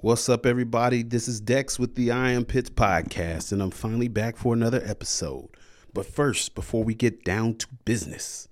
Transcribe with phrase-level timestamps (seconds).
[0.00, 1.02] What's up, everybody?
[1.02, 4.80] This is Dex with the I Am Pitts podcast, and I'm finally back for another
[4.84, 5.48] episode.
[5.92, 8.46] But first, before we get down to business,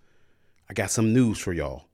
[0.68, 1.84] I got some news for y'all.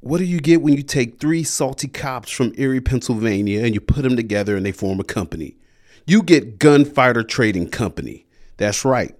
[0.00, 3.82] What do you get when you take three salty cops from Erie, Pennsylvania, and you
[3.82, 5.58] put them together and they form a company?
[6.06, 8.24] You get Gunfighter Trading Company.
[8.56, 9.14] That's right,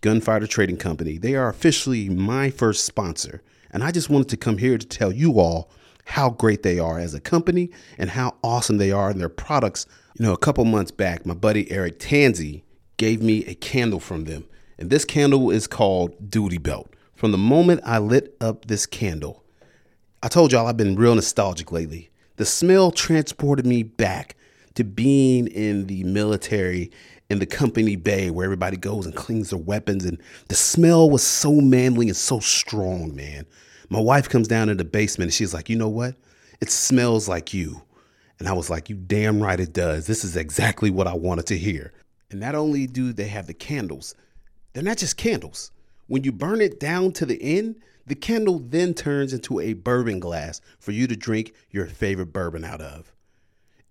[0.00, 1.18] Gunfighter Trading Company.
[1.18, 5.12] They are officially my first sponsor, and I just wanted to come here to tell
[5.12, 5.70] you all
[6.06, 9.86] how great they are as a company and how awesome they are in their products.
[10.18, 12.62] You know, a couple months back, my buddy Eric Tanzi
[12.96, 14.46] gave me a candle from them,
[14.78, 16.88] and this candle is called Duty Belt.
[17.14, 19.44] From the moment I lit up this candle,
[20.22, 22.10] I told y'all I've been real nostalgic lately.
[22.36, 24.36] The smell transported me back
[24.74, 26.90] to being in the military
[27.28, 30.04] in the company bay where everybody goes and cleans their weapons.
[30.04, 30.18] And
[30.48, 33.46] the smell was so manly and so strong, man.
[33.88, 36.16] My wife comes down in the basement and she's like, you know what?
[36.60, 37.82] It smells like you.
[38.38, 40.06] And I was like, you damn right it does.
[40.06, 41.92] This is exactly what I wanted to hear.
[42.30, 44.14] And not only do they have the candles,
[44.72, 45.70] they're not just candles.
[46.08, 50.20] When you burn it down to the end, the candle then turns into a bourbon
[50.20, 53.12] glass for you to drink your favorite bourbon out of.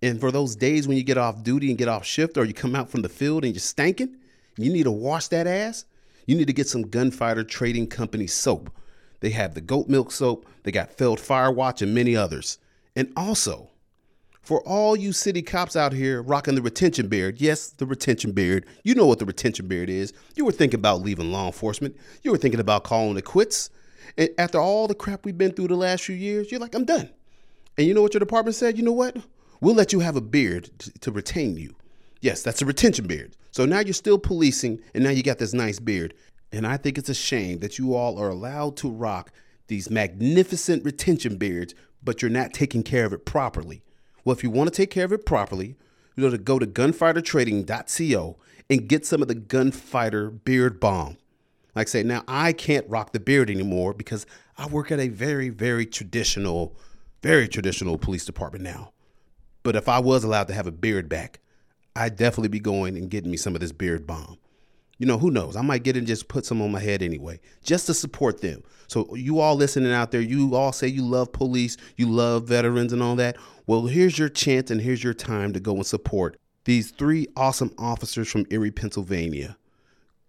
[0.02, 2.54] And for those days when you get off duty and get off shift or you
[2.54, 4.14] come out from the field and you're stanking,
[4.56, 5.84] you need to wash that ass,
[6.26, 8.70] you need to get some Gunfighter Trading Company soap.
[9.20, 12.58] They have the goat milk soap, they got Feld Firewatch, and many others.
[12.94, 13.70] And also,
[14.42, 18.64] for all you city cops out here rocking the retention beard, yes, the retention beard,
[18.84, 20.12] you know what the retention beard is.
[20.36, 23.70] You were thinking about leaving law enforcement, you were thinking about calling it quits.
[24.16, 26.84] And after all the crap we've been through the last few years, you're like, I'm
[26.84, 27.10] done.
[27.76, 28.78] And you know what your department said?
[28.78, 29.16] You know what?
[29.60, 31.74] We'll let you have a beard to, to retain you.
[32.20, 33.36] Yes, that's a retention beard.
[33.50, 36.14] So now you're still policing, and now you got this nice beard.
[36.52, 39.32] And I think it's a shame that you all are allowed to rock
[39.68, 43.82] these magnificent retention beards, but you're not taking care of it properly.
[44.24, 45.76] Well, if you want to take care of it properly,
[46.16, 48.36] you know to go to gunfightertrading.co
[48.70, 51.16] and get some of the gunfighter beard balm.
[51.74, 54.26] Like I say, now I can't rock the beard anymore because
[54.56, 56.74] I work at a very, very traditional,
[57.22, 58.92] very traditional police department now.
[59.62, 61.40] But if I was allowed to have a beard back,
[61.94, 64.38] I'd definitely be going and getting me some of this beard balm.
[64.98, 65.56] You know, who knows?
[65.56, 68.62] I might get and just put some on my head anyway, just to support them.
[68.86, 72.92] So, you all listening out there, you all say you love police, you love veterans
[72.92, 73.36] and all that.
[73.66, 77.72] Well, here's your chance and here's your time to go and support these three awesome
[77.78, 79.56] officers from Erie, Pennsylvania.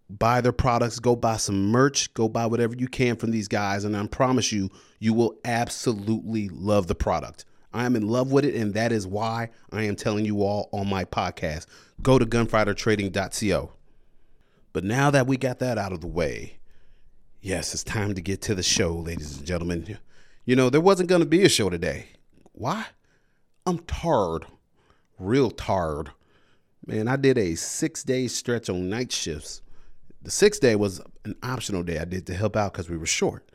[0.10, 3.84] Buy their products, go buy some merch, go buy whatever you can from these guys,
[3.84, 7.44] and I promise you, you will absolutely love the product.
[7.74, 10.70] I am in love with it, and that is why I am telling you all
[10.72, 11.66] on my podcast.
[12.02, 13.72] Go to gunfightertrading.co.
[14.78, 16.60] But now that we got that out of the way,
[17.42, 19.98] yes, it's time to get to the show, ladies and gentlemen.
[20.46, 22.10] You know, there wasn't going to be a show today.
[22.52, 22.86] Why?
[23.66, 24.46] I'm tired.
[25.18, 26.12] Real tired.
[26.86, 29.64] Man, I did a six day stretch on night shifts.
[30.22, 33.08] The sixth day was an optional day I did to help out because we were
[33.08, 33.50] short.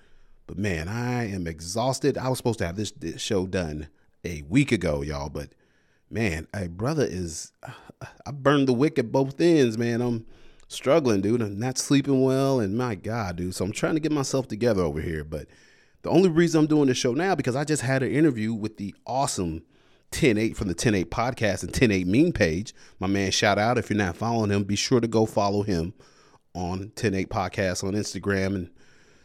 [0.48, 2.18] But man, I am exhausted.
[2.18, 3.86] I was supposed to have this, this show done
[4.24, 5.28] a week ago, y'all.
[5.28, 5.50] But
[6.10, 7.52] man, a brother is,
[8.26, 10.00] I burned the wick at both ends, man.
[10.00, 10.26] I'm
[10.72, 11.42] struggling, dude.
[11.42, 12.60] I'm not sleeping well.
[12.60, 13.54] And my God, dude.
[13.54, 15.24] So I'm trying to get myself together over here.
[15.24, 15.46] But
[16.02, 18.76] the only reason I'm doing this show now because I just had an interview with
[18.76, 19.62] the awesome
[20.12, 22.74] 10-8 from the 10-8 podcast and 10-8 meme page.
[23.00, 23.78] My man, shout out.
[23.78, 25.94] If you're not following him, be sure to go follow him
[26.54, 28.54] on 10-8 podcast on Instagram.
[28.54, 28.70] And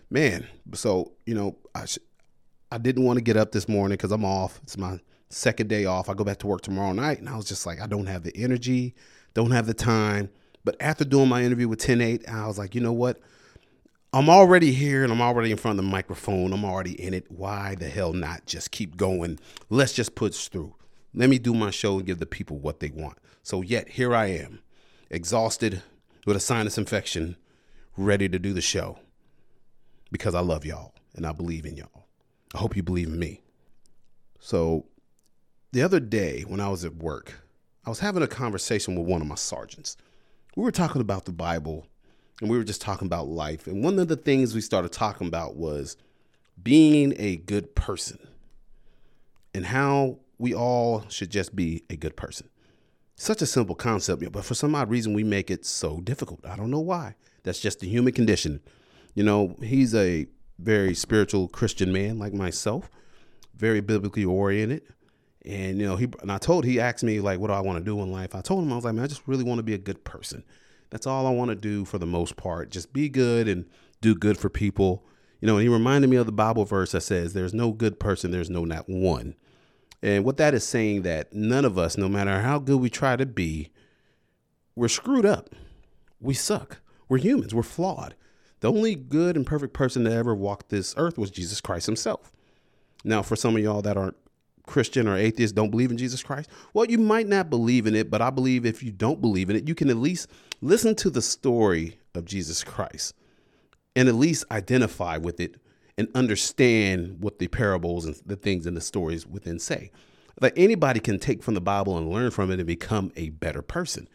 [0.09, 1.99] man, so, you know, I, sh-
[2.71, 4.59] I didn't want to get up this morning because I'm off.
[4.63, 4.99] It's my
[5.29, 6.09] second day off.
[6.09, 7.19] I go back to work tomorrow night.
[7.19, 8.95] And I was just like, I don't have the energy,
[9.33, 10.29] don't have the time.
[10.67, 13.21] But after doing my interview with 10-8, I was like, you know what?
[14.11, 16.51] I'm already here and I'm already in front of the microphone.
[16.51, 17.31] I'm already in it.
[17.31, 19.39] Why the hell not just keep going?
[19.69, 20.75] Let's just push through.
[21.13, 23.17] Let me do my show and give the people what they want.
[23.43, 24.59] So, yet, here I am,
[25.09, 25.83] exhausted
[26.25, 27.37] with a sinus infection,
[27.95, 28.99] ready to do the show
[30.11, 32.07] because I love y'all and I believe in y'all.
[32.53, 33.39] I hope you believe in me.
[34.41, 34.83] So,
[35.71, 37.35] the other day when I was at work,
[37.85, 39.95] I was having a conversation with one of my sergeants.
[40.57, 41.85] We were talking about the Bible
[42.41, 43.67] and we were just talking about life.
[43.67, 45.97] And one of the things we started talking about was
[46.61, 48.17] being a good person
[49.53, 52.49] and how we all should just be a good person.
[53.15, 56.43] Such a simple concept, but for some odd reason, we make it so difficult.
[56.43, 57.13] I don't know why.
[57.43, 58.59] That's just the human condition.
[59.13, 60.25] You know, he's a
[60.57, 62.89] very spiritual Christian man like myself,
[63.55, 64.81] very biblically oriented.
[65.47, 67.79] And, you know, he, and I told, he asked me, like, what do I want
[67.79, 68.35] to do in life?
[68.35, 70.03] I told him, I was like, man, I just really want to be a good
[70.03, 70.43] person.
[70.89, 72.69] That's all I want to do for the most part.
[72.69, 73.65] Just be good and
[74.01, 75.05] do good for people.
[75.39, 77.99] You know, and he reminded me of the Bible verse that says, there's no good
[77.99, 79.35] person, there's no not one.
[80.03, 83.15] And what that is saying that none of us, no matter how good we try
[83.15, 83.71] to be,
[84.75, 85.49] we're screwed up.
[86.19, 86.81] We suck.
[87.07, 87.55] We're humans.
[87.55, 88.15] We're flawed.
[88.59, 92.31] The only good and perfect person that ever walked this earth was Jesus Christ himself.
[93.03, 94.17] Now, for some of y'all that aren't
[94.67, 98.11] Christian or atheist, don't believe in Jesus Christ, well, you might not believe in it,
[98.11, 100.29] but I believe if you don't believe in it, you can at least
[100.61, 103.15] listen to the story of Jesus Christ
[103.95, 105.55] and at least identify with it
[105.97, 109.91] and understand what the parables and the things and the stories within say.
[110.39, 113.63] That anybody can take from the Bible and learn from it and become a better
[113.63, 114.07] person.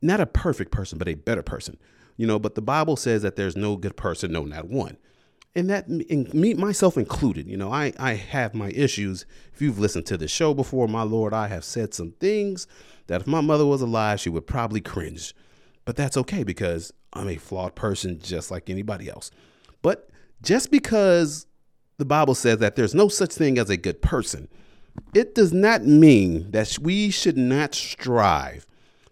[0.00, 1.78] Not a perfect person, but a better person.
[2.16, 4.96] You know, but the Bible says that there's no good person, no, not one.
[5.54, 9.26] And that, and me, myself included, you know, I, I have my issues.
[9.52, 12.66] If you've listened to the show before, my Lord, I have said some things
[13.06, 15.34] that if my mother was alive, she would probably cringe.
[15.84, 19.30] But that's okay because I'm a flawed person just like anybody else.
[19.82, 20.08] But
[20.40, 21.46] just because
[21.98, 24.48] the Bible says that there's no such thing as a good person,
[25.14, 28.66] it does not mean that we should not strive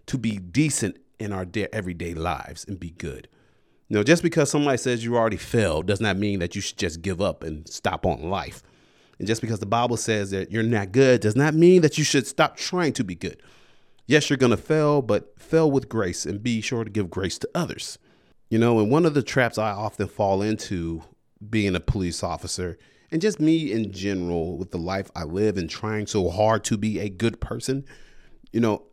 [0.07, 3.27] to be decent in our everyday lives and be good.
[3.91, 6.77] You know, just because somebody says you already failed does not mean that you should
[6.77, 8.63] just give up and stop on life.
[9.19, 12.05] And just because the Bible says that you're not good does not mean that you
[12.05, 13.43] should stop trying to be good.
[14.07, 17.37] Yes, you're going to fail, but fail with grace and be sure to give grace
[17.39, 17.99] to others.
[18.49, 21.03] You know, and one of the traps I often fall into
[21.49, 22.77] being a police officer
[23.11, 26.77] and just me in general with the life I live and trying so hard to
[26.77, 27.83] be a good person,
[28.53, 28.83] you know,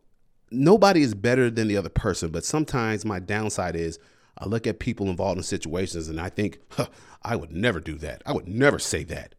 [0.51, 2.31] nobody is better than the other person.
[2.31, 3.97] But sometimes my downside is
[4.39, 6.87] I look at people involved in situations and I think, huh,
[7.23, 8.21] I would never do that.
[8.25, 9.35] I would never say that.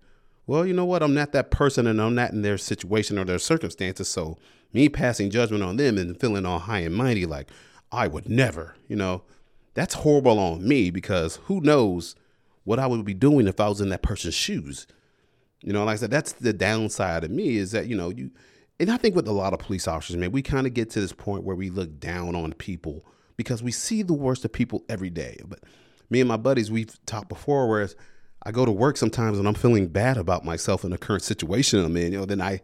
[0.47, 1.03] Well, you know what?
[1.03, 4.09] I'm not that person and I'm not in their situation or their circumstances.
[4.09, 4.37] So
[4.73, 7.49] me passing judgment on them and feeling all high and mighty like
[7.93, 9.23] I would never, you know,
[9.75, 12.15] that's horrible on me because who knows
[12.65, 14.87] what I would be doing if I was in that person's shoes.
[15.63, 18.31] You know, like I said, that's the downside of me is that, you know, you,
[18.79, 21.01] and I think with a lot of police officers, man, we kind of get to
[21.01, 23.05] this point where we look down on people
[23.41, 25.41] because we see the worst of people every day.
[25.47, 25.61] But
[26.11, 27.97] me and my buddies, we've talked before, whereas
[28.43, 31.83] I go to work sometimes and I'm feeling bad about myself in the current situation
[31.83, 32.61] I'm in, you know, then I,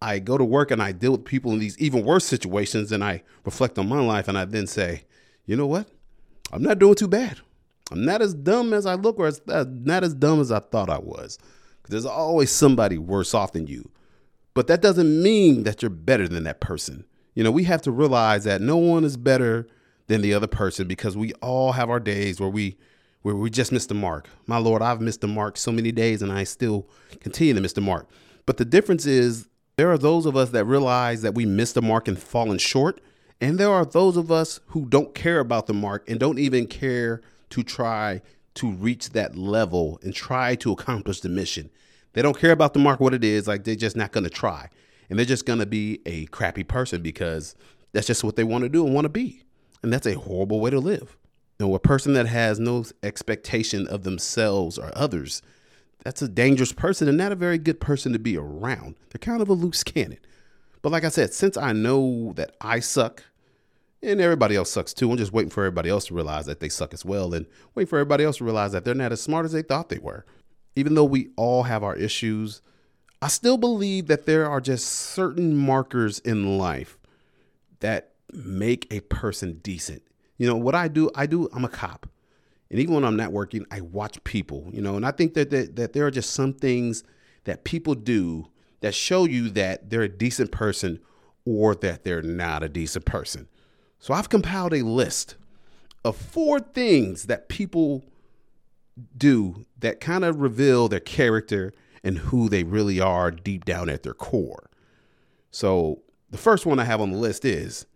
[0.00, 3.02] I go to work and I deal with people in these even worse situations and
[3.02, 5.06] I reflect on my life and I then say,
[5.44, 5.88] you know what?
[6.52, 7.40] I'm not doing too bad.
[7.90, 10.60] I'm not as dumb as I look, or as, uh, not as dumb as I
[10.60, 11.36] thought I was.
[11.88, 13.90] There's always somebody worse off than you.
[14.54, 17.06] But that doesn't mean that you're better than that person.
[17.34, 19.66] You know, we have to realize that no one is better
[20.06, 22.76] than the other person because we all have our days where we
[23.22, 24.28] where we just missed the mark.
[24.46, 26.86] My Lord, I've missed the mark so many days and I still
[27.18, 28.08] continue to miss the mark.
[28.46, 31.82] But the difference is there are those of us that realize that we missed the
[31.82, 33.00] mark and fallen short,
[33.40, 36.66] and there are those of us who don't care about the mark and don't even
[36.66, 37.20] care
[37.50, 38.22] to try
[38.54, 41.68] to reach that level and try to accomplish the mission.
[42.14, 44.30] They don't care about the mark, what it is, like they're just not going to
[44.30, 44.70] try.
[45.10, 47.54] And they're just going to be a crappy person because
[47.92, 49.42] that's just what they want to do and want to be.
[49.82, 51.16] And that's a horrible way to live.
[51.58, 55.42] You know, a person that has no expectation of themselves or others,
[56.04, 58.96] that's a dangerous person and not a very good person to be around.
[59.10, 60.18] They're kind of a loose cannon.
[60.82, 63.22] But like I said, since I know that I suck
[64.02, 65.10] and everybody else sucks too.
[65.10, 67.88] I'm just waiting for everybody else to realize that they suck as well and waiting
[67.88, 70.24] for everybody else to realize that they're not as smart as they thought they were.
[70.74, 72.60] Even though we all have our issues,
[73.22, 76.98] I still believe that there are just certain markers in life
[77.80, 80.02] that make a person decent.
[80.36, 82.08] You know, what I do, I do, I'm a cop.
[82.70, 85.50] And even when I'm not working, I watch people, you know, and I think that,
[85.50, 87.04] that, that there are just some things
[87.44, 88.48] that people do
[88.80, 91.00] that show you that they're a decent person
[91.44, 93.48] or that they're not a decent person.
[93.98, 95.36] So I've compiled a list
[96.04, 98.04] of four things that people
[99.16, 104.02] do that kind of reveal their character and who they really are deep down at
[104.02, 104.70] their core.
[105.50, 107.86] So the first one I have on the list is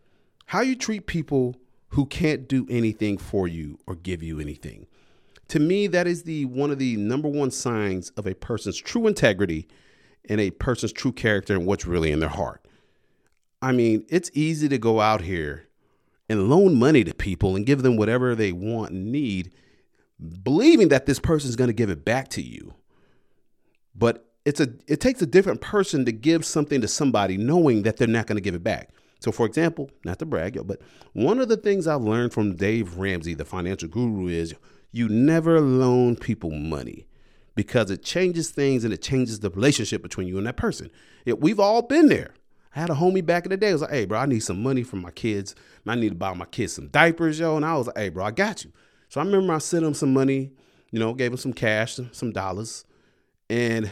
[0.50, 1.54] how you treat people
[1.90, 4.85] who can't do anything for you or give you anything.
[5.47, 9.07] To me, that is the one of the number one signs of a person's true
[9.07, 9.69] integrity
[10.28, 12.66] and a person's true character and what's really in their heart.
[13.62, 15.69] I mean, it's easy to go out here
[16.28, 19.52] and loan money to people and give them whatever they want and need,
[20.42, 22.75] believing that this person is going to give it back to you.
[23.95, 27.99] But it's a it takes a different person to give something to somebody knowing that
[27.99, 28.90] they're not going to give it back.
[29.21, 30.81] So, for example, not to brag, but
[31.12, 34.55] one of the things I've learned from Dave Ramsey, the financial guru, is
[34.93, 37.07] you never loan people money
[37.55, 40.91] because it changes things and it changes the relationship between you and that person.
[41.27, 42.35] Yeah, we've all been there.
[42.75, 43.71] I had a homie back in the day.
[43.71, 45.55] I was like, hey, bro, I need some money for my kids.
[45.87, 47.57] I need to buy my kids some diapers, yo.
[47.57, 48.73] And I was like, hey, bro, I got you.
[49.09, 50.53] So I remember I sent him some money,
[50.91, 52.85] you know, gave him some cash, some dollars.
[53.49, 53.91] And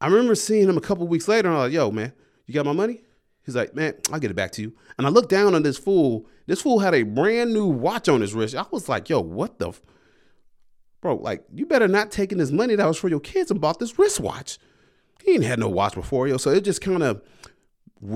[0.00, 1.48] I remember seeing him a couple weeks later.
[1.48, 2.12] And I was like, yo, man,
[2.46, 3.00] you got my money?
[3.48, 4.74] He's like, man, I'll get it back to you.
[4.98, 6.26] And I looked down on this fool.
[6.44, 8.54] This fool had a brand new watch on his wrist.
[8.54, 9.70] I was like, yo, what the?
[9.70, 9.80] F-?
[11.00, 13.78] Bro, like, you better not taking this money that was for your kids and bought
[13.78, 14.58] this wristwatch.
[15.24, 16.36] He ain't had no watch before, yo.
[16.36, 17.22] So it just kind of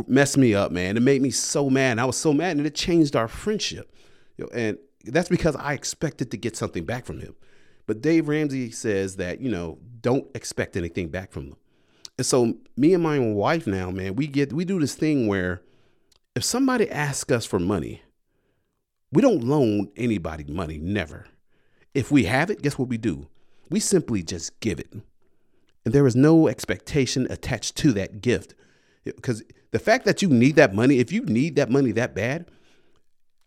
[0.07, 0.99] messed me up, man.
[0.99, 1.99] It made me so mad.
[1.99, 3.91] I was so mad, and it changed our friendship.
[4.37, 7.35] Know, and that's because I expected to get something back from him.
[7.87, 11.59] But Dave Ramsey says that, you know, don't expect anything back from them.
[12.19, 15.63] And so me and my wife now, man, we get we do this thing where
[16.35, 18.03] if somebody asks us for money,
[19.11, 21.27] we don't loan anybody money, never.
[21.95, 23.29] If we have it, guess what we do?
[23.71, 24.93] We simply just give it.
[25.85, 28.55] And there is no expectation attached to that gift.
[29.05, 29.43] Because
[29.73, 32.47] the fact that you need that money, if you need that money that bad,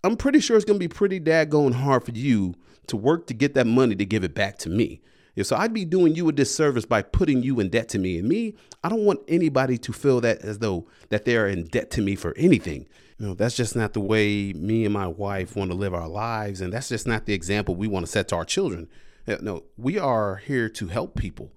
[0.04, 2.54] I'm pretty sure it's gonna be pretty daggone hard for you
[2.88, 5.02] to work to get that money to give it back to me.
[5.36, 8.18] Yeah, so I'd be doing you a disservice by putting you in debt to me.
[8.18, 11.66] And me, I don't want anybody to feel that as though that they are in
[11.66, 12.88] debt to me for anything.
[13.20, 16.08] You know, that's just not the way me and my wife want to live our
[16.08, 18.88] lives, and that's just not the example we want to set to our children.
[19.28, 21.52] No, we are here to help people.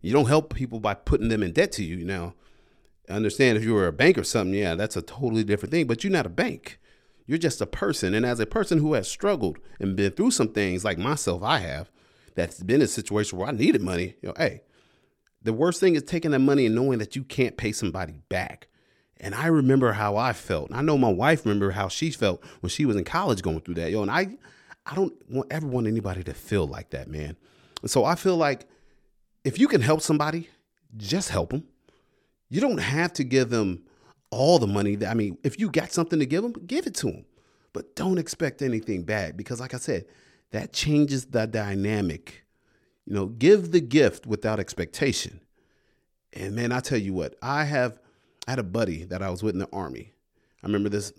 [0.00, 2.04] You don't help people by putting them in debt to you.
[2.04, 2.34] Now,
[3.08, 5.86] I understand if you were a bank or something, yeah, that's a totally different thing.
[5.86, 6.80] But you're not a bank.
[7.26, 8.14] You're just a person.
[8.14, 11.58] And as a person who has struggled and been through some things like myself, I
[11.58, 11.90] have,
[12.34, 14.62] that's been in a situation where I needed money, you know, hey,
[15.42, 18.68] the worst thing is taking that money and knowing that you can't pay somebody back.
[19.18, 20.70] And I remember how I felt.
[20.70, 23.60] And I know my wife remember how she felt when she was in college going
[23.60, 23.90] through that.
[23.90, 24.36] Yo, and I
[24.84, 27.36] I don't want ever want anybody to feel like that, man.
[27.82, 28.66] And so I feel like
[29.44, 30.48] if you can help somebody,
[30.96, 31.64] just help them.
[32.48, 33.84] You don't have to give them
[34.30, 34.96] all the money.
[34.96, 37.24] That, I mean, if you got something to give them, give it to them.
[37.72, 40.04] But don't expect anything back because, like I said,
[40.52, 42.44] that changes the dynamic.
[43.04, 45.40] You know, give the gift without expectation.
[46.32, 47.98] And man, I tell you what, I have
[48.46, 50.12] I had a buddy that I was with in the army.
[50.62, 51.12] I remember this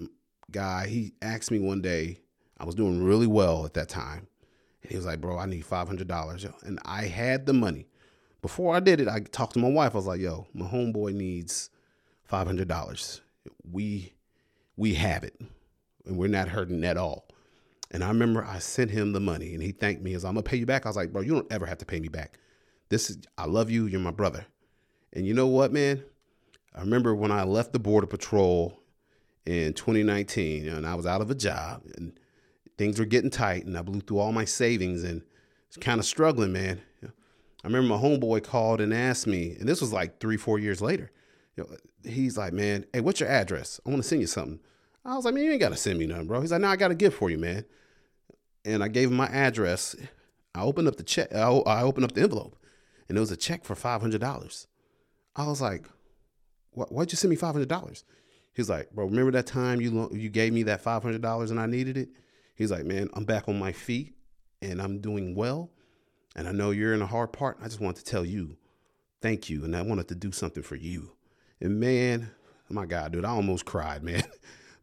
[0.51, 2.19] guy, he asked me one day,
[2.57, 4.27] I was doing really well at that time.
[4.81, 6.63] And he was like, bro, I need $500.
[6.63, 7.87] And I had the money.
[8.41, 9.93] Before I did it, I talked to my wife.
[9.93, 11.69] I was like, yo, my homeboy needs
[12.29, 13.21] $500.
[13.69, 14.13] We,
[14.75, 15.39] we have it.
[16.05, 17.25] And we're not hurting at all.
[17.93, 20.43] And I remember I sent him the money and he thanked me as I'm gonna
[20.43, 20.85] pay you back.
[20.85, 22.39] I was like, bro, you don't ever have to pay me back.
[22.89, 24.45] This is I love you, you're my brother.
[25.13, 26.03] And you know what, man?
[26.75, 28.79] I remember when I left the border patrol
[29.45, 32.19] in 2019 and I was out of a job and
[32.77, 35.21] things were getting tight and I blew through all my savings and
[35.69, 36.81] was kind of struggling, man.
[37.03, 40.81] I remember my homeboy called and asked me, and this was like three, four years
[40.81, 41.11] later.
[41.55, 43.79] You know, he's like, man, hey, what's your address?
[43.85, 44.59] I want to send you something.
[45.05, 46.41] I was like, man, you ain't got to send me nothing, bro.
[46.41, 47.63] He's like, no, I got a gift for you, man.
[48.65, 49.95] And I gave him my address.
[50.55, 51.33] I opened up the check.
[51.33, 52.57] I opened up the envelope,
[53.09, 54.67] and it was a check for five hundred dollars.
[55.35, 55.85] I was like,
[56.71, 58.03] "Why- why'd you send me five hundred dollars?
[58.53, 61.59] He's like, bro, remember that time you you gave me that five hundred dollars and
[61.59, 62.09] I needed it?
[62.55, 64.13] He's like, man, I'm back on my feet
[64.61, 65.71] and I'm doing well,
[66.35, 67.57] and I know you're in a hard part.
[67.61, 68.57] I just wanted to tell you,
[69.21, 71.11] thank you, and I wanted to do something for you.
[71.59, 72.29] And man,
[72.69, 74.23] my God, dude, I almost cried, man.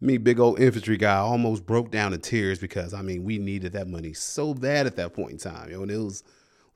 [0.00, 3.72] Me, big old infantry guy, almost broke down in tears because I mean, we needed
[3.72, 6.24] that money so bad at that point in time, You know, and it was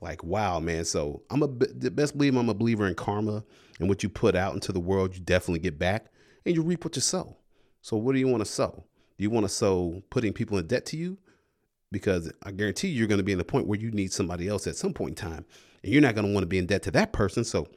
[0.01, 0.85] like, wow, man.
[0.85, 3.43] So I'm a best believe I'm a believer in karma
[3.81, 6.07] and what you put out into the world, you definitely get back,
[6.45, 7.37] and you reap what you sow.
[7.83, 8.85] So what do you want to sow?
[9.17, 11.19] Do you want to sow putting people in debt to you?
[11.91, 14.49] Because I guarantee you, you're going to be in the point where you need somebody
[14.49, 15.45] else at some point in time,
[15.83, 17.45] and you're not going to want to be in debt to that person.
[17.45, 17.69] So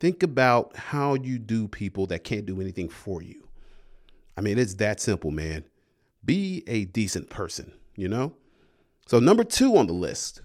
[0.00, 3.46] think about how you do people that can't do anything for you.
[4.40, 5.64] I mean, it's that simple, man.
[6.24, 8.32] Be a decent person, you know?
[9.04, 10.40] So, number two on the list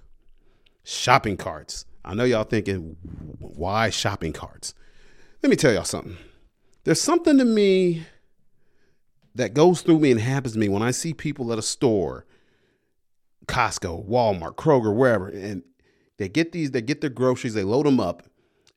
[0.84, 1.86] shopping carts.
[2.04, 2.98] I know y'all thinking,
[3.40, 4.74] why shopping carts?
[5.42, 6.18] Let me tell y'all something.
[6.84, 8.06] There's something to me
[9.34, 12.25] that goes through me and happens to me when I see people at a store,
[13.48, 15.64] Costco, Walmart, Kroger, wherever, and
[16.18, 18.24] they get these, they get their groceries, they load them up,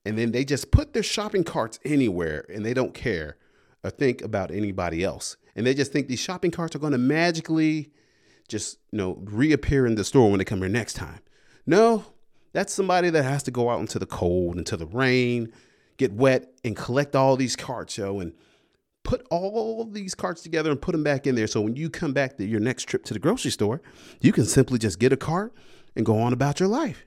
[0.05, 3.37] and then they just put their shopping carts anywhere and they don't care
[3.85, 5.37] or think about anybody else.
[5.55, 7.91] And they just think these shopping carts are going to magically
[8.49, 11.21] just, you know, reappear in the store when they come here next time.
[11.67, 12.05] No,
[12.53, 15.53] that's somebody that has to go out into the cold, into the rain,
[15.97, 18.33] get wet and collect all these carts, yo, and
[19.05, 21.47] put all these carts together and put them back in there.
[21.47, 23.83] So when you come back to your next trip to the grocery store,
[24.21, 25.55] you can simply just get a cart
[25.97, 27.05] and go on about your life.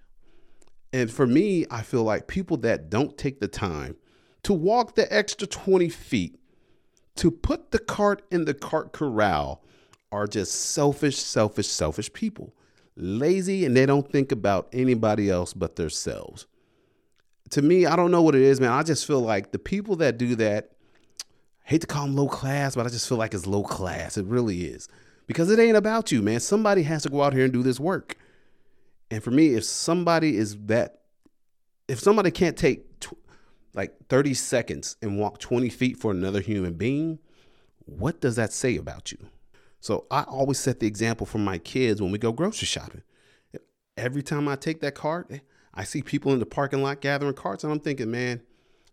[0.93, 3.95] And for me, I feel like people that don't take the time
[4.43, 6.37] to walk the extra 20 feet
[7.15, 9.63] to put the cart in the cart corral
[10.12, 12.53] are just selfish, selfish, selfish people.
[12.96, 16.46] Lazy and they don't think about anybody else but themselves.
[17.51, 18.72] To me, I don't know what it is, man.
[18.72, 20.72] I just feel like the people that do that,
[21.63, 24.18] hate to call them low class, but I just feel like it's low class.
[24.18, 24.88] It really is.
[25.27, 26.39] Because it ain't about you, man.
[26.39, 28.18] Somebody has to go out here and do this work.
[29.10, 31.01] And for me, if somebody is that,
[31.88, 32.86] if somebody can't take
[33.73, 37.19] like 30 seconds and walk 20 feet for another human being,
[37.85, 39.17] what does that say about you?
[39.79, 43.03] So I always set the example for my kids when we go grocery shopping.
[43.97, 45.31] Every time I take that cart,
[45.73, 48.41] I see people in the parking lot gathering carts, and I'm thinking, man,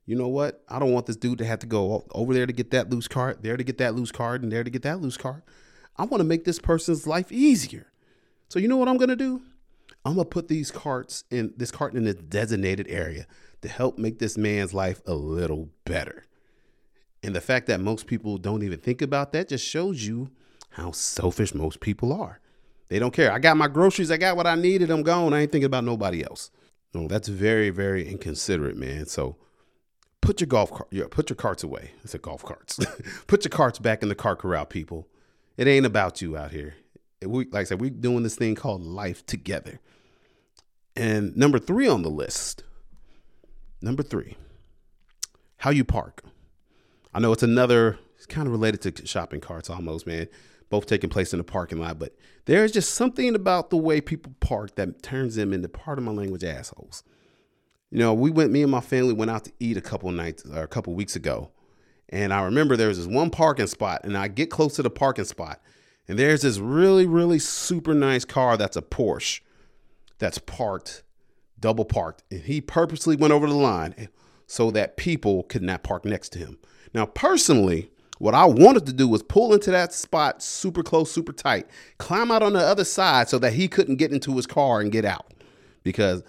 [0.06, 0.62] you know what?
[0.68, 3.08] I don't want this dude to have to go over there to get that loose
[3.08, 5.44] cart, there to get that loose cart, and there to get that loose cart.
[5.96, 7.92] I want to make this person's life easier.
[8.48, 9.42] So you know what I'm gonna do?
[10.04, 13.26] I'm gonna put these carts in this cart in a designated area
[13.62, 16.24] to help make this man's life a little better.
[17.22, 20.30] And the fact that most people don't even think about that just shows you
[20.70, 22.40] how selfish most people are.
[22.88, 23.32] They don't care.
[23.32, 25.34] I got my groceries, I got what I needed, I'm gone.
[25.34, 26.50] I ain't thinking about nobody else.
[26.94, 29.06] No, that's very, very inconsiderate, man.
[29.06, 29.36] So
[30.20, 31.92] put your golf cart, yeah, put your carts away.
[32.02, 32.78] I said golf carts.
[33.26, 35.06] put your carts back in the car corral, people.
[35.56, 36.76] It ain't about you out here.
[37.20, 39.80] We, like I said, we're doing this thing called life together.
[40.96, 42.62] And number three on the list,
[43.80, 44.36] number three,
[45.58, 46.22] how you park.
[47.12, 50.28] I know it's another, it's kind of related to shopping carts almost, man.
[50.70, 54.34] Both taking place in the parking lot, but there's just something about the way people
[54.40, 57.02] park that turns them into part of my language assholes.
[57.90, 60.44] You know, we went, me and my family went out to eat a couple nights
[60.44, 61.52] or a couple weeks ago.
[62.10, 64.90] And I remember there was this one parking spot, and I get close to the
[64.90, 65.62] parking spot,
[66.06, 69.40] and there's this really, really super nice car that's a Porsche
[70.18, 71.02] that's parked,
[71.60, 72.22] double parked.
[72.30, 74.08] And he purposely went over the line
[74.46, 76.58] so that people could not park next to him.
[76.94, 81.32] Now, personally, what I wanted to do was pull into that spot super close, super
[81.32, 81.66] tight,
[81.98, 84.90] climb out on the other side so that he couldn't get into his car and
[84.90, 85.32] get out.
[85.84, 86.22] Because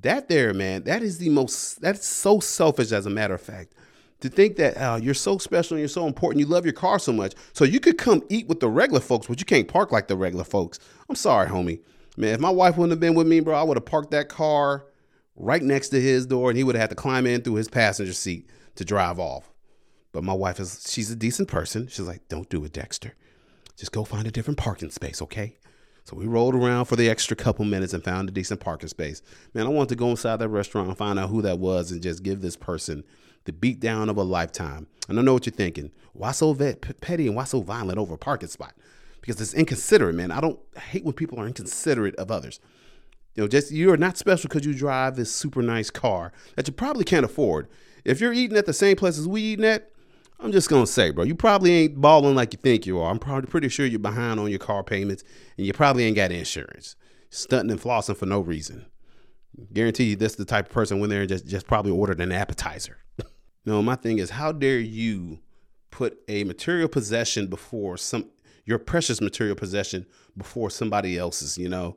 [0.00, 3.74] that there, man, that is the most, that's so selfish as a matter of fact.
[4.20, 6.98] To think that uh, you're so special and you're so important, you love your car
[6.98, 9.92] so much, so you could come eat with the regular folks, but you can't park
[9.92, 10.78] like the regular folks.
[11.10, 11.80] I'm sorry, homie.
[12.16, 14.28] Man, if my wife wouldn't have been with me, bro, I would have parked that
[14.28, 14.86] car
[15.36, 17.68] right next to his door and he would have had to climb in through his
[17.68, 19.52] passenger seat to drive off.
[20.12, 21.88] But my wife is, she's a decent person.
[21.88, 23.14] She's like, don't do it, Dexter.
[23.76, 25.58] Just go find a different parking space, okay?
[26.04, 29.20] So we rolled around for the extra couple minutes and found a decent parking space.
[29.52, 32.00] Man, I wanted to go inside that restaurant and find out who that was and
[32.00, 33.04] just give this person
[33.44, 34.86] the beatdown of a lifetime.
[35.08, 35.90] And I know what you're thinking.
[36.12, 38.74] Why so vet- petty and why so violent over a parking spot?
[39.26, 40.30] Because it's inconsiderate, man.
[40.30, 42.60] I don't I hate when people are inconsiderate of others.
[43.34, 46.68] You know, just you are not special because you drive this super nice car that
[46.68, 47.68] you probably can't afford.
[48.04, 49.90] If you're eating at the same place as we eating at,
[50.38, 53.10] I'm just gonna say, bro, you probably ain't balling like you think you are.
[53.10, 55.24] I'm probably pretty sure you're behind on your car payments
[55.58, 56.94] and you probably ain't got insurance.
[57.30, 58.86] Stunting and flossing for no reason.
[59.72, 62.30] Guarantee you this is the type of person when they're just just probably ordered an
[62.30, 62.98] appetizer.
[63.66, 65.40] no, my thing is how dare you
[65.90, 68.30] put a material possession before some
[68.66, 70.04] your precious material possession
[70.36, 71.96] before somebody else's, you know?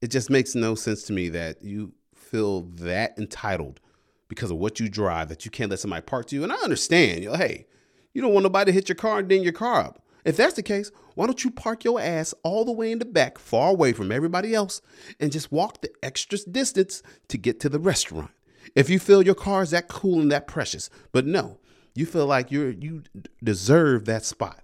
[0.00, 3.80] It just makes no sense to me that you feel that entitled
[4.28, 6.42] because of what you drive that you can't let somebody park to you.
[6.42, 7.66] And I understand, you know, hey,
[8.14, 10.02] you don't want nobody to hit your car and ding your car up.
[10.24, 13.04] If that's the case, why don't you park your ass all the way in the
[13.04, 14.80] back, far away from everybody else,
[15.18, 18.30] and just walk the extra distance to get to the restaurant?
[18.74, 21.58] If you feel your car is that cool and that precious, but no,
[21.94, 23.02] you feel like you're you
[23.42, 24.62] deserve that spot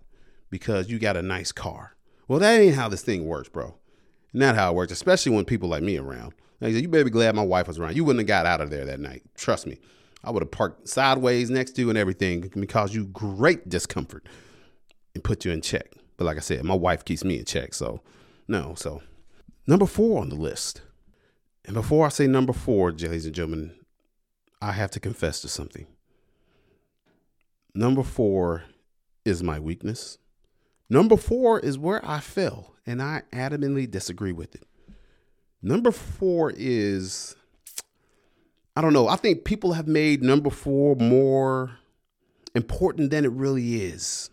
[0.50, 1.96] because you got a nice car.
[2.26, 3.74] Well, that ain't how this thing works, bro.
[4.32, 6.34] Not how it works, especially when people like me around.
[6.60, 7.96] Like you better be glad my wife was around.
[7.96, 9.22] You wouldn't have got out of there that night.
[9.34, 9.78] Trust me.
[10.24, 12.44] I would have parked sideways next to you and everything.
[12.44, 14.28] It can cause you great discomfort
[15.14, 15.92] and put you in check.
[16.16, 17.72] But like I said, my wife keeps me in check.
[17.72, 18.00] So,
[18.48, 18.74] no.
[18.76, 19.02] So,
[19.66, 20.82] number four on the list.
[21.64, 23.74] And before I say number four, ladies and gentlemen,
[24.60, 25.86] I have to confess to something.
[27.74, 28.64] Number four
[29.24, 30.18] is my weakness.
[30.90, 34.64] Number four is where I fell, and I adamantly disagree with it.
[35.60, 37.36] Number four is,
[38.76, 41.72] I don't know, I think people have made number four more
[42.54, 44.30] important than it really is.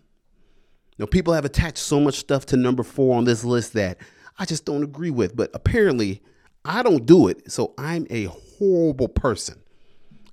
[0.97, 3.97] You know, people have attached so much stuff to number four on this list that
[4.39, 6.21] I just don't agree with, but apparently
[6.63, 9.61] I don't do it, so I'm a horrible person.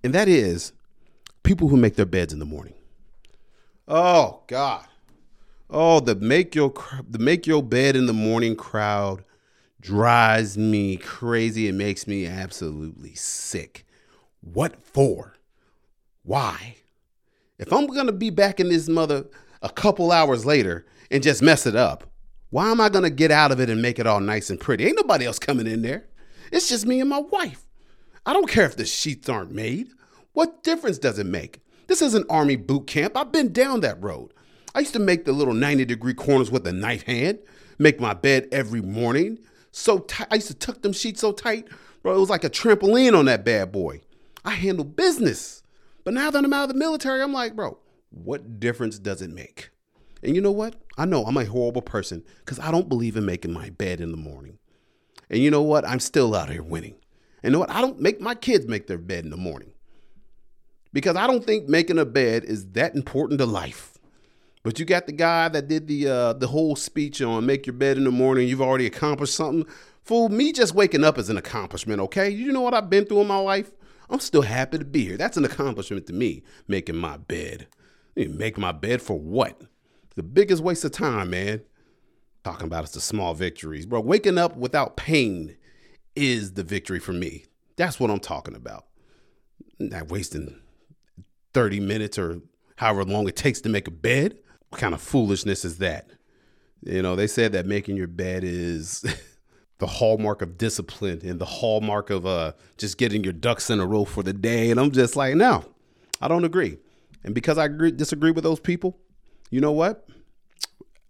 [0.04, 0.72] And that is,
[1.42, 2.74] People who make their beds in the morning.
[3.88, 4.86] Oh God.
[5.74, 6.70] Oh, the make your
[7.08, 9.24] the make your bed in the morning crowd
[9.80, 11.66] drives me crazy.
[11.66, 13.86] It makes me absolutely sick.
[14.42, 15.34] What for?
[16.24, 16.76] Why?
[17.58, 19.24] If I'm gonna be back in this mother
[19.62, 22.04] a couple hours later and just mess it up,
[22.50, 24.84] why am I gonna get out of it and make it all nice and pretty?
[24.84, 26.04] Ain't nobody else coming in there.
[26.52, 27.64] It's just me and my wife.
[28.26, 29.88] I don't care if the sheets aren't made.
[30.34, 31.60] What difference does it make?
[31.86, 33.16] This isn't army boot camp.
[33.16, 34.34] I've been down that road.
[34.74, 37.38] I used to make the little 90 degree corners with a knife hand,
[37.78, 39.38] make my bed every morning.
[39.70, 40.28] So tight.
[40.30, 41.66] I used to tuck them sheets so tight,
[42.02, 42.14] bro.
[42.14, 44.02] It was like a trampoline on that bad boy.
[44.44, 45.62] I handle business.
[46.04, 47.78] But now that I'm out of the military, I'm like, bro,
[48.10, 49.70] what difference does it make?
[50.22, 50.76] And you know what?
[50.98, 54.10] I know I'm a horrible person because I don't believe in making my bed in
[54.10, 54.58] the morning.
[55.30, 55.86] And you know what?
[55.86, 56.94] I'm still out here winning.
[57.42, 57.70] And you know what?
[57.70, 59.72] I don't make my kids make their bed in the morning
[60.92, 63.91] because I don't think making a bed is that important to life.
[64.64, 67.74] But you got the guy that did the uh, the whole speech on make your
[67.74, 68.48] bed in the morning.
[68.48, 69.66] You've already accomplished something.
[70.04, 72.00] Fool, me just waking up is an accomplishment.
[72.00, 73.72] Okay, you know what I've been through in my life.
[74.10, 75.16] I'm still happy to be here.
[75.16, 76.42] That's an accomplishment to me.
[76.68, 77.66] Making my bed.
[78.14, 79.60] You Make my bed for what?
[80.16, 81.62] The biggest waste of time, man.
[82.44, 84.00] Talking about it's the small victories, bro.
[84.00, 85.56] Waking up without pain
[86.14, 87.46] is the victory for me.
[87.76, 88.86] That's what I'm talking about.
[89.78, 90.60] Not wasting
[91.54, 92.42] 30 minutes or
[92.76, 94.38] however long it takes to make a bed.
[94.72, 96.08] What kind of foolishness is that?
[96.82, 99.04] You know, they said that making your bed is
[99.78, 103.86] the hallmark of discipline and the hallmark of uh, just getting your ducks in a
[103.86, 104.70] row for the day.
[104.70, 105.62] And I'm just like, no,
[106.22, 106.78] I don't agree.
[107.22, 108.98] And because I agree, disagree with those people,
[109.50, 110.08] you know what?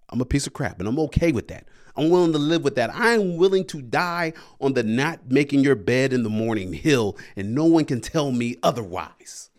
[0.09, 1.69] I'm a piece of crap and I'm okay with that.
[1.95, 2.91] I'm willing to live with that.
[2.93, 7.55] I'm willing to die on the not making your bed in the morning hill, and
[7.55, 9.51] no one can tell me otherwise.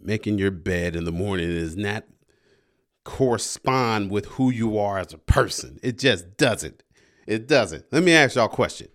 [0.00, 2.04] Making your bed in the morning is not
[3.06, 5.78] correspond with who you are as a person.
[5.82, 6.82] It just doesn't.
[7.26, 7.84] It doesn't.
[7.92, 8.88] Let me ask y'all a question.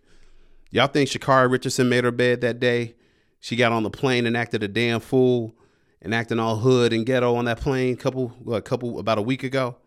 [0.70, 2.96] Y'all think Sha'Carri Richardson made her bed that day?
[3.40, 5.56] She got on the plane and acted a damn fool
[6.02, 9.44] and acting all hood and ghetto on that plane couple a couple about a week
[9.44, 9.78] ago.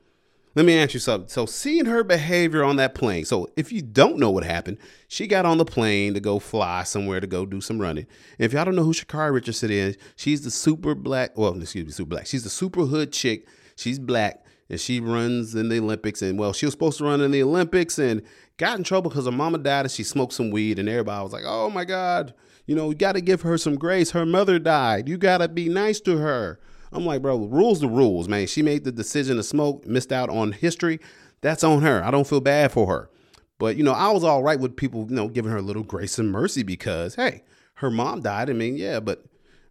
[0.54, 1.28] Let me ask you something.
[1.28, 3.24] So, seeing her behavior on that plane.
[3.24, 6.84] So, if you don't know what happened, she got on the plane to go fly
[6.84, 8.06] somewhere to go do some running.
[8.38, 11.36] And if y'all don't know who Sha'Carri Richardson is, she's the super black.
[11.36, 12.26] Well, excuse me, super black.
[12.26, 13.48] She's the super hood chick.
[13.76, 16.22] She's black and she runs in the Olympics.
[16.22, 18.22] And well, she was supposed to run in the Olympics and
[18.56, 20.78] got in trouble because her mama died and she smoked some weed.
[20.78, 22.34] And everybody was like, "Oh my God,
[22.66, 24.12] you know, you got to give her some grace.
[24.12, 25.08] Her mother died.
[25.08, 26.60] You got to be nice to her."
[26.94, 28.46] I'm like, bro, rules the rules, man.
[28.46, 31.00] She made the decision to smoke, missed out on history.
[31.40, 32.02] That's on her.
[32.04, 33.10] I don't feel bad for her.
[33.58, 35.82] But, you know, I was all right with people, you know, giving her a little
[35.82, 37.42] grace and mercy because, hey,
[37.74, 38.48] her mom died.
[38.48, 39.24] I mean, yeah, but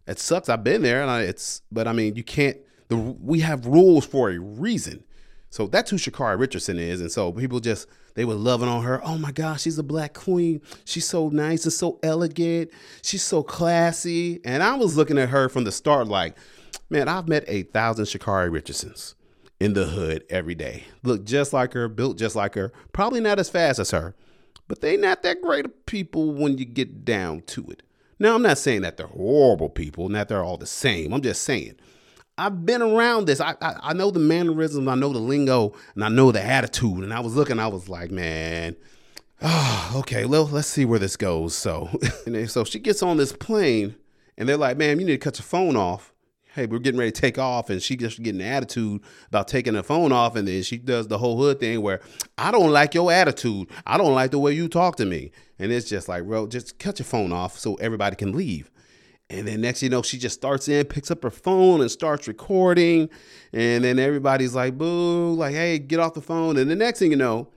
[0.06, 0.50] it sucks.
[0.50, 4.06] I've been there and I, it's, but I mean, you can't, the, we have rules
[4.06, 5.04] for a reason.
[5.50, 7.00] So that's who Sha'Carri Richardson is.
[7.00, 9.00] And so people just, they were loving on her.
[9.04, 10.60] Oh my gosh, she's a black queen.
[10.84, 12.70] She's so nice and so elegant.
[13.02, 14.40] She's so classy.
[14.44, 16.36] And I was looking at her from the start like,
[16.90, 19.14] man, I've met a thousand Sha'Carri Richardsons
[19.60, 20.84] in the hood every day.
[21.04, 24.14] Look just like her, built just like her, probably not as fast as her,
[24.66, 27.82] but they not that great of people when you get down to it.
[28.18, 31.12] Now, I'm not saying that they're horrible people and that they're all the same.
[31.12, 31.76] I'm just saying
[32.36, 33.40] I've been around this.
[33.40, 37.04] I, I I know the mannerisms, I know the lingo, and I know the attitude.
[37.04, 38.76] And I was looking, I was like, man,
[39.40, 41.54] oh, okay, well, let's see where this goes.
[41.54, 41.88] So,
[42.26, 43.94] and then, so she gets on this plane,
[44.36, 46.12] and they're like, man, you need to cut your phone off.
[46.54, 49.74] Hey, we're getting ready to take off, and she just getting an attitude about taking
[49.74, 52.00] the phone off, and then she does the whole hood thing where
[52.38, 53.68] I don't like your attitude.
[53.84, 56.78] I don't like the way you talk to me, and it's just like, bro, just
[56.78, 58.70] cut your phone off so everybody can leave.
[59.30, 62.28] And then next you know, she just starts in, picks up her phone and starts
[62.28, 63.08] recording.
[63.52, 66.56] And then everybody's like, boo, like, hey, get off the phone.
[66.56, 67.48] And the next thing you know,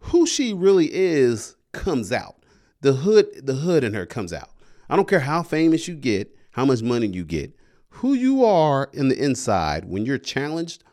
[0.00, 2.36] who she really is comes out.
[2.82, 4.50] The hood, the hood in her comes out.
[4.90, 7.56] I don't care how famous you get, how much money you get,
[7.88, 10.84] who you are in the inside when you're challenged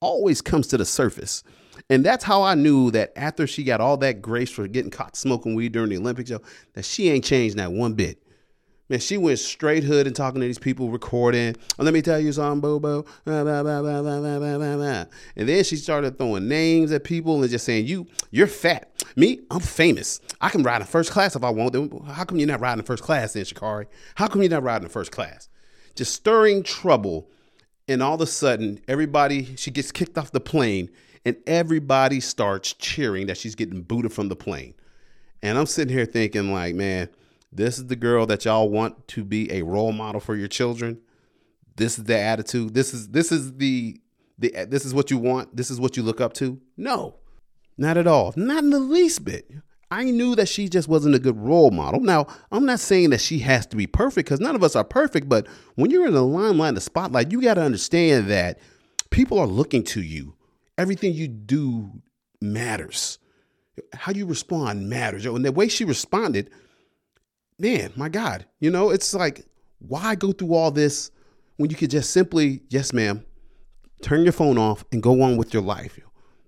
[0.00, 1.42] always comes to the surface.
[1.88, 5.16] And that's how I knew that after she got all that grace for getting caught
[5.16, 6.30] smoking weed during the Olympics,
[6.74, 8.22] that she ain't changed that one bit.
[8.90, 11.54] Man, she went straight hood and talking to these people, recording.
[11.78, 13.06] Oh, let me tell you something, Bobo.
[13.24, 13.46] And
[15.36, 18.90] then she started throwing names at people and just saying, "You, you're fat.
[19.14, 20.18] Me, I'm famous.
[20.40, 21.72] I can ride in first class if I want.
[21.72, 23.86] Then how come you're not riding in first class, then Sha'Carri?
[24.16, 25.48] How come you're not riding in first class?
[25.94, 27.30] Just stirring trouble."
[27.86, 30.90] And all of a sudden, everybody she gets kicked off the plane,
[31.24, 34.74] and everybody starts cheering that she's getting booted from the plane.
[35.42, 37.08] And I'm sitting here thinking, like, man
[37.52, 41.00] this is the girl that y'all want to be a role model for your children.
[41.76, 42.74] this is the attitude.
[42.74, 44.00] This is this is the
[44.38, 45.56] the this is what you want.
[45.56, 46.60] This is what you look up to.
[46.76, 47.16] No,
[47.76, 48.32] not at all.
[48.36, 49.50] Not in the least bit.
[49.90, 52.00] I knew that she just wasn't a good role model.
[52.00, 54.84] Now, I'm not saying that she has to be perfect because none of us are
[54.84, 58.60] perfect, but when you're in the limelight, the spotlight, you got to understand that
[59.10, 60.36] people are looking to you.
[60.78, 61.90] Everything you do
[62.40, 63.18] matters.
[63.92, 65.26] How you respond matters.
[65.26, 66.50] And the way she responded,
[67.60, 69.46] man, my God, you know, it's like,
[69.78, 71.10] why go through all this
[71.56, 73.24] when you could just simply, yes, ma'am,
[74.02, 75.98] turn your phone off and go on with your life?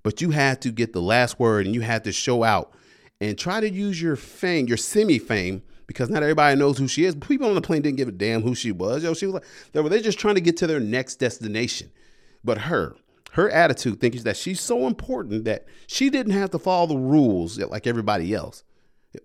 [0.02, 2.72] But you had to get the last word and you had to show out
[3.20, 7.04] and try to use your fame, your semi fame, because not everybody knows who she
[7.04, 7.14] is.
[7.14, 9.04] People on the plane didn't give a damn who she was.
[9.04, 11.90] Yo, she was like, they were just trying to get to their next destination.
[12.42, 12.96] But her,
[13.32, 17.58] her attitude thinking that she's so important that she didn't have to follow the rules
[17.58, 18.64] like everybody else.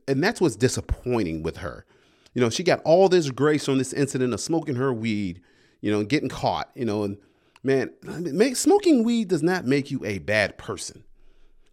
[0.08, 1.86] And that's what's disappointing with her.
[2.34, 5.42] You know, she got all this grace on this incident of smoking her weed,
[5.82, 7.18] you know, and getting caught, you know, and
[7.64, 7.92] man,
[8.56, 11.04] smoking weed does not make you a bad person.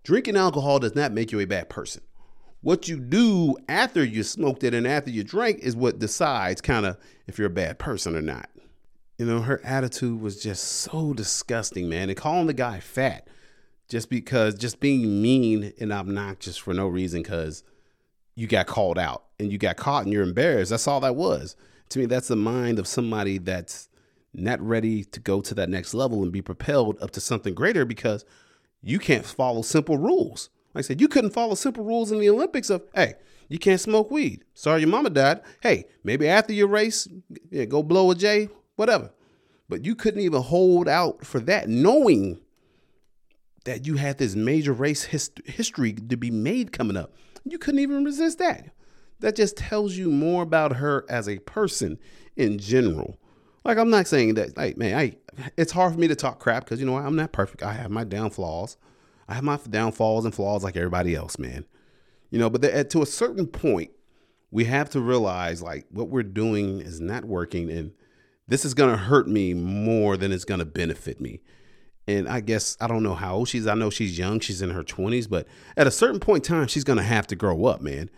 [0.05, 2.03] Drinking alcohol does not make you a bad person.
[2.61, 6.87] What you do after you smoked it and after you drank is what decides kind
[6.87, 6.97] of
[7.27, 8.49] if you're a bad person or not.
[9.19, 12.09] You know, her attitude was just so disgusting, man.
[12.09, 13.29] And calling the guy fat
[13.89, 17.63] just because, just being mean and obnoxious for no reason because
[18.35, 20.71] you got called out and you got caught and you're embarrassed.
[20.71, 21.57] That's all that was.
[21.91, 23.89] To me, that's the mind of somebody that's
[24.33, 27.85] not ready to go to that next level and be propelled up to something greater
[27.85, 28.25] because
[28.83, 30.51] you can't follow simple rules.
[30.75, 33.15] Like I said, you couldn't follow simple rules in the Olympics of, hey,
[33.49, 34.45] you can't smoke weed.
[34.55, 35.41] Sorry, your mama died.
[35.63, 37.07] Hey, maybe after your race,
[37.51, 39.13] yeah, go blow a J, whatever.
[39.69, 42.41] But you couldn't even hold out for that, knowing
[43.65, 47.13] that you had this major race hist- history to be made coming up.
[47.45, 48.71] You couldn't even resist that.
[49.21, 51.99] That just tells you more about her as a person
[52.37, 53.19] in general.
[53.65, 55.17] Like I'm not saying that, like man, I
[55.57, 57.63] it's hard for me to talk crap because you know I'm not perfect.
[57.63, 58.77] I have my downfalls.
[59.29, 61.65] I have my downfalls and flaws like everybody else, man.
[62.31, 63.91] You know, but the, to a certain point,
[64.51, 67.93] we have to realize like what we're doing is not working and
[68.47, 71.41] this is to hurt me more than it's to benefit me.
[72.07, 73.67] And I guess I don't know how old she's.
[73.67, 74.41] I know she's young.
[74.41, 77.27] She's in her 20s, but at a certain point in time, she's going to have
[77.29, 78.11] to grow up, man.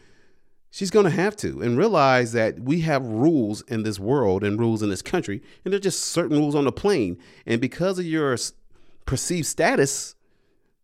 [0.71, 4.59] She's going to have to and realize that we have rules in this world and
[4.59, 7.17] rules in this country, and there's just certain rules on the plane.
[7.47, 8.37] And because of your
[9.07, 10.17] perceived status,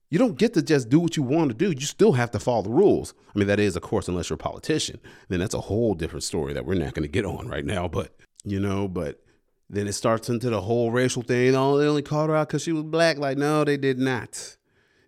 [0.08, 1.72] you don't get to just do what you want to do.
[1.72, 3.14] You still have to follow the rules.
[3.34, 5.00] I mean, that is, of course, unless you're a politician.
[5.28, 7.88] Then that's a whole different story that we're not going to get on right now.
[7.88, 9.22] But, you know, but
[9.72, 11.56] then it starts into the whole racial thing.
[11.56, 13.16] Oh, they only called her out because she was black.
[13.16, 14.58] Like, no, they did not.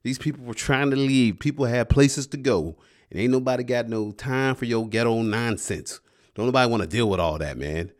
[0.02, 1.38] These people were trying to leave.
[1.38, 2.74] People had places to go.
[3.10, 6.00] And ain't nobody got no time for your ghetto nonsense.
[6.34, 7.92] Don't nobody want to deal with all that, man.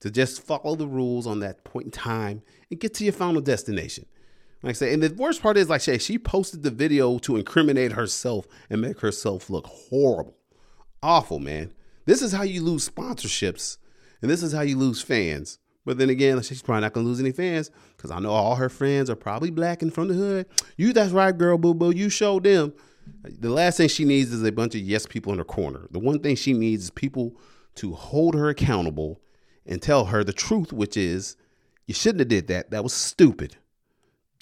[0.00, 3.40] To just follow the rules on that point in time and get to your final
[3.40, 4.04] destination.
[4.62, 7.36] Like I say, and the worst part is like she, she posted the video to
[7.36, 10.36] incriminate herself and make herself look horrible.
[11.02, 11.72] Awful, man.
[12.04, 13.78] This is how you lose sponsorships
[14.20, 15.58] and this is how you lose fans.
[15.84, 18.68] But then again, she's probably not gonna lose any fans because I know all her
[18.68, 20.46] friends are probably black and from the hood.
[20.76, 21.90] You, that's right, girl, boo boo.
[21.90, 22.72] You showed them.
[23.24, 25.88] The last thing she needs is a bunch of yes people in her corner.
[25.90, 27.34] The one thing she needs is people
[27.76, 29.20] to hold her accountable
[29.66, 31.36] and tell her the truth, which is
[31.86, 32.70] you shouldn't have did that.
[32.70, 33.56] That was stupid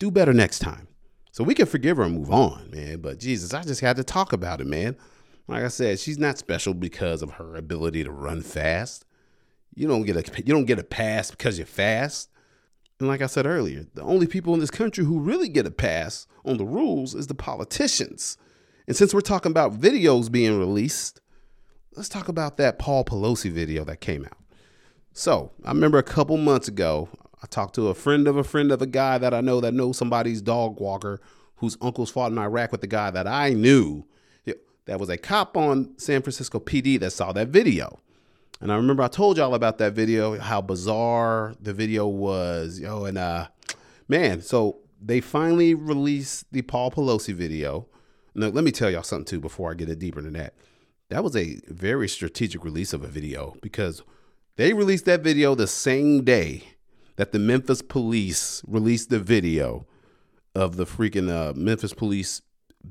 [0.00, 0.88] do better next time.
[1.31, 2.98] So we can forgive her and move on, man.
[2.98, 4.96] But Jesus, I just had to talk about it, man.
[5.46, 9.05] Like I said, she's not special because of her ability to run fast.
[9.74, 12.30] You don't get a you don't get a pass because you're fast.
[12.98, 15.70] And like I said earlier, the only people in this country who really get a
[15.70, 18.37] pass on the rules is the politicians.
[18.87, 21.20] And since we're talking about videos being released,
[21.96, 24.37] let's talk about that Paul Pelosi video that came out.
[25.12, 27.09] So I remember a couple months ago,
[27.42, 29.72] I talked to a friend of a friend of a guy that I know that
[29.72, 31.20] knows somebody's dog walker
[31.56, 34.04] whose uncles fought in Iraq with the guy that I knew.
[34.87, 38.00] That was a cop on San Francisco PD that saw that video.
[38.60, 43.04] And I remember I told y'all about that video, how bizarre the video was, yo,
[43.04, 43.48] and uh
[44.08, 47.86] man, so they finally released the Paul Pelosi video.
[48.34, 50.54] Now, let me tell y'all something too before I get it deeper than that.
[51.08, 54.02] That was a very strategic release of a video because
[54.56, 56.64] they released that video the same day
[57.16, 59.86] that the Memphis police released the video
[60.54, 62.42] of the freaking uh, Memphis police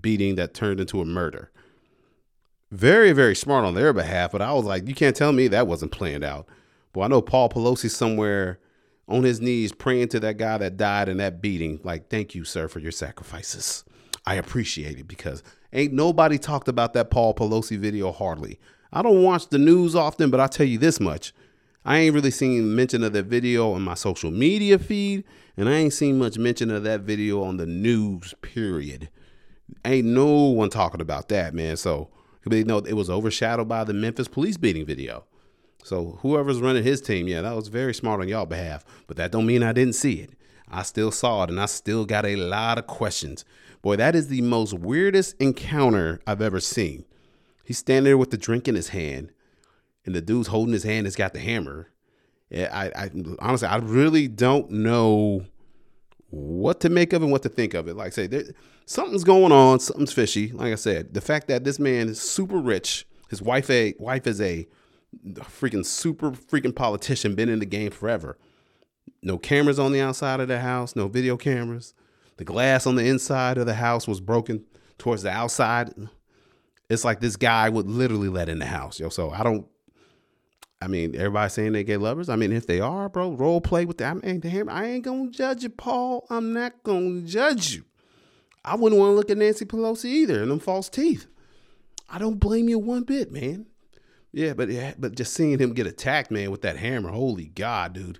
[0.02, 1.52] beating that turned into a murder.
[2.72, 5.68] Very, very smart on their behalf, but I was like, you can't tell me that
[5.68, 6.48] wasn't planned out.
[6.94, 8.60] But I know Paul Pelosi somewhere
[9.08, 11.80] on his knees praying to that guy that died in that beating.
[11.84, 13.84] Like, thank you, sir, for your sacrifices.
[14.26, 15.42] I appreciate it because
[15.74, 18.60] ain't nobody talked about that Paul Pelosi video hardly.
[18.94, 21.34] I don't watch the news often, but I'll tell you this much.
[21.86, 25.24] I ain't really seen mention of that video on my social media feed,
[25.58, 28.36] and I ain't seen much mention of that video on the news.
[28.42, 29.10] Period.
[29.86, 31.78] Ain't no one talking about that, man.
[31.78, 32.10] So
[32.46, 35.26] you know it was overshadowed by the Memphis police beating video.
[35.84, 38.86] So whoever's running his team, yeah, that was very smart on y'all behalf.
[39.08, 40.32] But that don't mean I didn't see it.
[40.70, 43.44] I still saw it, and I still got a lot of questions.
[43.82, 47.06] Boy, that is the most weirdest encounter I've ever seen.
[47.64, 49.32] He's standing there with the drink in his hand,
[50.06, 51.90] and the dude's holding his hand has got the hammer.
[52.50, 55.46] Yeah, I, I honestly, I really don't know
[56.32, 57.96] what to make of and what to think of it.
[57.96, 58.44] Like I say, there,
[58.86, 60.52] something's going on, something's fishy.
[60.52, 64.28] Like I said, the fact that this man is super rich, his wife a wife
[64.28, 64.68] is a
[65.26, 68.38] freaking super freaking politician, been in the game forever.
[69.22, 71.94] No cameras on the outside of the house, no video cameras.
[72.38, 74.64] The glass on the inside of the house was broken
[74.98, 75.94] towards the outside.
[76.90, 79.10] It's like this guy would literally let in the house, yo.
[79.10, 79.68] So I don't.
[80.82, 82.30] I mean, everybody saying they gay lovers.
[82.30, 84.16] I mean, if they are, bro, role play with that.
[84.24, 86.26] I I ain't gonna judge you, Paul.
[86.30, 87.84] I'm not gonna judge you.
[88.64, 91.28] I wouldn't want to look at Nancy Pelosi either and them false teeth.
[92.10, 93.66] I don't blame you one bit, man.
[94.32, 97.94] Yeah, but yeah, but just seeing him get attacked, man, with that hammer, holy God,
[97.94, 98.20] dude.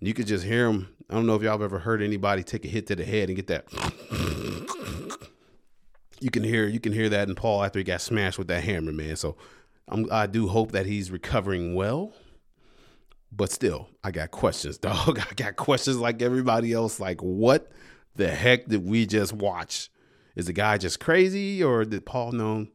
[0.00, 0.88] You could just hear him.
[1.08, 3.28] I don't know if y'all have ever heard anybody take a hit to the head
[3.28, 3.66] and get that.
[6.20, 8.64] You can hear you can hear that in Paul after he got smashed with that
[8.64, 9.16] hammer, man.
[9.16, 9.36] So
[9.92, 12.12] I'm, I do hope that he's recovering well.
[13.30, 15.18] But still, I got questions, dog.
[15.18, 16.98] I got questions like everybody else.
[16.98, 17.70] Like, what
[18.16, 19.90] the heck did we just watch?
[20.34, 22.66] Is the guy just crazy, or did Paul know?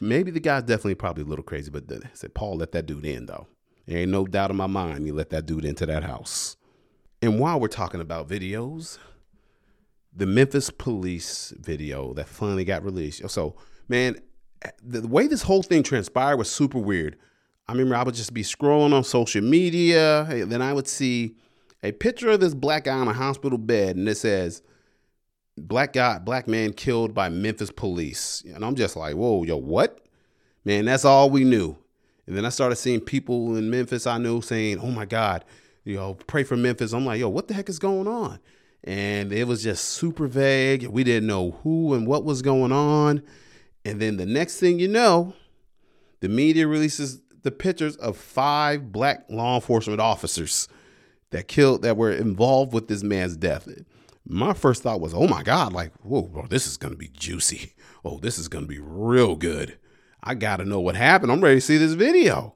[0.00, 3.04] Maybe the guy's definitely probably a little crazy, but the, said Paul let that dude
[3.04, 3.46] in though.
[3.86, 6.56] There ain't no doubt in my mind he let that dude into that house.
[7.20, 8.98] And while we're talking about videos,
[10.14, 13.28] the Memphis police video that finally got released.
[13.28, 13.56] So,
[13.88, 14.20] man,
[14.82, 17.16] the way this whole thing transpired was super weird.
[17.68, 21.36] I remember I would just be scrolling on social media, and then I would see
[21.82, 24.62] a picture of this black guy on a hospital bed, and it says,
[25.56, 30.00] "Black guy, black man killed by Memphis police." And I'm just like, "Whoa, yo, what?"
[30.64, 31.76] Man, that's all we knew.
[32.26, 35.44] And then I started seeing people in Memphis I knew saying, "Oh my God,
[35.84, 38.38] you know, pray for Memphis." I'm like, "Yo, what the heck is going on?"
[38.84, 40.86] And it was just super vague.
[40.86, 43.22] We didn't know who and what was going on.
[43.88, 45.32] And then the next thing you know,
[46.20, 50.68] the media releases the pictures of five black law enforcement officers
[51.30, 53.66] that killed that were involved with this man's death.
[54.26, 57.72] My first thought was, oh my God, like, whoa, bro, this is gonna be juicy.
[58.04, 59.76] Oh, this is gonna be real good.
[60.22, 61.32] I gotta know what happened.
[61.32, 62.54] I'm ready to see this video.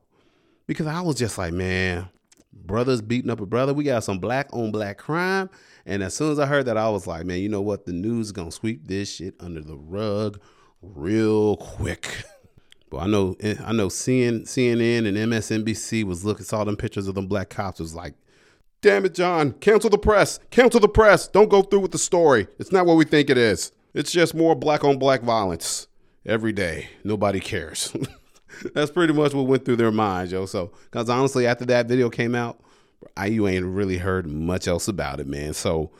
[0.68, 2.08] Because I was just like, man,
[2.52, 3.74] brothers beating up a brother.
[3.74, 5.50] We got some black on black crime.
[5.84, 7.86] And as soon as I heard that, I was like, man, you know what?
[7.86, 10.40] The news is gonna sweep this shit under the rug
[10.82, 12.24] real quick.
[12.90, 17.08] But I know eh, I know CNN, CNN and MSNBC was looking saw them pictures
[17.08, 18.14] of them black cops was like,
[18.82, 21.28] damn it, John, cancel the press, cancel the press.
[21.28, 22.48] Don't go through with the story.
[22.58, 23.72] It's not what we think it is.
[23.94, 25.86] It's just more black on black violence
[26.26, 26.88] every day.
[27.04, 27.96] Nobody cares.
[28.74, 30.46] That's pretty much what went through their minds, yo.
[30.46, 32.60] So, because honestly, after that video came out,
[33.16, 35.54] I you ain't really heard much else about it, man.
[35.54, 35.90] So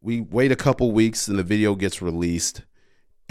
[0.00, 2.62] we wait a couple weeks and the video gets released.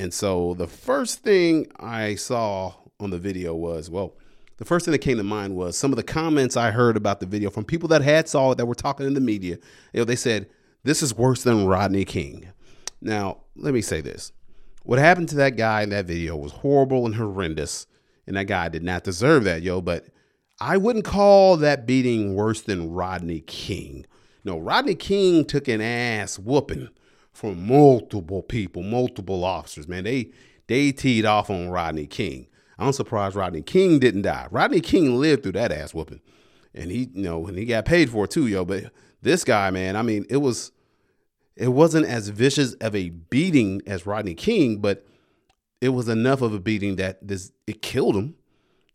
[0.02, 4.16] And so the first thing I saw on the video was, well,
[4.58, 7.20] the first thing that came to mind was some of the comments I heard about
[7.20, 9.58] the video from people that had saw it that were talking in the media.
[9.94, 10.50] You know, they said,
[10.84, 12.48] this is worse than Rodney King.
[13.00, 14.32] Now, let me say this.
[14.82, 17.86] What happened to that guy in that video was horrible and horrendous.
[18.26, 19.82] And that guy did not deserve that, yo.
[19.82, 20.08] But
[20.60, 24.08] I wouldn't call that beating worse than Rodney King.
[24.44, 26.90] No, Rodney King took an ass whooping
[27.34, 29.88] from multiple people, multiple officers.
[29.88, 30.32] Man, they
[30.68, 32.48] they teed off on Rodney King.
[32.78, 34.48] I'm surprised Rodney King didn't die.
[34.52, 36.22] Rodney King lived through that ass whooping,
[36.74, 38.66] and he, you know, and he got paid for it too, yo.
[38.66, 38.92] But
[39.22, 40.72] this guy, man, I mean, it was,
[41.56, 45.06] it wasn't as vicious of a beating as Rodney King, but
[45.80, 48.36] it was enough of a beating that this it killed him.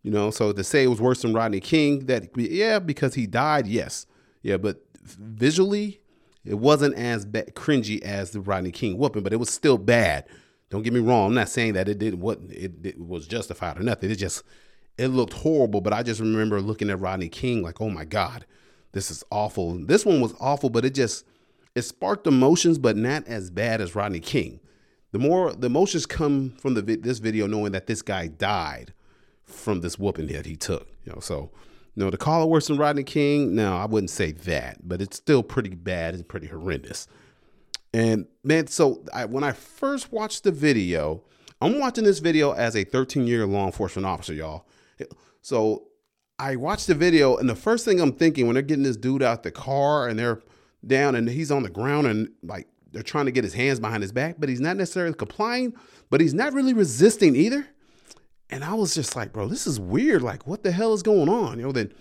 [0.02, 3.26] You know, so to say it was worse than Rodney King, that yeah, because he
[3.26, 4.06] died, yes,
[4.42, 6.00] yeah, but visually,
[6.46, 10.26] it wasn't as bad, cringy as the Rodney King whooping, but it was still bad.
[10.70, 11.28] Don't get me wrong.
[11.28, 14.10] I'm not saying that it didn't what it, it was justified or nothing.
[14.10, 14.42] It just
[14.98, 15.80] it looked horrible.
[15.80, 18.46] But I just remember looking at Rodney King like, oh my god,
[18.92, 19.76] this is awful.
[19.86, 21.24] This one was awful, but it just
[21.74, 24.60] it sparked emotions, but not as bad as Rodney King.
[25.12, 28.92] The more the emotions come from the this video, knowing that this guy died
[29.44, 30.88] from this whooping that he took.
[31.04, 31.50] You know, so
[31.96, 35.00] you know, to call it worse than Rodney King, no, I wouldn't say that, but
[35.00, 37.08] it's still pretty bad and pretty horrendous.
[37.94, 41.22] And man, so I, when I first watched the video,
[41.62, 44.66] I'm watching this video as a 13 year law enforcement officer, y'all.
[45.40, 45.84] So
[46.38, 49.22] I watched the video, and the first thing I'm thinking when they're getting this dude
[49.22, 50.42] out the car and they're
[50.86, 54.02] down and he's on the ground and like they're trying to get his hands behind
[54.02, 55.72] his back, but he's not necessarily complying,
[56.10, 57.66] but he's not really resisting either.
[58.50, 60.22] And I was just like, bro, this is weird.
[60.22, 61.58] Like, what the hell is going on?
[61.58, 61.92] You know, then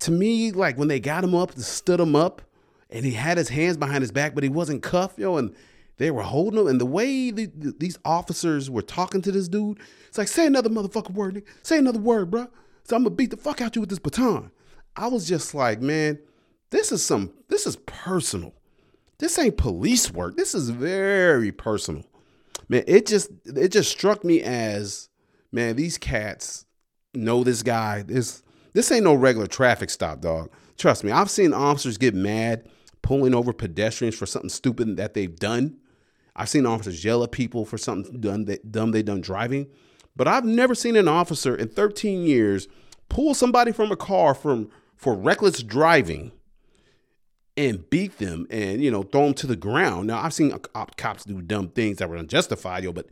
[0.00, 2.42] to me, like when they got him up, stood him up,
[2.90, 5.54] and he had his hands behind his back, but he wasn't cuffed, yo, know, and
[5.96, 6.66] they were holding him.
[6.68, 10.46] And the way the, the- these officers were talking to this dude, it's like, say
[10.46, 11.42] another motherfucking word.
[11.62, 12.48] Say another word, bro.
[12.84, 14.50] So I'm gonna beat the fuck out you with this baton.
[14.96, 16.18] I was just like, man,
[16.70, 18.54] this is some, this is personal.
[19.18, 20.36] This ain't police work.
[20.36, 22.04] This is very personal.
[22.68, 25.08] Man, it just, it just struck me as,
[25.54, 26.66] man, these cats
[27.14, 28.02] know this guy.
[28.02, 28.42] This
[28.72, 30.50] this ain't no regular traffic stop, dog.
[30.76, 32.68] Trust me, I've seen officers get mad
[33.02, 35.78] pulling over pedestrians for something stupid that they've done.
[36.34, 39.68] I've seen officers yell at people for something done dumb they done driving.
[40.16, 42.66] But I've never seen an officer in 13 years
[43.08, 46.32] pull somebody from a car from for reckless driving
[47.56, 50.08] and beat them and you know throw them to the ground.
[50.08, 50.56] Now I've seen
[50.96, 53.06] cops do dumb things that were unjustified, yo, but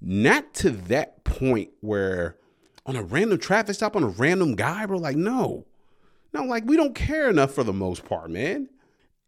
[0.00, 2.36] not to that point where
[2.86, 4.98] on a random traffic stop on a random guy, bro.
[4.98, 5.64] Like no,
[6.32, 8.68] no, like we don't care enough for the most part, man.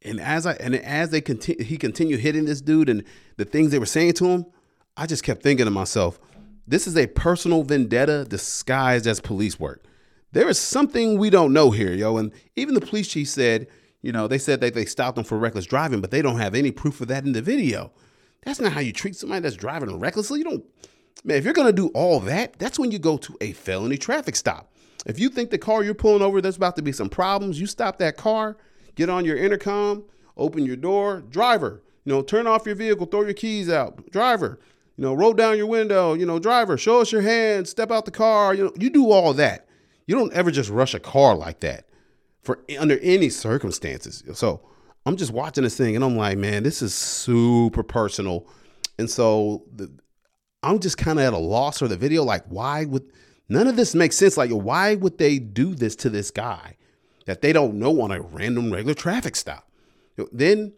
[0.02, 3.04] And as I and as they continue, he continued hitting this dude and
[3.36, 4.46] the things they were saying to him,
[4.96, 6.18] I just kept thinking to myself,
[6.66, 9.84] this is a personal vendetta disguised as police work.
[10.32, 12.18] There is something we don't know here, yo.
[12.18, 13.68] And even the police chief said,
[14.02, 16.54] you know, they said that they stopped him for reckless driving, but they don't have
[16.54, 17.90] any proof of that in the video.
[18.46, 20.38] That's not how you treat somebody that's driving recklessly.
[20.38, 20.64] You don't,
[21.24, 24.36] man, if you're gonna do all that, that's when you go to a felony traffic
[24.36, 24.72] stop.
[25.04, 27.66] If you think the car you're pulling over, there's about to be some problems, you
[27.66, 28.56] stop that car,
[28.94, 30.04] get on your intercom,
[30.36, 34.60] open your door, driver, you know, turn off your vehicle, throw your keys out, driver,
[34.96, 38.04] you know, roll down your window, you know, driver, show us your hand, step out
[38.04, 38.54] the car.
[38.54, 39.66] You know, you do all that.
[40.06, 41.86] You don't ever just rush a car like that
[42.42, 44.22] for under any circumstances.
[44.34, 44.60] So
[45.06, 48.46] I'm just watching this thing and I'm like, man, this is super personal.
[48.98, 49.90] And so the,
[50.64, 52.24] I'm just kind of at a loss for the video.
[52.24, 53.12] Like, why would
[53.48, 54.36] none of this makes sense?
[54.36, 56.76] Like, why would they do this to this guy
[57.26, 59.70] that they don't know on a random regular traffic stop?
[60.32, 60.72] Then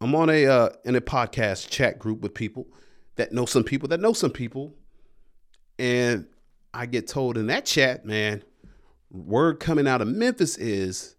[0.00, 2.66] I'm on a uh, in a podcast chat group with people
[3.16, 4.74] that know some people that know some people,
[5.78, 6.26] and
[6.72, 8.44] I get told in that chat, man,
[9.10, 11.15] word coming out of Memphis is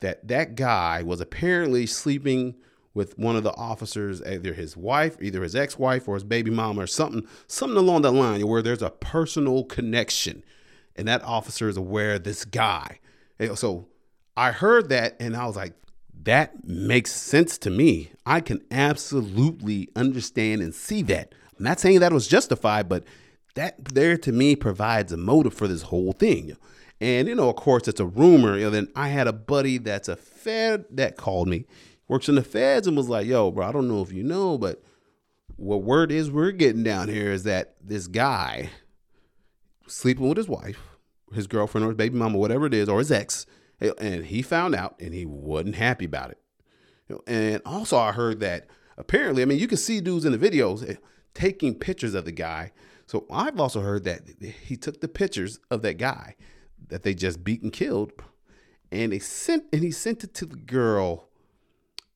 [0.00, 2.54] that that guy was apparently sleeping
[2.94, 6.82] with one of the officers, either his wife, either his ex-wife or his baby mama
[6.82, 10.42] or something, something along that line where there's a personal connection.
[10.96, 13.00] And that officer is aware of this guy.
[13.54, 13.88] So
[14.34, 15.74] I heard that and I was like,
[16.22, 18.12] that makes sense to me.
[18.24, 21.34] I can absolutely understand and see that.
[21.58, 23.04] I'm not saying that was justified, but
[23.54, 26.56] that there to me provides a motive for this whole thing.
[27.00, 28.56] And you know, of course, it's a rumor.
[28.56, 31.66] You know, then I had a buddy that's a Fed that called me,
[32.08, 34.56] works in the Feds, and was like, "Yo, bro, I don't know if you know,
[34.56, 34.82] but
[35.56, 38.70] what word is we're getting down here is that this guy
[39.86, 40.80] sleeping with his wife,
[41.32, 43.46] his girlfriend, or his baby mama, whatever it is, or his ex,
[43.98, 46.38] and he found out, and he wasn't happy about it.
[47.08, 48.66] You know, And also, I heard that
[48.96, 50.96] apparently, I mean, you can see dudes in the videos eh,
[51.34, 52.72] taking pictures of the guy.
[53.06, 56.34] So I've also heard that he took the pictures of that guy
[56.88, 58.12] that they just beat and killed,
[58.92, 61.28] and they sent and he sent it to the girl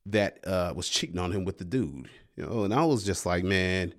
[0.07, 2.09] that uh, was cheating on him with the dude.
[2.37, 3.95] You know, and I was just like, man,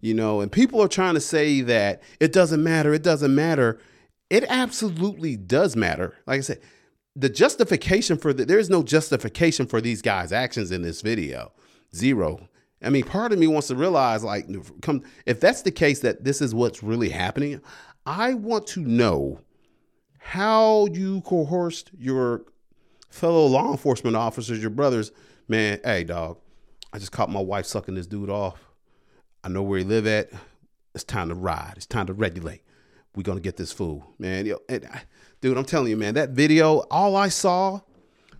[0.00, 3.78] you know, and people are trying to say that it doesn't matter, it doesn't matter.
[4.28, 6.16] It absolutely does matter.
[6.26, 6.60] Like I said,
[7.14, 11.52] the justification for the, there's no justification for these guys' actions in this video.
[11.94, 12.48] Zero.
[12.82, 14.46] I mean, part of me wants to realize, like,
[14.82, 17.62] come if that's the case, that this is what's really happening.
[18.04, 19.40] I want to know
[20.30, 22.42] how you coerced your
[23.10, 25.12] fellow law enforcement officers, your brothers.
[25.46, 26.38] Man, hey, dog,
[26.92, 28.58] I just caught my wife sucking this dude off.
[29.44, 30.30] I know where he live at.
[30.96, 31.74] It's time to ride.
[31.76, 32.62] It's time to regulate.
[33.14, 34.52] We're gonna get this fool, man.
[34.68, 35.02] And I-
[35.40, 37.82] dude, I'm telling you, man, that video, all I saw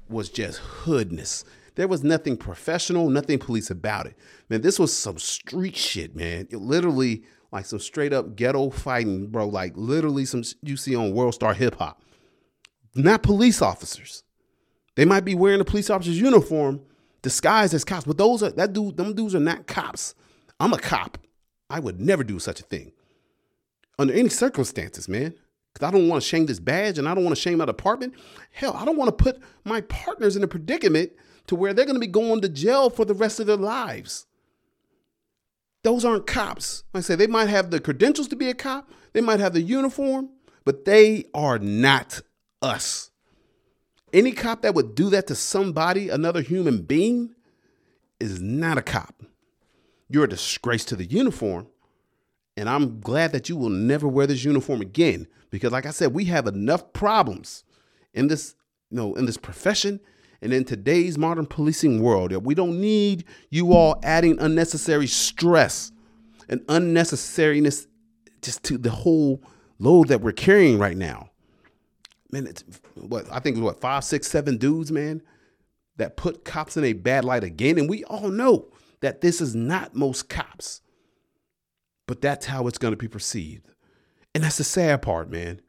[0.09, 1.45] was just hoodness.
[1.76, 4.16] There was nothing professional, nothing police about it.
[4.49, 6.49] Man, this was some street shit, man.
[6.51, 7.22] It literally
[7.57, 9.48] like some straight up ghetto fighting, bro.
[9.48, 12.02] Like literally some you see on World Star Hip Hop.
[12.94, 14.22] Not police officers.
[14.94, 16.80] They might be wearing a police officer's uniform
[17.22, 20.14] disguised as cops, but those are that dude, them dudes are not cops.
[20.61, 21.18] I'm a cop.
[21.68, 22.92] I would never do such a thing
[23.98, 25.34] under any circumstances, man.
[25.72, 27.66] Because I don't want to shame this badge and I don't want to shame my
[27.66, 28.14] department.
[28.50, 31.12] Hell, I don't want to put my partners in a predicament
[31.48, 34.26] to where they're going to be going to jail for the rest of their lives.
[35.87, 36.82] Those aren't cops.
[36.93, 39.53] Like I say, they might have the credentials to be a cop, they might have
[39.53, 40.30] the uniform,
[40.64, 42.22] but they are not
[42.61, 43.12] us.
[44.12, 47.37] Any cop that would do that to somebody, another human being,
[48.18, 49.22] is not a cop.
[50.09, 51.68] You're a disgrace to the uniform.
[52.57, 55.28] And I'm glad that you will never wear this uniform again.
[55.51, 57.62] Because like I said, we have enough problems
[58.12, 58.57] in this,
[58.91, 60.01] you know, in this profession
[60.41, 62.32] and in today's modern policing world.
[62.45, 65.93] We don't need you all adding unnecessary stress
[66.49, 67.87] and unnecessariness
[68.43, 69.43] just to the whole
[69.78, 71.30] load that we're carrying right now.
[72.30, 72.64] Man, it's
[72.95, 75.22] what I think it was what five, six, seven dudes, man,
[75.97, 77.78] that put cops in a bad light again.
[77.78, 78.68] And we all know
[79.01, 80.80] that this is not most cops,
[82.07, 83.68] but that's how it's going to be perceived.
[84.34, 85.61] And that's the sad part, man,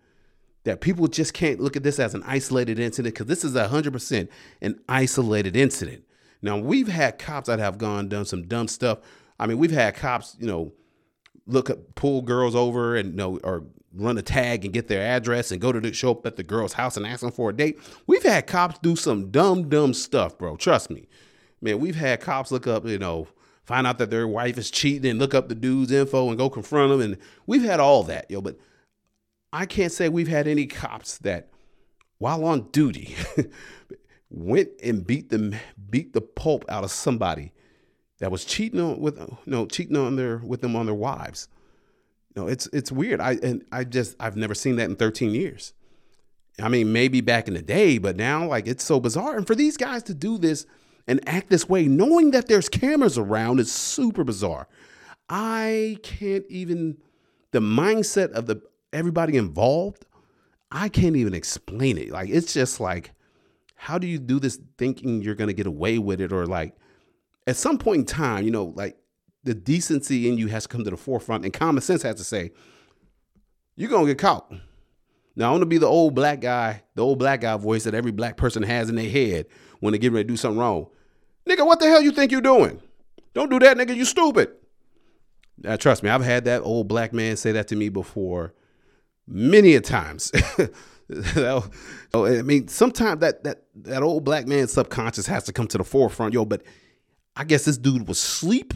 [0.68, 4.28] that people just can't look at this as an isolated incident because this is 100%
[4.62, 6.04] an isolated incident.
[6.42, 9.00] Now, we've had cops that have gone done some dumb stuff.
[9.40, 10.74] I mean, we've had cops, you know,
[11.46, 13.64] look at pull girls over and you know or
[13.94, 16.44] run a tag and get their address and go to the show up at the
[16.44, 17.80] girl's house and ask them for a date.
[18.06, 20.58] We've had cops do some dumb, dumb stuff, bro.
[20.58, 21.08] Trust me.
[21.62, 23.30] Man, we've had cops look up, you know,
[23.64, 26.50] find out that their wife is cheating and look up the dude's info and go
[26.50, 27.00] confront them.
[27.00, 28.42] And we've had all that, yo.
[28.42, 28.60] But
[29.54, 31.50] I can't say we've had any cops that,
[32.18, 33.16] while on duty,
[34.30, 35.56] went and beat them,
[35.90, 37.54] beat the pulp out of somebody
[38.20, 41.48] that was cheating on with, know, cheating on their with them on their wives.
[42.38, 43.20] Know, it's it's weird.
[43.20, 45.74] I and I just I've never seen that in 13 years.
[46.62, 49.38] I mean, maybe back in the day, but now like it's so bizarre.
[49.38, 50.66] And for these guys to do this
[51.08, 54.68] and act this way, knowing that there's cameras around, is super bizarre.
[55.30, 56.98] I can't even
[57.52, 58.62] the mindset of the
[58.94, 60.06] everybody involved.
[60.72, 62.10] I can't even explain it.
[62.10, 63.12] Like it's just like,
[63.76, 66.76] how do you do this thinking you're gonna get away with it, or like
[67.46, 68.98] at some point in time, you know, like
[69.44, 72.24] the decency in you has to come to the forefront, and common sense has to
[72.24, 72.52] say,
[73.76, 74.52] you're gonna get caught.
[75.36, 77.94] Now I want to be the old black guy, the old black guy voice that
[77.94, 79.46] every black person has in their head
[79.80, 80.88] when they get ready to do something wrong.
[81.48, 82.82] Nigga, what the hell you think you're doing?
[83.34, 83.96] Don't do that, nigga.
[83.96, 84.50] You stupid.
[85.60, 88.54] Now, trust me, I've had that old black man say that to me before,
[89.28, 90.32] many a times.
[92.14, 95.84] I mean, sometimes that that that old black man subconscious has to come to the
[95.84, 96.46] forefront, yo.
[96.46, 96.64] But
[97.36, 98.74] I guess this dude was asleep.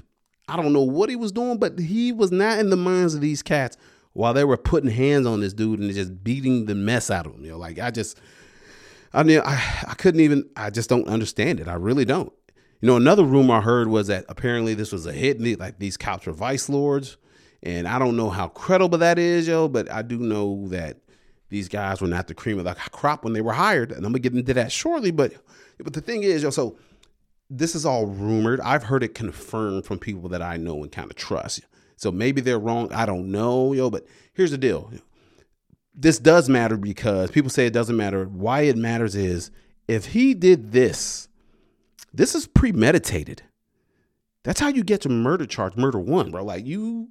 [0.47, 3.22] I don't know what he was doing, but he was not in the minds of
[3.22, 3.78] these cats
[4.14, 7.36] while they were putting hands on this dude and just beating the mess out of
[7.36, 7.43] him.
[7.43, 8.20] You know, like I just,
[9.14, 11.68] I mean, I, I couldn't even, I just don't understand it.
[11.68, 12.32] I really don't.
[12.82, 15.97] You know, another rumor I heard was that apparently this was a hit, like these
[15.97, 17.18] cops were vice lords.
[17.64, 20.97] And I don't know how credible that is, yo, but I do know that
[21.49, 23.91] these guys were not the cream of the crop when they were hired.
[23.91, 25.12] And I'm gonna get into that shortly.
[25.12, 25.34] But
[25.78, 26.78] but the thing is, yo, so
[27.49, 28.62] this is all rumored.
[28.62, 31.62] I've heard it confirmed from people that I know and kind of trust.
[31.97, 32.91] So maybe they're wrong.
[32.93, 33.89] I don't know, yo.
[33.89, 34.91] But here's the deal.
[35.93, 38.26] This does matter because people say it doesn't matter.
[38.26, 39.51] Why it matters is
[39.88, 41.28] if he did this,
[42.14, 43.43] this is premeditated.
[44.43, 46.43] That's how you get to murder charge, murder one, bro.
[46.43, 47.09] Like you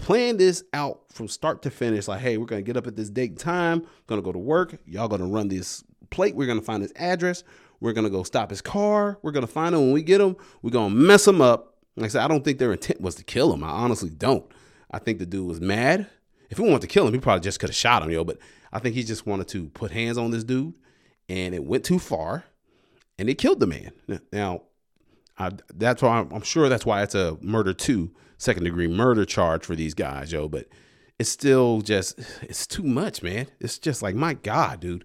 [0.00, 2.08] plan this out from start to finish.
[2.08, 4.78] Like, hey, we're gonna get up at this date and time, gonna go to work.
[4.86, 6.34] Y'all gonna run this plate.
[6.34, 7.44] We're gonna find his address.
[7.80, 9.18] We're gonna go stop his car.
[9.22, 10.36] We're gonna find him when we get him.
[10.62, 11.76] We're gonna mess him up.
[11.96, 13.62] Like I said, I don't think their intent was to kill him.
[13.62, 14.50] I honestly don't.
[14.90, 16.08] I think the dude was mad.
[16.48, 18.24] If he wanted to kill him, he probably just could have shot him, yo.
[18.24, 18.38] But
[18.72, 20.74] I think he just wanted to put hands on this dude,
[21.28, 22.44] and it went too far,
[23.18, 23.92] and it killed the man.
[24.32, 24.62] Now,
[25.38, 28.10] I, that's why I'm, I'm sure that's why it's a murder two,
[28.40, 30.48] second degree murder charge for these guys, yo.
[30.48, 30.66] But
[31.18, 33.46] it's still just it's too much, man.
[33.60, 35.04] It's just like my God, dude.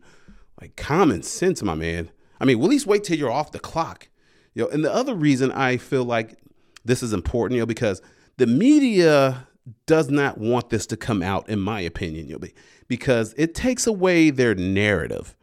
[0.60, 2.10] Like common sense, my man.
[2.40, 4.08] I mean, well, at least wait till you're off the clock.
[4.56, 6.40] Know, and the other reason I feel like
[6.86, 8.02] this is important, you know, because
[8.38, 9.48] the media
[9.86, 12.40] does not want this to come out, in my opinion, you
[12.88, 15.36] because it takes away their narrative.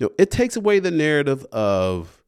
[0.00, 2.22] You know, it takes away the narrative of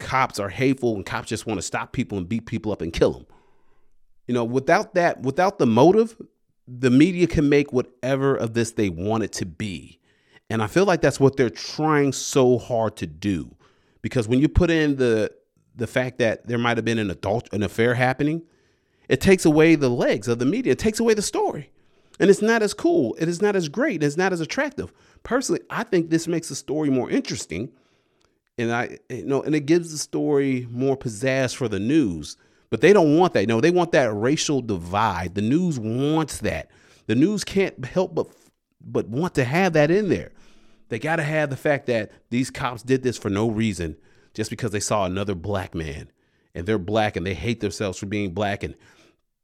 [0.00, 2.92] cops are hateful and cops just want to stop people and beat people up and
[2.92, 3.26] kill them.
[4.28, 6.20] You know, without that, without the motive,
[6.68, 9.98] the media can make whatever of this they want it to be.
[10.50, 13.54] And I feel like that's what they're trying so hard to do.
[14.02, 15.32] Because when you put in the
[15.74, 18.42] the fact that there might have been an adult an affair happening,
[19.08, 20.72] it takes away the legs of the media.
[20.72, 21.70] It takes away the story.
[22.20, 23.14] And it's not as cool.
[23.18, 24.02] It is not as great.
[24.02, 24.92] It's not as attractive.
[25.22, 27.70] Personally, I think this makes the story more interesting.
[28.58, 32.36] And I you know, and it gives the story more pizzazz for the news.
[32.70, 33.48] But they don't want that.
[33.48, 35.34] No, they want that racial divide.
[35.34, 36.70] The news wants that.
[37.06, 38.28] The news can't help but
[38.80, 40.32] but want to have that in there.
[40.88, 43.96] They got to have the fact that these cops did this for no reason,
[44.34, 46.10] just because they saw another black man
[46.54, 48.74] and they're black and they hate themselves for being black and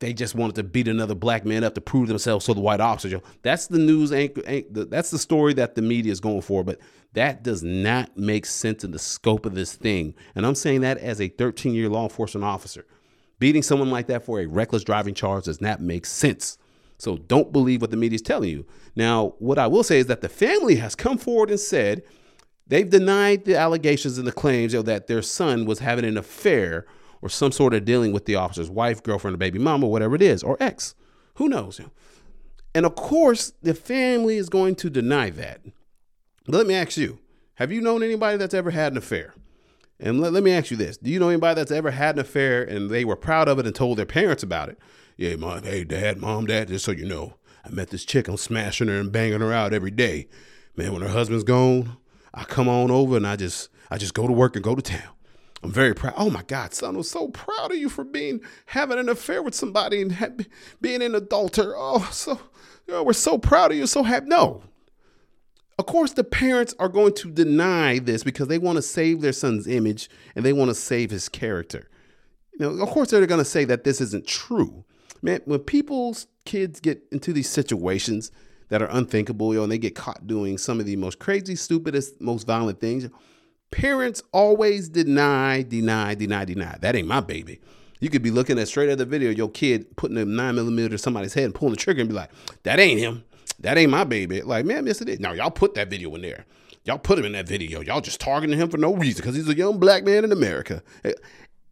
[0.00, 2.80] they just wanted to beat another black man up to prove themselves to the white
[2.80, 3.12] officers.
[3.12, 4.42] Yo, That's the news anchor.
[4.70, 6.64] That's the story that the media is going for.
[6.64, 6.80] But
[7.12, 10.14] that does not make sense in the scope of this thing.
[10.34, 12.84] And I'm saying that as a 13 year law enforcement officer.
[13.38, 16.58] Beating someone like that for a reckless driving charge does not make sense.
[16.98, 18.66] So don't believe what the media is telling you.
[18.96, 22.02] Now, what I will say is that the family has come forward and said
[22.66, 26.16] they've denied the allegations and the claims you know, that their son was having an
[26.16, 26.86] affair
[27.20, 30.22] or some sort of dealing with the officer's wife, girlfriend, or baby mama, whatever it
[30.22, 30.94] is, or ex.
[31.36, 31.80] Who knows?
[32.74, 35.60] And of course, the family is going to deny that.
[36.46, 37.18] But let me ask you
[37.54, 39.34] have you known anybody that's ever had an affair?
[40.00, 42.20] And let, let me ask you this Do you know anybody that's ever had an
[42.20, 44.78] affair and they were proud of it and told their parents about it?
[45.16, 47.34] Yeah, mom, hey, dad, mom, dad, just so you know,
[47.64, 48.26] I met this chick.
[48.26, 50.26] I'm smashing her and banging her out every day.
[50.76, 51.96] Man, when her husband's gone,
[52.32, 54.82] I come on over and I just I just go to work and go to
[54.82, 55.10] town.
[55.62, 56.14] I'm very proud.
[56.16, 59.54] Oh my God, son, I'm so proud of you for being having an affair with
[59.54, 60.28] somebody and ha-
[60.80, 61.74] being an adulterer.
[61.76, 62.38] Oh, so
[62.86, 63.86] you know, we're so proud of you.
[63.86, 64.26] So happy.
[64.26, 64.62] No,
[65.78, 69.32] of course, the parents are going to deny this because they want to save their
[69.32, 71.88] son's image and they want to save his character.
[72.58, 74.84] You know, of course, they're going to say that this isn't true.
[75.22, 78.30] Man, when people's kids get into these situations
[78.68, 81.56] that are unthinkable, you know, and they get caught doing some of the most crazy,
[81.56, 83.08] stupidest, most violent things,
[83.70, 86.76] parents always deny, deny, deny, deny.
[86.80, 87.60] That ain't my baby.
[88.00, 90.90] You could be looking at straight at the video, your kid putting a nine millimeter
[90.90, 92.30] to somebody's head and pulling the trigger and be like,
[92.62, 93.24] that ain't him.
[93.60, 94.42] That ain't my baby.
[94.42, 95.20] Like, man, yes, it is.
[95.20, 96.44] Now, y'all put that video in there.
[96.84, 97.80] Y'all put him in that video.
[97.80, 100.82] Y'all just targeting him for no reason because he's a young black man in America.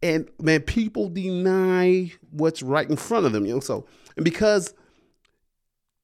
[0.01, 3.59] And man, people deny what's right in front of them, you know.
[3.59, 4.73] So, and because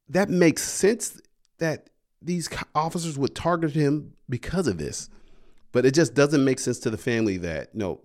[0.09, 1.19] that makes sense
[1.57, 1.89] that
[2.21, 5.09] these officers would target him because of this,
[5.71, 8.01] but it just doesn't make sense to the family that no.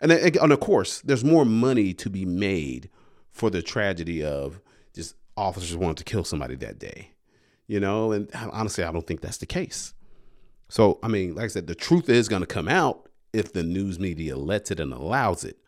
[0.00, 2.88] And, and of course, there's more money to be made
[3.30, 4.60] for the tragedy of
[4.94, 7.09] just officers wanting to kill somebody that day,
[7.70, 8.12] you know.
[8.12, 9.94] And honestly, I don't think that's the case.
[10.68, 13.62] So, I mean, like I said, the truth is going to come out if the
[13.62, 15.58] news media lets it and allows it.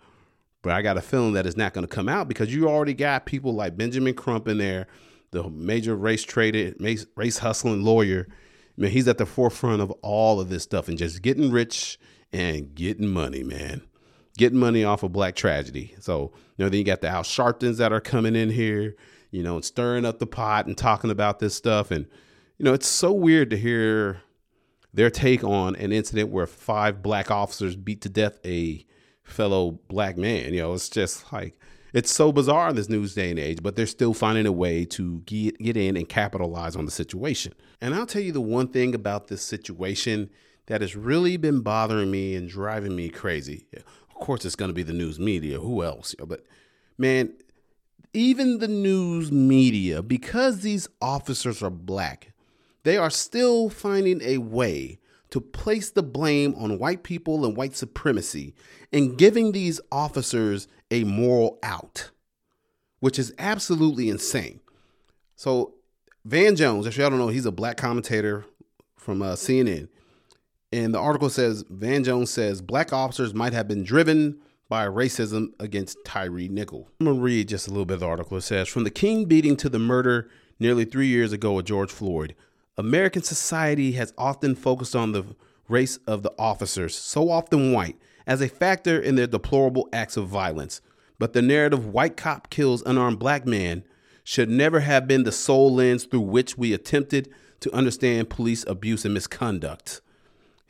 [0.62, 2.94] But I got a feeling that it's not going to come out because you already
[2.94, 4.86] got people like Benjamin Crump in there,
[5.32, 8.28] the major race traded, race, hustling lawyer.
[8.30, 11.98] I mean, he's at the forefront of all of this stuff and just getting rich
[12.32, 13.82] and getting money, man.
[14.38, 15.94] Getting money off of black tragedy.
[15.98, 18.94] So, you know, then you got the Al Sharptons that are coming in here,
[19.32, 21.90] you know, and stirring up the pot and talking about this stuff.
[21.90, 22.06] And,
[22.58, 24.22] you know, it's so weird to hear
[24.94, 28.86] their take on an incident where five black officers beat to death a
[29.24, 30.54] fellow black man.
[30.54, 31.58] You know, it's just like
[31.92, 34.84] it's so bizarre in this news day and age, but they're still finding a way
[34.86, 37.54] to get get in and capitalize on the situation.
[37.80, 40.30] And I'll tell you the one thing about this situation
[40.66, 43.66] that has really been bothering me and driving me crazy.
[43.74, 45.58] Of course, it's going to be the news media.
[45.58, 46.14] Who else?
[46.24, 46.44] But
[46.96, 47.32] man,
[48.14, 52.32] even the news media, because these officers are black,
[52.84, 54.98] they are still finding a way
[55.30, 58.54] to place the blame on white people and white supremacy
[58.92, 62.10] and giving these officers a moral out,
[63.00, 64.60] which is absolutely insane.
[65.34, 65.74] So,
[66.24, 68.44] Van Jones, if y'all don't know, he's a black commentator
[68.96, 69.88] from uh, CNN.
[70.70, 74.38] And the article says Van Jones says black officers might have been driven
[74.68, 76.88] by racism against Tyre Nichols.
[77.00, 78.36] I'm gonna read just a little bit of the article.
[78.36, 81.90] It says From the King beating to the murder nearly three years ago of George
[81.90, 82.34] Floyd,
[82.76, 85.24] American society has often focused on the
[85.68, 87.96] race of the officers, so often white,
[88.26, 90.80] as a factor in their deplorable acts of violence.
[91.18, 93.84] But the narrative white cop kills unarmed black man
[94.24, 97.28] should never have been the sole lens through which we attempted
[97.60, 100.00] to understand police abuse and misconduct.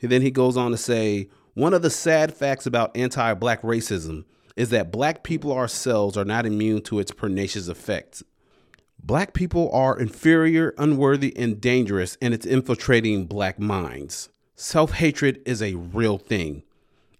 [0.01, 3.61] And then he goes on to say, one of the sad facts about anti black
[3.61, 4.25] racism
[4.55, 8.23] is that black people ourselves are not immune to its pernicious effects.
[9.03, 14.29] Black people are inferior, unworthy, and dangerous, and it's infiltrating black minds.
[14.55, 16.63] Self hatred is a real thing.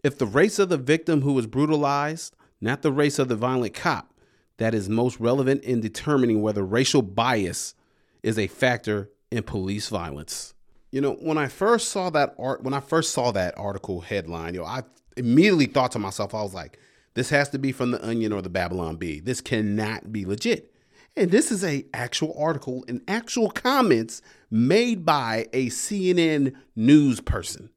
[0.03, 3.73] If the race of the victim who was brutalized, not the race of the violent
[3.73, 4.13] cop,
[4.57, 7.75] that is most relevant in determining whether racial bias
[8.21, 10.52] is a factor in police violence.
[10.93, 14.53] You know, when I first saw that art, when I first saw that article headline,
[14.53, 14.83] you know, I
[15.17, 16.77] immediately thought to myself, I was like,
[17.15, 19.19] this has to be from the Onion or the Babylon Bee.
[19.19, 20.71] This cannot be legit.
[21.17, 24.21] And this is a actual article and actual comments
[24.51, 27.71] made by a CNN news person.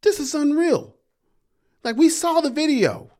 [0.00, 0.96] This is unreal.
[1.84, 3.10] Like we saw the video.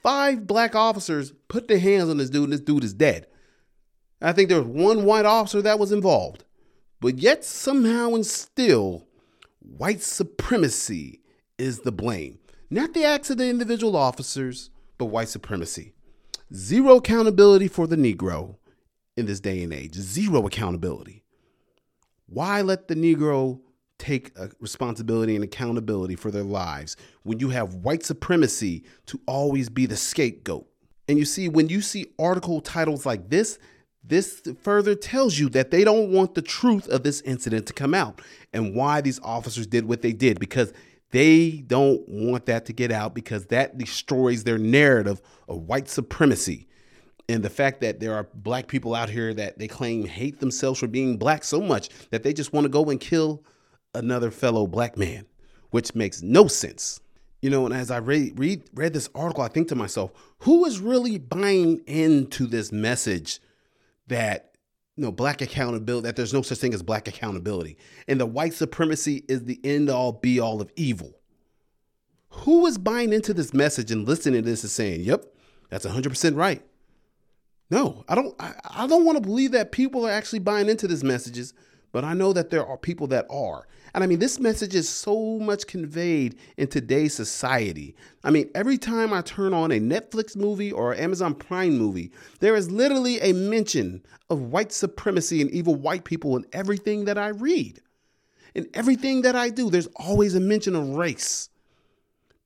[0.00, 3.26] Five black officers put their hands on this dude, and this dude is dead.
[4.22, 6.44] I think there was one white officer that was involved.
[7.04, 9.06] But yet, somehow and still,
[9.60, 11.20] white supremacy
[11.58, 12.38] is the blame.
[12.70, 15.92] Not the acts of the individual officers, but white supremacy.
[16.54, 18.56] Zero accountability for the Negro
[19.18, 19.96] in this day and age.
[19.96, 21.24] Zero accountability.
[22.24, 23.60] Why let the Negro
[23.98, 29.84] take responsibility and accountability for their lives when you have white supremacy to always be
[29.84, 30.66] the scapegoat?
[31.06, 33.58] And you see, when you see article titles like this,
[34.06, 37.94] this further tells you that they don't want the truth of this incident to come
[37.94, 38.20] out
[38.52, 40.72] and why these officers did what they did because
[41.10, 46.66] they don't want that to get out because that destroys their narrative of white supremacy
[47.28, 50.80] and the fact that there are black people out here that they claim hate themselves
[50.80, 53.42] for being black so much that they just want to go and kill
[53.94, 55.24] another fellow black man,
[55.70, 57.00] which makes no sense.
[57.40, 60.64] You know, and as I read, read read this article, I think to myself, who
[60.64, 63.40] is really buying into this message
[64.08, 64.56] that
[64.96, 67.76] you know black accountability that there's no such thing as black accountability
[68.06, 71.12] and the white supremacy is the end all be all of evil?
[72.28, 75.24] Who is buying into this message and listening to this and saying, "Yep,
[75.70, 76.62] that's 100% right."
[77.70, 78.34] No, I don't.
[78.40, 81.54] I, I don't want to believe that people are actually buying into these messages,
[81.94, 83.68] but I know that there are people that are.
[83.94, 87.94] And I mean, this message is so much conveyed in today's society.
[88.24, 92.56] I mean, every time I turn on a Netflix movie or Amazon Prime movie, there
[92.56, 97.28] is literally a mention of white supremacy and evil white people in everything that I
[97.28, 97.78] read.
[98.56, 101.48] In everything that I do, there's always a mention of race.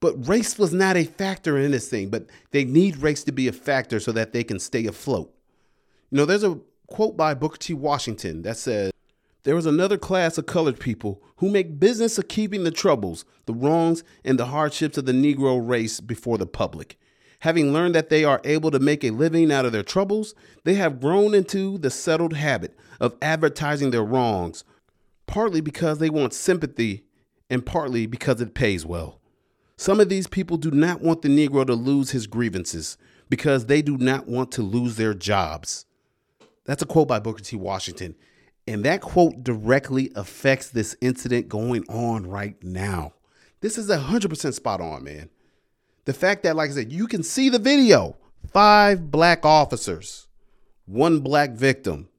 [0.01, 3.49] But race was not a factor in this thing, but they need race to be
[3.49, 5.34] a factor so that they can stay afloat.
[6.11, 7.72] You know, there's a quote by Booker T.
[7.72, 8.92] Washington that says,
[9.45, 13.55] There was another class of colored people who make business of keeping the troubles, the
[13.55, 16.99] wrongs, and the hardships of the Negro race before the public.
[17.41, 20.34] Having learned that they are able to make a living out of their troubles,
[20.64, 24.64] they have grown into the settled habit of advertising their wrongs,
[25.26, 27.05] partly because they want sympathy
[27.49, 29.20] and partly because it pays well.
[29.76, 32.99] Some of these people do not want the Negro to lose his grievances
[33.30, 35.86] because they do not want to lose their jobs.
[36.64, 37.57] That's a quote by Booker T.
[37.57, 38.16] Washington.
[38.68, 43.14] And that quote directly affects this incident going on right now.
[43.62, 45.30] This is 100% spot on, man.
[46.04, 48.18] The fact that, like I said, you can see the video
[48.52, 50.28] five black officers,
[50.84, 52.10] one black victim.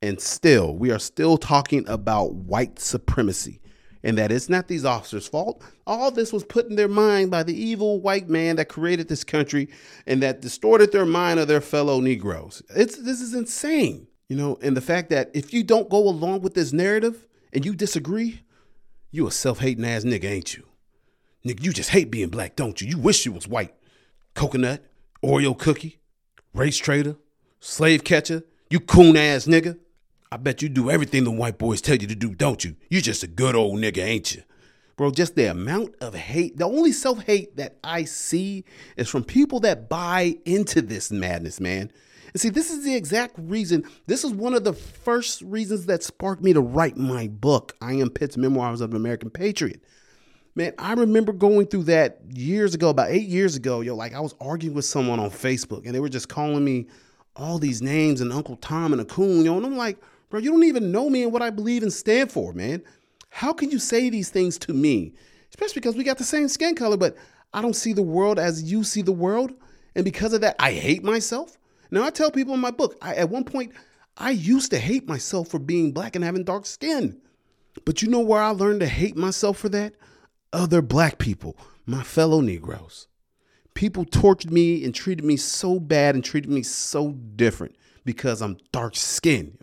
[0.00, 3.60] And still, we are still talking about white supremacy
[4.04, 5.64] and that it's not these officers' fault.
[5.84, 9.24] All this was put in their mind by the evil white man that created this
[9.24, 9.68] country
[10.06, 12.62] and that distorted their mind of their fellow Negroes.
[12.70, 14.58] It's this is insane, you know.
[14.62, 18.42] And the fact that if you don't go along with this narrative and you disagree,
[19.10, 20.66] you a self-hating ass nigga, ain't you?
[21.46, 22.88] Nigga, you just hate being black, don't you?
[22.88, 23.74] You wish you was white.
[24.34, 24.82] Coconut,
[25.22, 26.00] Oreo cookie,
[26.54, 27.16] race trader,
[27.60, 29.78] slave catcher, you coon ass nigga.
[30.32, 32.74] I bet you do everything the white boys tell you to do, don't you?
[32.88, 34.42] You just a good old nigga, ain't you?
[34.96, 38.64] Bro, just the amount of hate, the only self hate that I see
[38.96, 41.90] is from people that buy into this madness, man.
[42.34, 46.02] And see, this is the exact reason, this is one of the first reasons that
[46.02, 49.80] sparked me to write my book, I Am Pitts Memoirs of an American Patriot.
[50.56, 53.80] Man, I remember going through that years ago, about eight years ago.
[53.80, 56.86] Yo, like I was arguing with someone on Facebook and they were just calling me
[57.36, 59.98] all these names and Uncle Tom and a coon, yo, and I'm like,
[60.30, 62.82] Bro, you don't even know me and what I believe and stand for, man.
[63.30, 65.12] How can you say these things to me?
[65.50, 67.16] Especially because we got the same skin color, but
[67.52, 69.52] I don't see the world as you see the world.
[69.94, 71.56] And because of that, I hate myself.
[71.90, 73.72] Now, I tell people in my book, I, at one point,
[74.16, 77.20] I used to hate myself for being black and having dark skin.
[77.84, 79.94] But you know where I learned to hate myself for that?
[80.52, 81.56] Other black people,
[81.86, 83.08] my fellow Negroes.
[83.74, 87.74] People tortured me and treated me so bad and treated me so different
[88.04, 89.58] because I'm dark skinned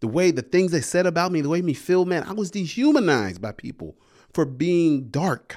[0.00, 2.50] the way the things they said about me, the way me feel, man, I was
[2.50, 3.96] dehumanized by people
[4.32, 5.56] for being dark.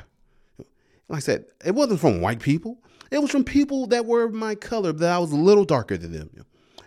[1.07, 2.81] Like I said, it wasn't from white people.
[3.12, 6.14] It was from people that were my color, that I was a little darker than
[6.14, 6.30] them.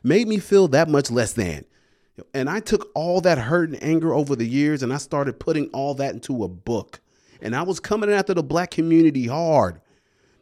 [0.03, 1.65] Made me feel that much less than.
[2.33, 5.69] And I took all that hurt and anger over the years and I started putting
[5.69, 7.01] all that into a book.
[7.43, 9.81] And I was coming after the black community hard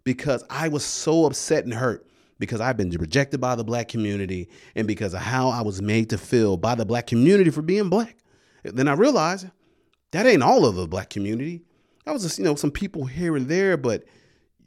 [0.05, 2.07] because I was so upset and hurt
[2.39, 6.11] because I've been rejected by the black community and because of how I was made
[6.11, 8.17] to feel by the black community for being black.
[8.65, 9.47] Then I realized
[10.11, 11.63] that ain't all of the black community.
[12.05, 14.05] That was just, you know, some people here and there, but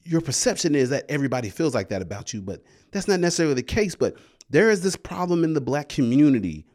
[0.06, 3.64] your perception is that everybody feels like that about you, but that's not necessarily the
[3.64, 3.96] case.
[3.96, 4.16] But
[4.50, 6.66] there is this problem in the black community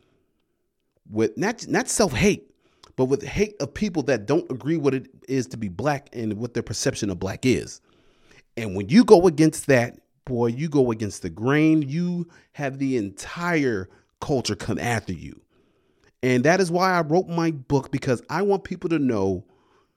[1.09, 2.51] with not not self-hate,
[2.97, 6.35] but with hate of people that don't agree what it is to be black and
[6.35, 7.81] what their perception of black is.
[8.57, 12.97] And when you go against that, boy, you go against the grain, you have the
[12.97, 13.89] entire
[14.21, 15.41] culture come after you.
[16.23, 19.45] And that is why I wrote my book because I want people to know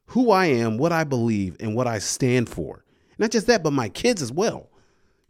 [0.08, 2.83] who I am, what I believe, and what I stand for.
[3.18, 4.70] Not just that, but my kids as well.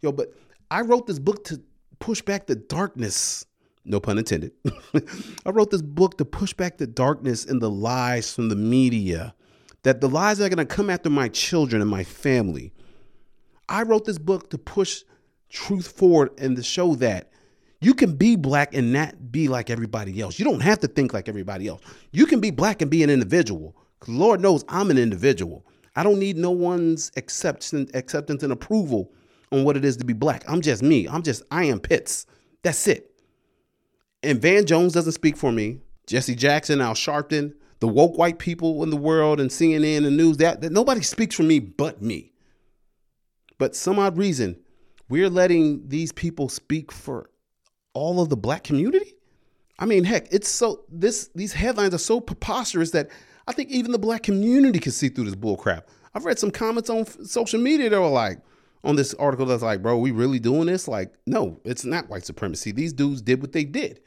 [0.00, 0.32] Yo, but
[0.70, 1.60] I wrote this book to
[1.98, 3.46] push back the darkness.
[3.84, 4.52] No pun intended.
[5.46, 9.34] I wrote this book to push back the darkness and the lies from the media.
[9.82, 12.72] That the lies that are to come after my children and my family.
[13.68, 15.04] I wrote this book to push
[15.50, 17.30] truth forward and to show that
[17.80, 20.38] you can be black and not be like everybody else.
[20.38, 21.82] You don't have to think like everybody else.
[22.12, 23.76] You can be black and be an individual.
[24.06, 25.66] Lord knows I'm an individual.
[25.96, 29.12] I don't need no one's acceptance, acceptance and approval
[29.52, 30.42] on what it is to be black.
[30.48, 31.06] I'm just me.
[31.08, 32.26] I'm just I am Pitts.
[32.62, 33.10] That's it.
[34.22, 35.80] And Van Jones doesn't speak for me.
[36.06, 40.38] Jesse Jackson, Al Sharpton, the woke white people in the world and CNN and news,
[40.38, 42.32] that, that nobody speaks for me but me.
[43.58, 44.58] But some odd reason,
[45.08, 47.30] we're letting these people speak for
[47.92, 49.14] all of the black community.
[49.78, 53.10] I mean, heck, it's so this these headlines are so preposterous that
[53.46, 55.88] I think even the black community can see through this bull crap.
[56.14, 58.38] I've read some comments on social media that were like
[58.84, 60.86] on this article that's like, bro, we really doing this?
[60.86, 62.70] Like, no, it's not white supremacy.
[62.70, 64.00] These dudes did what they did.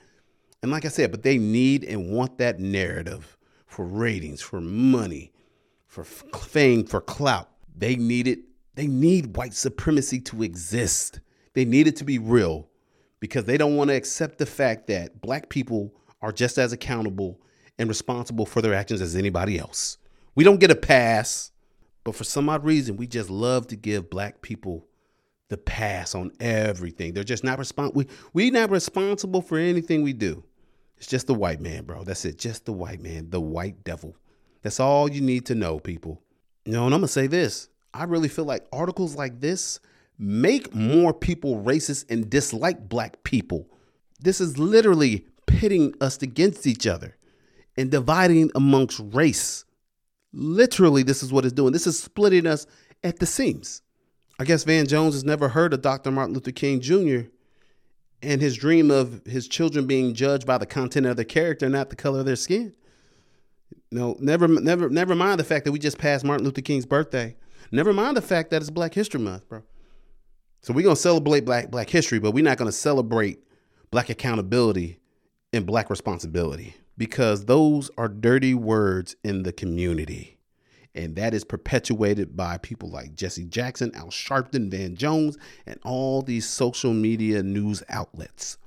[0.62, 5.32] And like I said, but they need and want that narrative for ratings, for money,
[5.88, 7.50] for fame, for clout.
[7.76, 8.40] They need it.
[8.76, 11.20] They need white supremacy to exist.
[11.54, 12.68] They need it to be real
[13.20, 17.40] because they don't want to accept the fact that black people are just as accountable
[17.80, 19.98] and responsible for their actions as anybody else.
[20.36, 21.52] We don't get a pass,
[22.04, 24.88] but for some odd reason, we just love to give black people
[25.50, 27.14] the pass on everything.
[27.14, 30.44] They're just not respons- we we not responsible for anything we do.
[30.98, 32.04] It's just the white man, bro.
[32.04, 32.38] That's it.
[32.38, 34.16] Just the white man, the white devil.
[34.62, 36.22] That's all you need to know, people.
[36.66, 37.70] You know, and I'm gonna say this.
[37.94, 39.80] I really feel like articles like this
[40.20, 43.70] make more people racist and dislike black people.
[44.20, 47.17] This is literally pitting us against each other
[47.78, 49.64] and dividing amongst race.
[50.34, 51.74] Literally, this is what it's doing.
[51.74, 52.66] This is splitting us
[53.04, 53.82] at the seams.
[54.40, 56.12] I guess Van Jones has never heard of Dr.
[56.12, 57.30] Martin Luther King Jr.
[58.22, 61.90] and his dream of his children being judged by the content of their character, not
[61.90, 62.76] the color of their skin.
[63.92, 67.36] No, never, never, never mind the fact that we just passed Martin Luther King's birthday.
[67.72, 69.64] Never mind the fact that it's Black History Month, bro.
[70.62, 73.40] So we're gonna celebrate Black Black History, but we're not gonna celebrate
[73.92, 75.00] Black accountability
[75.54, 80.38] and Black responsibility because those are dirty words in the community.
[80.96, 85.38] And that is perpetuated by people like Jesse Jackson, Al Sharpton, Van Jones,
[85.68, 88.58] and all these social media news outlets.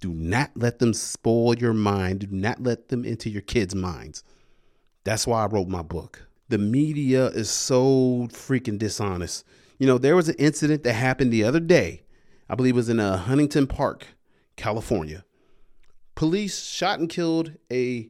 [0.00, 2.20] Do not let them spoil your mind.
[2.20, 4.22] Do not let them into your kids' minds.
[5.04, 6.26] That's why I wrote my book.
[6.48, 9.44] The media is so freaking dishonest.
[9.78, 12.02] You know, there was an incident that happened the other day.
[12.48, 14.08] I believe it was in uh, Huntington Park,
[14.56, 15.24] California.
[16.14, 18.08] Police shot and killed a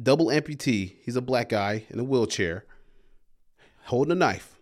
[0.00, 0.96] double amputee.
[1.02, 2.64] He's a black guy in a wheelchair
[3.84, 4.56] holding a knife.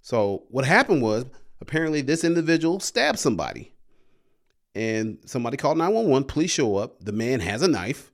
[0.00, 1.26] So, what happened was
[1.60, 3.72] apparently this individual stabbed somebody.
[4.74, 6.26] And somebody called 911.
[6.26, 7.04] Police show up.
[7.04, 8.12] The man has a knife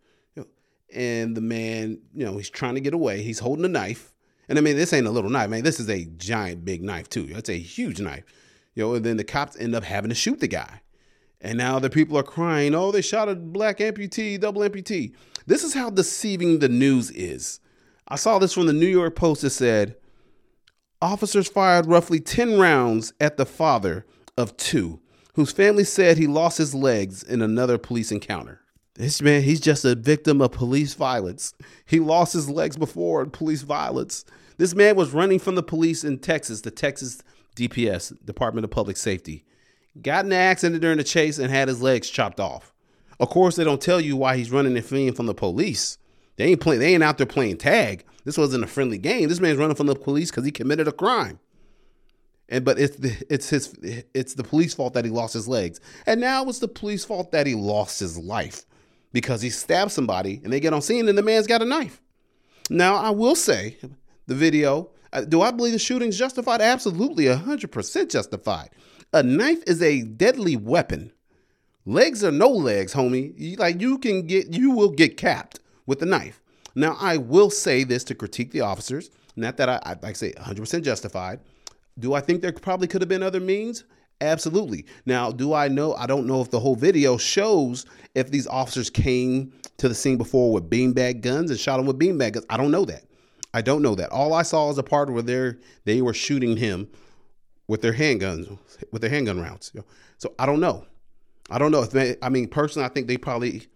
[0.95, 3.23] and the man, you know, he's trying to get away.
[3.23, 4.15] He's holding a knife.
[4.49, 5.63] And I mean, this ain't a little knife, man.
[5.63, 7.29] This is a giant, big knife, too.
[7.31, 8.25] It's a huge knife.
[8.75, 10.81] You know, and then the cops end up having to shoot the guy.
[11.41, 15.15] And now the people are crying, oh, they shot a black amputee, double amputee.
[15.47, 17.61] This is how deceiving the news is.
[18.09, 19.97] I saw this from the New York Post that said
[21.01, 24.05] officers fired roughly 10 rounds at the father
[24.37, 25.01] of two,
[25.35, 28.61] whose family said he lost his legs in another police encounter.
[28.95, 31.55] This man, he's just a victim of police violence.
[31.87, 34.25] He lost his legs before police violence.
[34.57, 37.23] This man was running from the police in Texas, the Texas
[37.55, 39.45] DPS, Department of Public Safety.
[40.03, 42.73] Got in an accident during the chase and had his legs chopped off.
[43.21, 45.99] Of course, they don't tell you why he's running and fleeing from the police.
[46.37, 46.81] They ain't playing.
[46.81, 48.05] They ain't out there playing tag.
[48.25, 49.29] This wasn't a friendly game.
[49.29, 51.41] This man's running from the police because he committed a crime.
[52.49, 53.77] And but it's the it's his
[54.15, 57.33] it's the police fault that he lost his legs, and now it's the police fault
[57.33, 58.65] that he lost his life
[59.13, 62.01] because he stabbed somebody and they get on scene and the man's got a knife.
[62.71, 63.77] Now I will say,
[64.27, 64.91] the video.
[65.13, 66.63] uh, Do I believe the shooting's justified?
[66.63, 68.71] Absolutely, hundred percent justified.
[69.13, 71.13] A knife is a deadly weapon.
[71.87, 73.33] Legs or no legs, homie.
[73.37, 76.43] You- Like you can get, you will get capped with a knife.
[76.75, 79.11] Now, I will say this to critique the officers.
[79.37, 81.41] Not that I, I like say, 100% justified.
[81.99, 83.85] Do I think there probably could have been other means?
[84.21, 84.85] Absolutely.
[85.07, 85.95] Now, do I know?
[85.95, 90.17] I don't know if the whole video shows if these officers came to the scene
[90.19, 92.47] before with beanbag guns and shot him with beanbag guns.
[92.51, 93.05] I don't know that.
[93.55, 94.11] I don't know that.
[94.11, 95.55] All I saw is a part where they
[95.85, 96.89] they were shooting him
[97.69, 98.59] with their handguns,
[98.93, 99.73] with their handgun rounds.
[100.19, 100.85] So I don't know.
[101.51, 103.67] I don't know if they, I mean personally, I think they probably.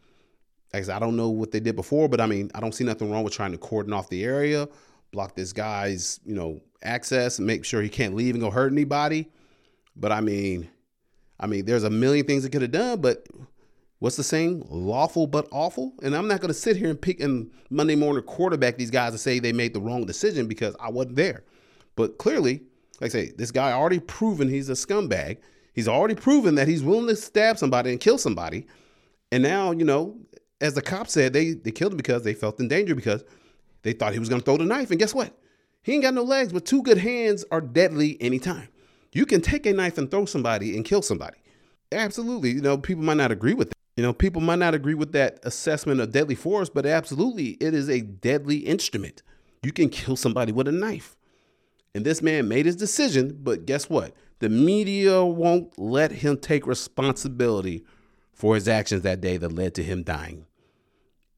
[0.74, 3.24] I, don't know what they did before, but I mean, I don't see nothing wrong
[3.24, 4.66] with trying to cordon off the area,
[5.10, 9.30] block this guy's, you know, access, make sure he can't leave and go hurt anybody.
[9.94, 10.70] But I mean,
[11.38, 13.26] I mean, there's a million things it could have done, but
[13.98, 14.66] what's the saying?
[14.70, 15.92] Lawful but awful.
[16.02, 19.10] And I'm not going to sit here and pick and Monday morning quarterback these guys
[19.12, 21.44] and say they made the wrong decision because I wasn't there.
[21.96, 22.62] But clearly,
[23.00, 25.38] like I say, this guy already proven he's a scumbag.
[25.72, 28.66] He's already proven that he's willing to stab somebody and kill somebody.
[29.30, 30.16] And now, you know,
[30.60, 33.24] as the cop said, they they killed him because they felt in danger because
[33.82, 34.90] they thought he was going to throw the knife.
[34.90, 35.36] And guess what?
[35.82, 38.68] He ain't got no legs, but two good hands are deadly anytime.
[39.12, 41.38] You can take a knife and throw somebody and kill somebody.
[41.90, 42.50] Absolutely.
[42.50, 43.76] You know, people might not agree with that.
[43.96, 47.74] You know, people might not agree with that assessment of deadly force, but absolutely, it
[47.74, 49.22] is a deadly instrument.
[49.62, 51.16] You can kill somebody with a knife.
[51.94, 54.14] And this man made his decision, but guess what?
[54.38, 57.84] The media won't let him take responsibility
[58.32, 60.46] for his actions that day that led to him dying.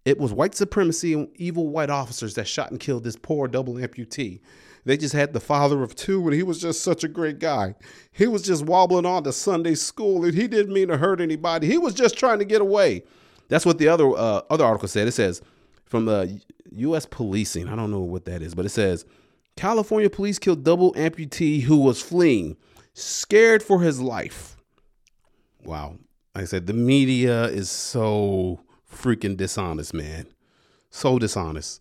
[0.04, 3.74] It was white supremacy and evil white officers that shot and killed this poor double
[3.74, 4.40] amputee.
[4.84, 7.74] They just had the father of two, and he was just such a great guy.
[8.12, 11.66] He was just wobbling on to Sunday school, and he didn't mean to hurt anybody.
[11.66, 13.02] He was just trying to get away.
[13.48, 15.08] That's what the other uh, other article said.
[15.08, 15.40] It says
[15.86, 16.40] from the
[16.72, 17.06] U.S.
[17.06, 17.68] policing.
[17.68, 19.06] I don't know what that is, but it says
[19.56, 22.56] California police killed double amputee who was fleeing,
[22.92, 24.56] scared for his life.
[25.64, 25.98] Wow.
[26.34, 30.26] Like I said, the media is so freaking dishonest, man.
[30.90, 31.80] So dishonest.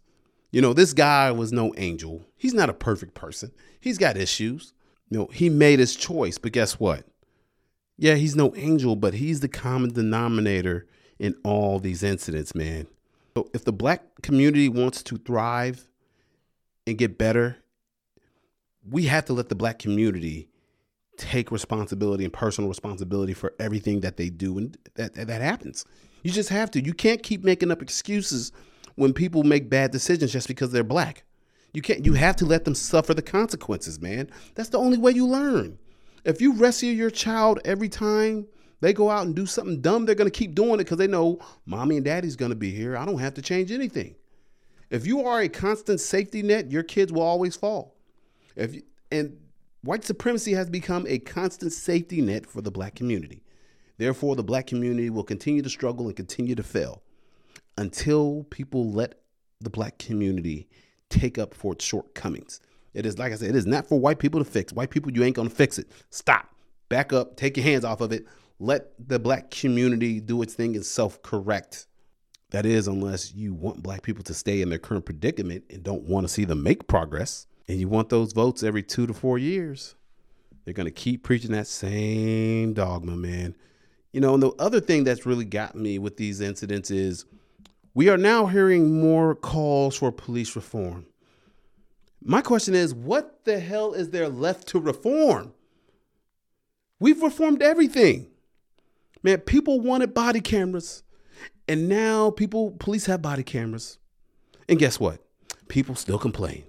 [0.51, 2.25] You know, this guy was no angel.
[2.35, 3.51] He's not a perfect person.
[3.79, 4.73] He's got issues.
[5.09, 7.05] You know, he made his choice, but guess what?
[7.97, 10.87] Yeah, he's no angel, but he's the common denominator
[11.19, 12.87] in all these incidents, man.
[13.35, 15.87] So if the black community wants to thrive
[16.85, 17.57] and get better,
[18.89, 20.49] we have to let the black community
[21.17, 25.85] take responsibility and personal responsibility for everything that they do and that that happens.
[26.23, 26.83] You just have to.
[26.83, 28.51] You can't keep making up excuses
[28.95, 31.23] when people make bad decisions just because they're black.
[31.73, 34.29] You can't you have to let them suffer the consequences, man.
[34.55, 35.77] That's the only way you learn.
[36.23, 38.47] If you rescue your child every time
[38.79, 41.07] they go out and do something dumb, they're going to keep doing it because they
[41.07, 42.97] know mommy and daddy's going to be here.
[42.97, 44.15] I don't have to change anything.
[44.89, 47.95] If you are a constant safety net, your kids will always fall.
[48.55, 49.37] If you, and
[49.83, 53.43] white supremacy has become a constant safety net for the black community.
[53.97, 57.03] Therefore, the black community will continue to struggle and continue to fail
[57.77, 59.19] until people let
[59.61, 60.67] the black community
[61.09, 62.59] take up for its shortcomings.
[62.93, 64.73] It is, like I said, it is not for white people to fix.
[64.73, 65.87] White people, you ain't gonna fix it.
[66.09, 66.49] Stop.
[66.89, 67.37] Back up.
[67.37, 68.25] Take your hands off of it.
[68.59, 71.87] Let the black community do its thing and self correct.
[72.51, 76.03] That is, unless you want black people to stay in their current predicament and don't
[76.03, 79.37] want to see them make progress, and you want those votes every two to four
[79.37, 79.95] years.
[80.65, 83.55] They're going to keep preaching that same dogma, man.
[84.11, 87.25] You know, and the other thing that's really got me with these incidents is
[87.93, 91.05] we are now hearing more calls for police reform.
[92.23, 95.53] My question is what the hell is there left to reform?
[96.99, 98.27] We've reformed everything.
[99.23, 101.03] Man, people wanted body cameras,
[101.67, 103.97] and now people, police have body cameras.
[104.69, 105.19] And guess what?
[105.67, 106.63] People still complain.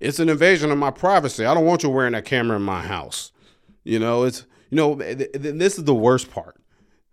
[0.00, 1.44] It's an invasion of my privacy.
[1.44, 3.32] I don't want you wearing that camera in my house.
[3.84, 6.56] You know, it's, you know, th- th- this is the worst part.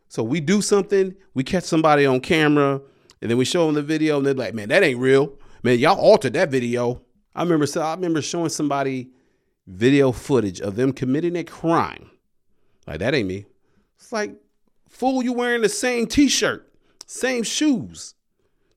[0.08, 2.82] So we do something, we catch somebody on camera,
[3.22, 5.38] and then we show them the video, and they're like, "Man, that ain't real.
[5.64, 7.02] Man, y'all altered that video."
[7.34, 9.12] I remember, so I remember showing somebody
[9.68, 12.10] video footage of them committing a crime.
[12.88, 13.46] Like that ain't me.
[13.98, 14.36] It's like,
[14.90, 16.70] fool, you wearing the same T-shirt,
[17.06, 18.16] same shoes.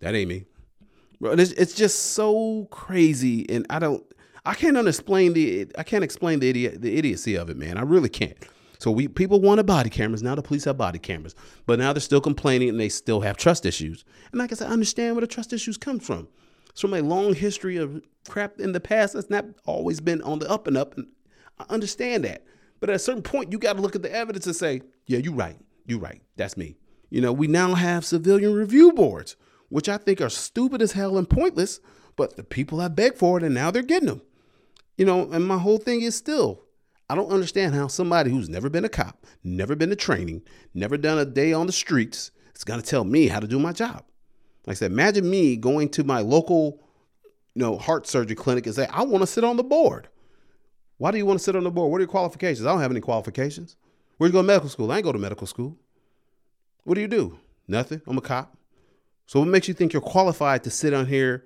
[0.00, 0.44] That ain't me,
[1.20, 1.32] bro.
[1.32, 4.04] It's, it's just so crazy, and I don't,
[4.44, 7.78] I can't explain the, I can't explain the idiot, the idiocy of it, man.
[7.78, 8.36] I really can't.
[8.78, 10.22] So we people wanted body cameras.
[10.22, 11.34] Now the police have body cameras,
[11.64, 14.04] but now they're still complaining and they still have trust issues.
[14.30, 16.28] And like I said, I understand where the trust issues come from.
[16.68, 20.40] It's from a long history of crap in the past that's not always been on
[20.40, 20.96] the up and up.
[20.96, 21.06] And
[21.58, 22.44] I understand that.
[22.80, 25.18] But at a certain point, you got to look at the evidence and say, yeah,
[25.18, 25.56] you're right.
[25.86, 26.20] You're right.
[26.36, 26.76] That's me.
[27.10, 29.36] You know, we now have civilian review boards,
[29.75, 31.81] which I think are stupid as hell and pointless,
[32.14, 34.22] but the people have begged for it and now they're getting them.
[34.97, 36.62] You know, and my whole thing is still
[37.11, 40.43] I don't understand how somebody who's never been a cop, never been to training,
[40.75, 43.59] never done a day on the streets is going to tell me how to do
[43.59, 44.05] my job.
[44.64, 46.81] Like I said, imagine me going to my local,
[47.57, 50.07] you know, heart surgery clinic and say, I want to sit on the board.
[50.99, 51.91] Why do you want to sit on the board?
[51.91, 52.64] What are your qualifications?
[52.64, 53.75] I don't have any qualifications.
[54.18, 54.93] Where you go to medical school?
[54.93, 55.77] I ain't go to medical school.
[56.85, 57.41] What do you do?
[57.66, 58.01] Nothing.
[58.07, 58.57] I'm a cop.
[59.27, 61.45] So what makes you think you're qualified to sit on here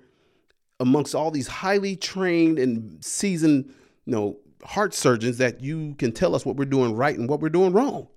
[0.79, 3.73] amongst all these highly trained and seasoned,
[4.05, 7.39] you know, heart surgeons that you can tell us what we're doing right and what
[7.39, 8.07] we're doing wrong.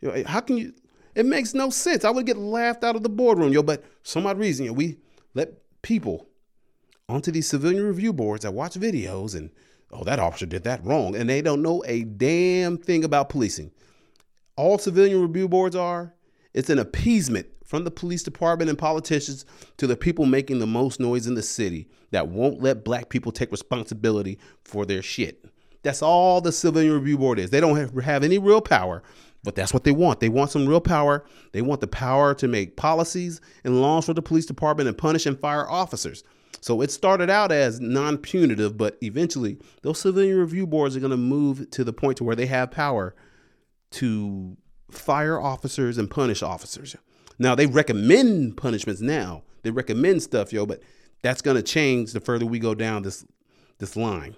[0.00, 0.72] You know, how can you?
[1.14, 2.04] It makes no sense.
[2.04, 3.62] I would get laughed out of the boardroom, yo.
[3.62, 4.96] But some odd reason, we
[5.34, 5.52] let
[5.82, 6.26] people
[7.08, 9.50] onto these civilian review boards that watch videos and
[9.90, 13.70] oh, that officer did that wrong, and they don't know a damn thing about policing.
[14.56, 16.14] all civilian review boards are,
[16.54, 19.46] it's an appeasement from the police department and politicians
[19.78, 23.32] to the people making the most noise in the city that won't let black people
[23.32, 25.46] take responsibility for their shit.
[25.82, 27.48] That's all the civilian review board is.
[27.48, 29.02] They don't have, have any real power,
[29.42, 30.20] but that's what they want.
[30.20, 31.24] They want some real power.
[31.52, 35.24] They want the power to make policies and laws for the police department and punish
[35.24, 36.24] and fire officers.
[36.60, 41.16] So it started out as non-punitive, but eventually those civilian review boards are going to
[41.16, 43.14] move to the point to where they have power
[43.92, 44.58] to
[44.90, 46.96] fire officers and punish officers.
[47.38, 49.42] Now they recommend punishments now.
[49.62, 50.82] They recommend stuff, yo, but
[51.22, 53.24] that's to change the further we go down this
[53.78, 54.36] this line.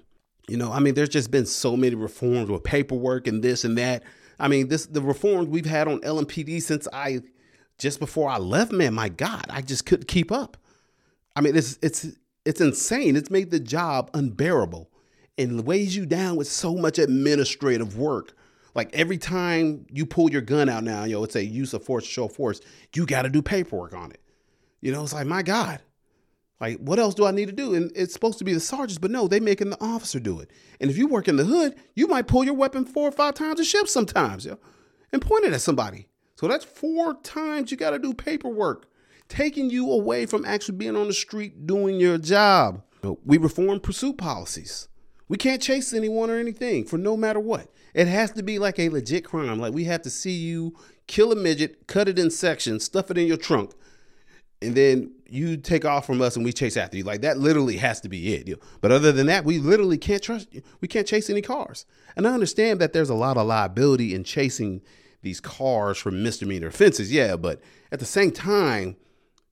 [0.49, 3.79] You know, I mean, there's just been so many reforms with paperwork and this and
[3.79, 4.03] that.
[4.39, 7.21] I mean, this the reforms we've had on LMPD since I
[7.79, 10.57] just before I left, man, my God, I just couldn't keep up.
[11.35, 12.07] I mean, it's it's
[12.45, 13.17] it's insane.
[13.17, 14.91] It's made the job unbearable
[15.39, 18.35] and weighs you down with so much administrative work.
[18.75, 22.05] Like every time you pull your gun out now, yo, it's a use of force,
[22.05, 22.61] show force.
[22.95, 24.21] You got to do paperwork on it.
[24.81, 25.81] You know, it's like my God,
[26.61, 27.75] like what else do I need to do?
[27.75, 30.51] And it's supposed to be the sergeants, but no, they making the officer do it.
[30.81, 33.35] And if you work in the hood, you might pull your weapon four or five
[33.35, 34.59] times a shift sometimes, yo,
[35.13, 36.09] and point it at somebody.
[36.37, 38.87] So that's four times you got to do paperwork,
[39.29, 42.83] taking you away from actually being on the street doing your job.
[43.25, 44.89] We reform pursuit policies.
[45.29, 47.69] We can't chase anyone or anything for no matter what.
[47.95, 49.59] It has to be like a legit crime.
[49.59, 50.77] Like we have to see you
[51.07, 53.73] kill a midget, cut it in sections, stuff it in your trunk,
[54.61, 57.05] and then you take off from us and we chase after you.
[57.05, 58.59] Like that literally has to be it.
[58.81, 60.63] But other than that, we literally can't trust you.
[60.81, 61.87] We can't chase any cars.
[62.17, 64.83] And I understand that there's a lot of liability in chasing
[65.23, 67.13] these cars for misdemeanor offenses.
[67.13, 67.61] Yeah, but
[67.93, 68.97] at the same time,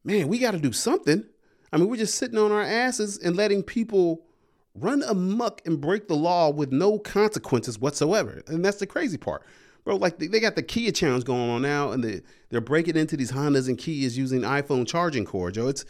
[0.05, 1.25] man, we got to do something.
[1.73, 4.27] I mean, we're just sitting on our asses and letting people
[4.75, 8.43] run amuck and break the law with no consequences whatsoever.
[8.47, 9.45] And that's the crazy part.
[9.85, 12.21] Bro, like they, got the Kia challenge going on now, and they,
[12.51, 15.57] they're breaking into these Hondas and Kias using iPhone charging cords.
[15.57, 15.85] Yo, it's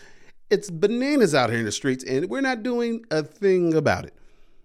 [0.51, 4.14] it's bananas out here in the streets, and we're not doing a thing about it.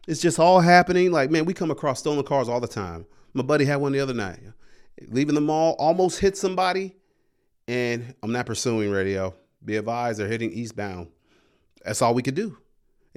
[0.08, 1.12] It's just all happening.
[1.12, 3.06] Like, man, we come across stolen cars all the time.
[3.34, 4.40] My buddy had one the other night.
[5.10, 6.96] Leaving the mall, almost hit somebody,
[7.68, 9.34] and I'm not pursuing radio.
[9.64, 11.10] Be advised, they're hitting eastbound.
[11.84, 12.58] That's all we could do.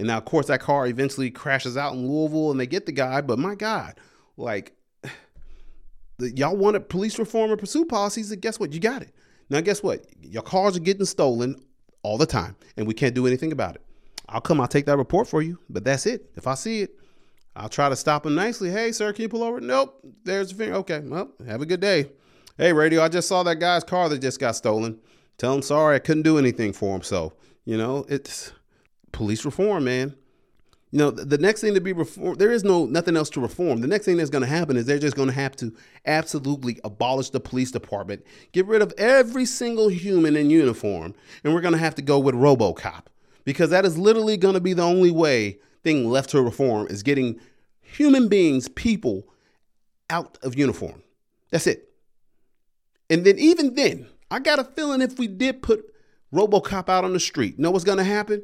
[0.00, 2.92] And now, of course, that car eventually crashes out in Louisville and they get the
[2.92, 3.20] guy.
[3.20, 4.00] But my God,
[4.38, 4.74] like,
[6.18, 8.32] y'all wanted police reform and pursuit policies.
[8.32, 8.72] And guess what?
[8.72, 9.14] You got it.
[9.50, 10.06] Now, guess what?
[10.22, 11.62] Your cars are getting stolen
[12.02, 13.82] all the time and we can't do anything about it.
[14.26, 15.58] I'll come, I'll take that report for you.
[15.68, 16.30] But that's it.
[16.34, 16.98] If I see it,
[17.54, 18.70] I'll try to stop him nicely.
[18.70, 19.60] Hey, sir, can you pull over?
[19.60, 20.00] Nope.
[20.24, 20.76] There's the finger.
[20.76, 21.00] Okay.
[21.00, 22.06] Well, have a good day.
[22.56, 24.98] Hey, radio, I just saw that guy's car that just got stolen.
[25.36, 27.02] Tell him sorry, I couldn't do anything for him.
[27.02, 27.34] So,
[27.66, 28.52] you know, it's
[29.12, 30.14] police reform, man.
[30.92, 33.80] You know, the next thing to be reformed, there is no nothing else to reform.
[33.80, 35.72] The next thing that's going to happen is they're just going to have to
[36.04, 41.60] absolutely abolish the police department, get rid of every single human in uniform, and we're
[41.60, 43.04] going to have to go with RoboCop
[43.44, 47.04] because that is literally going to be the only way thing left to reform is
[47.04, 47.38] getting
[47.80, 49.28] human beings, people,
[50.08, 51.02] out of uniform.
[51.50, 51.92] That's it.
[53.08, 55.84] And then even then, I got a feeling if we did put
[56.32, 58.42] RoboCop out on the street, know what's going to happen?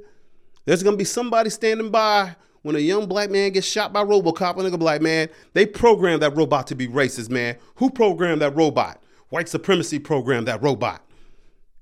[0.67, 4.57] There's gonna be somebody standing by when a young black man gets shot by RoboCop,
[4.57, 7.57] a nigga black man, they programmed that robot to be racist, man.
[7.77, 9.03] Who programmed that robot?
[9.29, 11.03] White supremacy programmed that robot.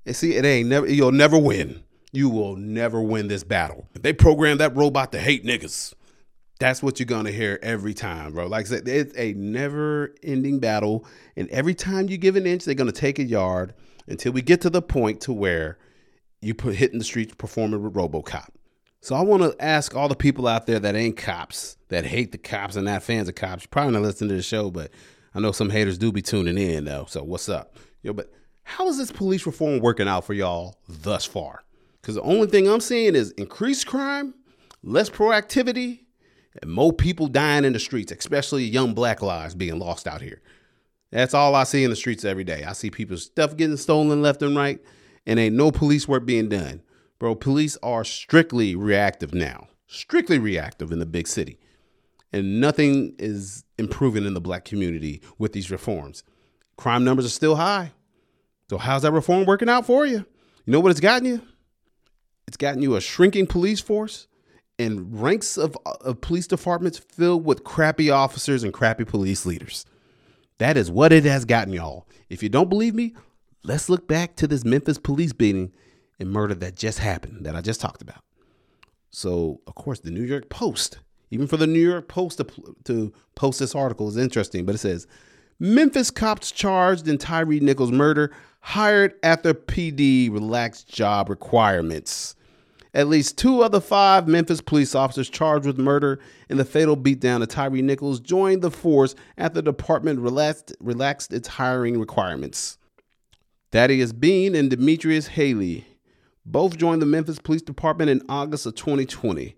[0.05, 0.87] And see, it ain't never.
[0.87, 1.83] You'll never win.
[2.11, 3.89] You will never win this battle.
[3.93, 5.95] They programmed that robot to hate niggas,
[6.59, 8.47] that's what you're gonna hear every time, bro.
[8.47, 11.05] Like I said, it's a never-ending battle,
[11.35, 13.73] and every time you give an inch, they're gonna take a yard
[14.07, 15.77] until we get to the point to where
[16.41, 18.49] you put hitting the streets performing with RoboCop.
[19.05, 22.31] So I want to ask all the people out there that ain't cops, that hate
[22.31, 23.61] the cops and not fans of cops.
[23.61, 24.89] You're probably not listening to the show, but
[25.35, 27.05] I know some haters do be tuning in though.
[27.07, 27.77] So what's up?
[28.01, 28.33] Yo, but
[28.63, 31.63] how is this police reform working out for y'all thus far?
[32.01, 34.33] Because the only thing I'm seeing is increased crime,
[34.81, 35.99] less proactivity,
[36.59, 40.41] and more people dying in the streets, especially young black lives being lost out here.
[41.11, 42.63] That's all I see in the streets every day.
[42.63, 44.79] I see people's stuff getting stolen left and right,
[45.27, 46.81] and ain't no police work being done.
[47.19, 51.57] Bro, police are strictly reactive now, strictly reactive in the big city.
[52.33, 56.23] And nothing is improving in the black community with these reforms.
[56.75, 57.93] Crime numbers are still high.
[58.69, 60.25] So, how's that reform working out for you?
[60.65, 61.41] You know what it's gotten you?
[62.47, 64.27] It's gotten you a shrinking police force
[64.77, 69.85] and ranks of, of police departments filled with crappy officers and crappy police leaders.
[70.57, 72.07] That is what it has gotten y'all.
[72.29, 73.13] If you don't believe me,
[73.63, 75.71] let's look back to this Memphis police beating
[76.19, 78.21] and murder that just happened that I just talked about.
[79.09, 80.99] So, of course, the New York Post,
[81.31, 84.79] even for the New York Post to, to post this article is interesting, but it
[84.79, 85.07] says
[85.59, 92.35] Memphis cops charged in Tyre Nichols murder hired after PD relaxed job requirements.
[92.93, 96.19] At least two of the five Memphis police officers charged with murder
[96.49, 101.31] in the fatal beatdown of Tyre Nichols joined the force after the department relaxed, relaxed
[101.31, 102.77] its hiring requirements.
[103.71, 105.85] Tadarrius Bean and Demetrius Haley
[106.45, 109.55] both joined the Memphis Police Department in August of 2020,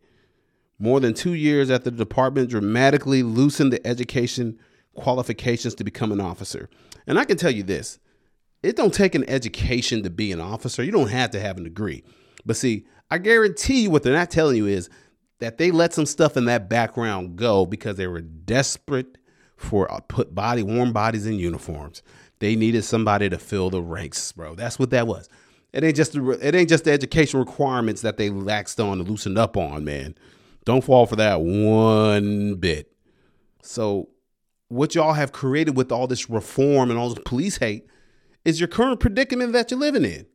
[0.79, 4.59] more than two years after the department dramatically loosened the education
[4.95, 6.69] qualifications to become an officer.
[7.05, 7.99] And I can tell you this
[8.63, 10.83] it don't take an education to be an officer.
[10.83, 12.03] You don't have to have a degree.
[12.45, 14.89] But see, I guarantee you what they're not telling you is
[15.39, 19.17] that they let some stuff in that background go because they were desperate
[19.55, 22.01] for uh, put body warm bodies in uniforms.
[22.39, 24.55] They needed somebody to fill the ranks, bro.
[24.55, 25.29] That's what that was.
[25.73, 29.09] It ain't just the, it ain't just the education requirements that they laxed on and
[29.09, 30.15] loosened up on, man.
[30.65, 32.91] Don't fall for that one bit.
[33.61, 34.09] So,
[34.69, 37.87] what y'all have created with all this reform and all this police hate
[38.43, 40.25] is your current predicament that you're living in.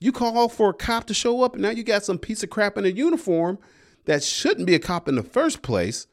[0.00, 2.50] You call for a cop to show up, and now you got some piece of
[2.50, 3.58] crap in a uniform
[4.04, 6.06] that shouldn't be a cop in the first place,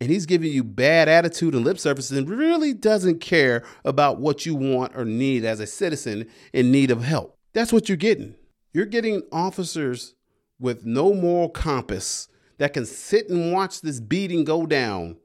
[0.00, 4.46] and he's giving you bad attitude and lip service and really doesn't care about what
[4.46, 7.33] you want or need as a citizen in need of help.
[7.54, 8.34] That's what you're getting.
[8.72, 10.14] You're getting officers
[10.58, 12.28] with no moral compass
[12.58, 15.16] that can sit and watch this beating go down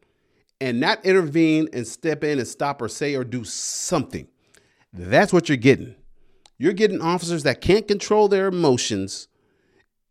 [0.62, 4.28] and not intervene and step in and stop or say or do something.
[4.94, 5.96] That's what you're getting.
[6.58, 9.28] You're getting officers that can't control their emotions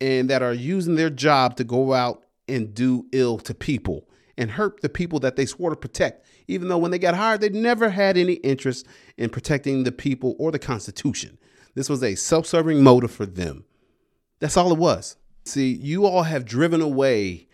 [0.01, 4.53] and that are using their job to go out and do ill to people and
[4.53, 7.49] hurt the people that they swore to protect, even though when they got hired, they
[7.49, 8.87] never had any interest
[9.17, 11.39] in protecting the people or the Constitution.
[11.79, 13.63] This was a self serving motive for them.
[14.41, 15.15] That's all it was.
[15.45, 17.47] See, you all have driven away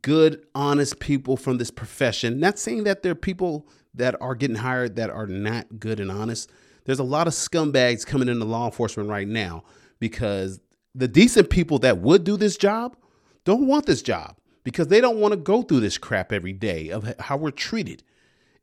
[0.00, 2.40] good, honest people from this profession.
[2.40, 6.10] Not saying that there are people that are getting hired that are not good and
[6.10, 6.50] honest.
[6.86, 9.64] There's a lot of scumbags coming into law enforcement right now
[9.98, 10.60] because
[10.94, 12.96] the decent people that would do this job
[13.44, 16.88] don't want this job because they don't want to go through this crap every day
[16.88, 18.02] of how we're treated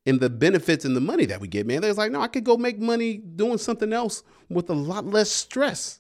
[0.06, 1.82] and the benefits and the money that we get, man.
[1.82, 5.32] They're like, no, I could go make money doing something else with a lot less
[5.32, 6.00] stress.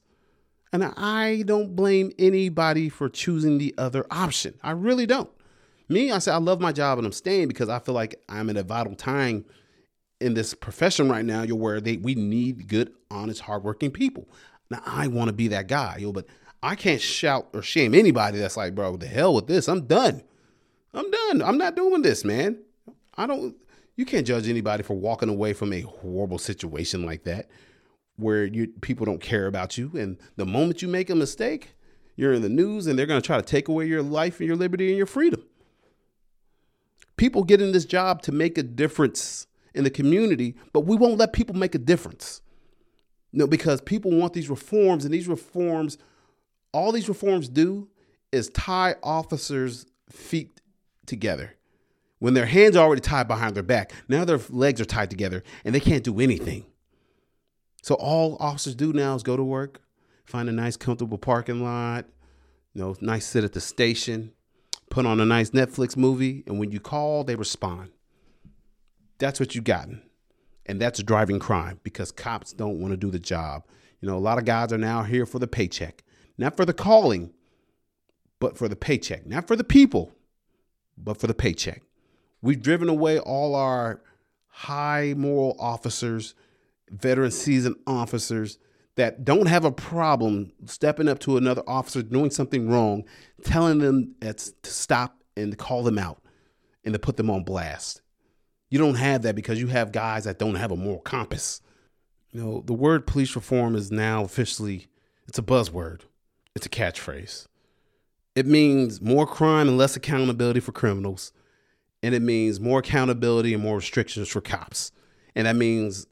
[0.71, 4.55] And I don't blame anybody for choosing the other option.
[4.61, 5.29] I really don't.
[5.87, 8.49] Me, I say I love my job and I'm staying because I feel like I'm
[8.49, 9.45] in a vital time
[10.19, 14.27] in this profession right now, you're where they we need good, honest, hardworking people.
[14.69, 16.25] Now I want to be that guy, yo, but
[16.63, 19.67] I can't shout or shame anybody that's like, bro, the hell with this.
[19.67, 20.23] I'm done.
[20.93, 21.41] I'm done.
[21.41, 22.57] I'm not doing this, man.
[23.17, 23.55] I don't
[23.95, 27.49] you can't judge anybody for walking away from a horrible situation like that
[28.17, 31.75] where you people don't care about you and the moment you make a mistake,
[32.15, 34.47] you're in the news and they're going to try to take away your life and
[34.47, 35.43] your liberty and your freedom.
[37.17, 41.17] People get in this job to make a difference in the community, but we won't
[41.17, 42.41] let people make a difference.
[43.31, 45.97] No, because people want these reforms, and these reforms,
[46.71, 47.89] all these reforms do
[48.31, 50.61] is tie officers' feet
[51.05, 51.54] together.
[52.25, 55.43] When their hands are already tied behind their back, now their legs are tied together
[55.63, 56.65] and they can't do anything.
[57.83, 59.79] So all officers do now is go to work,
[60.25, 62.05] find a nice, comfortable parking lot,
[62.73, 64.31] you know, nice sit at the station,
[64.89, 67.91] put on a nice Netflix movie, and when you call, they respond.
[69.19, 70.01] That's what you gotten.
[70.65, 73.67] And that's driving crime because cops don't want to do the job.
[74.01, 76.03] You know, a lot of guys are now here for the paycheck,
[76.39, 77.35] not for the calling,
[78.39, 80.11] but for the paycheck, not for the people,
[80.97, 81.83] but for the paycheck.
[82.45, 84.03] We've driven away all our
[84.49, 86.35] high moral officers,
[86.91, 88.59] veteran seasoned officers
[88.97, 93.03] that don't have a problem stepping up to another officer doing something wrong,
[93.43, 96.21] telling them to stop and call them out
[96.83, 98.03] and to put them on blast.
[98.69, 101.61] You don't have that because you have guys that don't have a moral compass.
[102.31, 104.85] You know, the word police reform is now officially
[105.27, 106.01] it's a buzzword.
[106.55, 107.47] It's a catchphrase.
[108.35, 111.31] It means more crime and less accountability for criminals.
[112.05, 114.91] And it means more accountability and more restrictions for cops.
[115.33, 116.05] And that means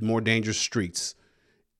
[0.00, 1.14] more dangerous streets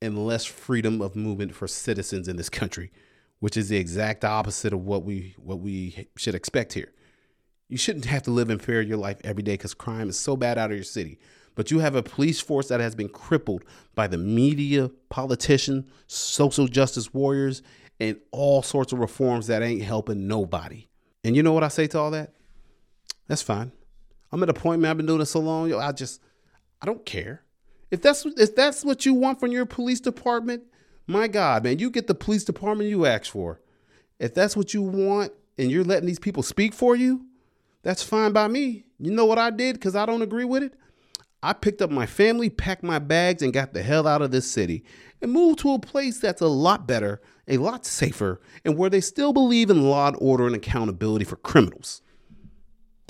[0.02, 2.92] and less freedom of movement for citizens in this country,
[3.38, 6.92] which is the exact opposite of what we what we should expect here.
[7.70, 10.18] You shouldn't have to live in fear of your life every day because crime is
[10.18, 11.18] so bad out of your city.
[11.54, 13.64] But you have a police force that has been crippled
[13.94, 17.62] by the media, politicians, social justice warriors,
[17.98, 20.88] and all sorts of reforms that ain't helping nobody.
[21.24, 22.34] And you know what I say to all that?
[23.30, 23.70] That's fine.
[24.32, 24.90] I'm at a point, man.
[24.90, 25.70] I've been doing this so long.
[25.70, 26.20] Yo, I just,
[26.82, 27.44] I don't care.
[27.92, 30.64] If that's if that's what you want from your police department,
[31.06, 33.60] my God, man, you get the police department you ask for.
[34.18, 37.24] If that's what you want, and you're letting these people speak for you,
[37.84, 38.82] that's fine by me.
[38.98, 40.74] You know what I did because I don't agree with it?
[41.40, 44.50] I picked up my family, packed my bags, and got the hell out of this
[44.50, 44.82] city
[45.22, 49.00] and moved to a place that's a lot better, a lot safer, and where they
[49.00, 52.02] still believe in law and order and accountability for criminals.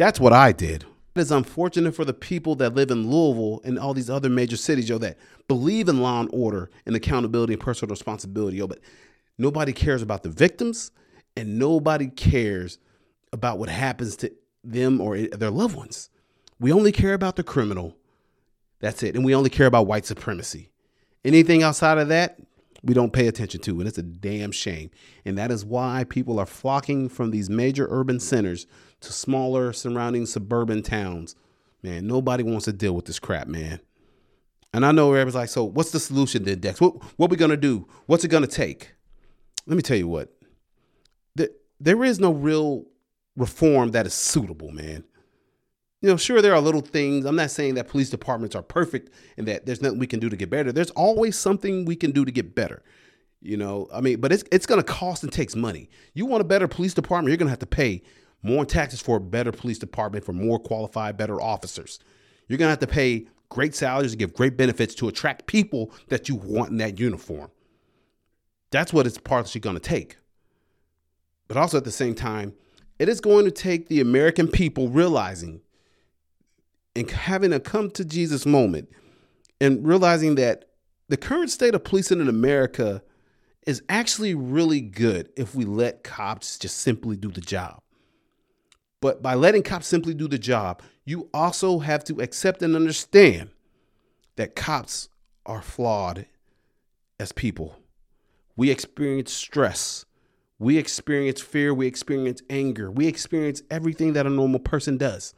[0.01, 0.87] That's what I did.
[1.15, 4.57] It is unfortunate for the people that live in Louisville and all these other major
[4.57, 8.79] cities, yo, that believe in law and order and accountability and personal responsibility, yo, but
[9.37, 10.91] nobody cares about the victims
[11.37, 12.79] and nobody cares
[13.35, 14.33] about what happens to
[14.65, 16.09] them or their loved ones.
[16.59, 17.95] We only care about the criminal.
[18.79, 19.15] That's it.
[19.15, 20.71] And we only care about white supremacy.
[21.27, 22.39] Anything outside of that,
[22.83, 23.79] we don't pay attention to.
[23.79, 24.93] And it's a damn shame.
[25.27, 28.67] And that is why people are flocking from these major urban centers
[29.01, 31.37] to smaller surrounding suburban towns.
[31.83, 33.81] Man, nobody wants to deal with this crap, man.
[34.73, 36.81] And I know everybody's like, so what's the solution then, Dex?
[36.81, 37.89] What what we gonna do?
[38.07, 38.93] What's it gonna take?
[39.67, 40.33] Let me tell you what.
[41.35, 41.49] There,
[41.81, 42.85] there is no real
[43.37, 45.05] reform that is suitable, man.
[46.03, 47.27] You know, sure there are little things.
[47.27, 50.31] I'm not saying that police departments are perfect and that there's nothing we can do
[50.31, 50.73] to get better.
[50.73, 52.83] There's always something we can do to get better.
[53.43, 55.89] You know, I mean, but it's it's gonna cost and takes money.
[56.15, 58.03] You want a better police department, you're gonna have to pay
[58.43, 61.99] more taxes for a better police department, for more qualified, better officers.
[62.49, 65.93] You're going to have to pay great salaries and give great benefits to attract people
[66.09, 67.51] that you want in that uniform.
[68.71, 70.17] That's what it's partially going to take.
[71.49, 72.55] But also at the same time,
[72.99, 75.61] it is going to take the American people realizing
[76.95, 78.89] and having a come to Jesus moment
[79.61, 80.67] and realizing that
[81.09, 83.03] the current state of policing in America
[83.67, 87.81] is actually really good if we let cops just simply do the job.
[89.01, 93.51] But by letting cops simply do the job, you also have to accept and understand
[94.37, 95.09] that cops
[95.47, 96.27] are flawed
[97.19, 97.77] as people.
[98.57, 100.05] We experience stress.
[100.59, 101.73] We experience fear.
[101.73, 102.91] We experience anger.
[102.91, 105.35] We experience everything that a normal person does.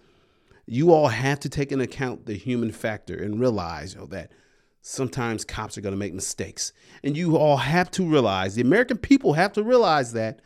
[0.66, 4.32] You all have to take into account the human factor and realize know, that
[4.80, 6.72] sometimes cops are going to make mistakes.
[7.04, 10.40] And you all have to realize, the American people have to realize that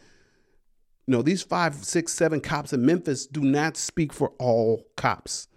[1.06, 5.48] you know, these five, six, seven cops in Memphis do not speak for all cops.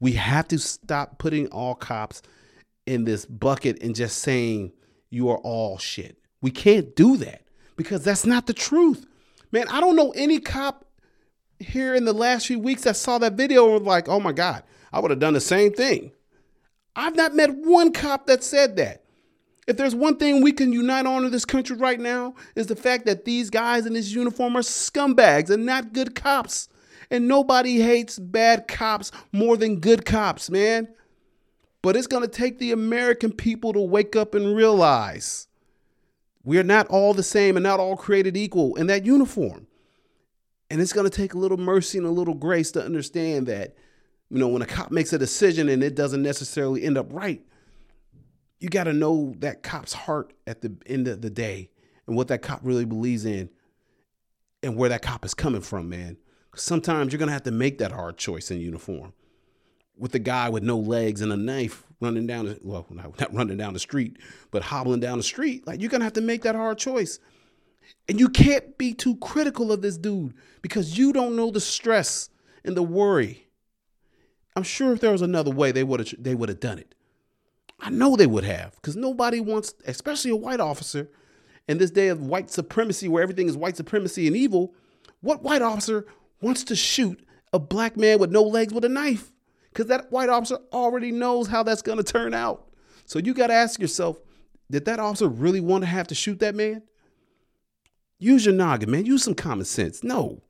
[0.00, 2.22] We have to stop putting all cops
[2.86, 4.72] in this bucket and just saying
[5.10, 6.18] you are all shit.
[6.42, 7.42] We can't do that
[7.76, 9.06] because that's not the truth.
[9.52, 10.86] Man, I don't know any cop
[11.58, 14.32] here in the last few weeks that saw that video and was like, oh my
[14.32, 14.62] God,
[14.92, 16.12] I would have done the same thing.
[16.96, 19.04] I've not met one cop that said that.
[19.66, 22.76] If there's one thing we can unite on in this country right now, is the
[22.76, 26.68] fact that these guys in this uniform are scumbags and not good cops.
[27.10, 30.88] And nobody hates bad cops more than good cops, man.
[31.82, 35.48] But it's going to take the American people to wake up and realize
[36.44, 39.66] we're not all the same and not all created equal in that uniform.
[40.70, 43.74] And it's going to take a little mercy and a little grace to understand that,
[44.30, 47.42] you know, when a cop makes a decision and it doesn't necessarily end up right,
[48.60, 51.70] you got to know that cop's heart at the end of the day
[52.06, 53.48] and what that cop really believes in
[54.62, 56.18] and where that cop is coming from, man.
[56.54, 59.14] Sometimes you're going to have to make that hard choice in uniform
[59.96, 63.56] with a guy with no legs and a knife running down the, well, not running
[63.56, 64.18] down the street,
[64.50, 65.66] but hobbling down the street.
[65.66, 67.18] Like you're going to have to make that hard choice.
[68.08, 72.28] And you can't be too critical of this dude because you don't know the stress
[72.64, 73.46] and the worry.
[74.54, 76.94] I'm sure if there was another way, they would have they would have done it.
[77.80, 81.08] I know they would have, because nobody wants, especially a white officer,
[81.68, 84.74] in this day of white supremacy where everything is white supremacy and evil.
[85.20, 86.06] What white officer
[86.40, 89.30] wants to shoot a black man with no legs with a knife?
[89.72, 92.68] Because that white officer already knows how that's going to turn out.
[93.04, 94.18] So you got to ask yourself,
[94.70, 96.82] did that officer really want to have to shoot that man?
[98.18, 99.06] Use your noggin, man.
[99.06, 100.02] Use some common sense.
[100.02, 100.42] No.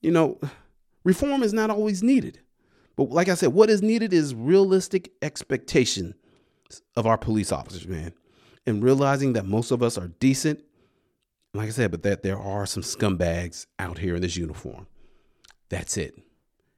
[0.00, 0.40] You know,
[1.04, 2.40] reform is not always needed.
[2.96, 6.14] But like I said, what is needed is realistic expectation
[6.96, 8.12] of our police officers, man,
[8.66, 10.62] and realizing that most of us are decent.
[11.54, 14.86] Like I said, but that there are some scumbags out here in this uniform.
[15.68, 16.18] That's it.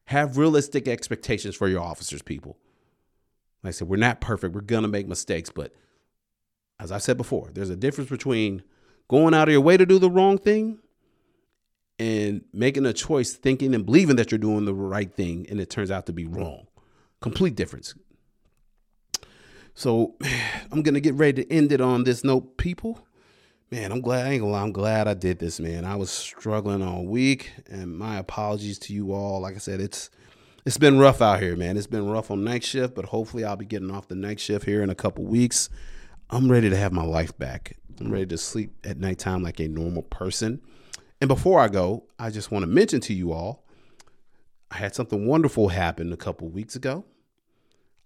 [0.07, 2.57] Have realistic expectations for your officers, people.
[3.63, 4.55] Like I said, we're not perfect.
[4.55, 5.51] We're going to make mistakes.
[5.51, 5.73] But
[6.79, 8.63] as I said before, there's a difference between
[9.09, 10.79] going out of your way to do the wrong thing
[11.99, 15.71] and making a choice thinking and believing that you're doing the right thing and it
[15.71, 16.69] turns out to be wrong.
[17.21, 17.95] Complete difference.
[19.79, 20.17] So
[20.73, 22.99] I'm gonna get ready to end it on this note, people.
[23.71, 25.85] Man, I'm glad I ain't gonna lie, I'm glad I did this, man.
[25.85, 29.41] I was struggling all week, and my apologies to you all.
[29.41, 30.11] Like I said, it's
[30.67, 31.77] it's been rough out here, man.
[31.77, 34.65] It's been rough on night shift, but hopefully I'll be getting off the night shift
[34.65, 35.71] here in a couple weeks.
[36.29, 37.77] I'm ready to have my life back.
[38.01, 40.61] I'm ready to sleep at nighttime like a normal person.
[41.21, 43.65] And before I go, I just want to mention to you all
[44.71, 47.05] I had something wonderful happen a couple weeks ago.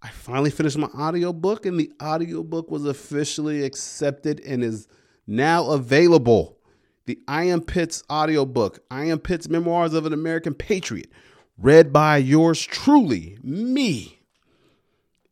[0.02, 4.88] I finally finished my audiobook and the audiobook was officially accepted and is
[5.26, 6.58] now available.
[7.06, 11.10] The I Am Pitts audiobook, I Am Pitts Memoirs of an American Patriot,
[11.56, 14.18] read by yours truly, me,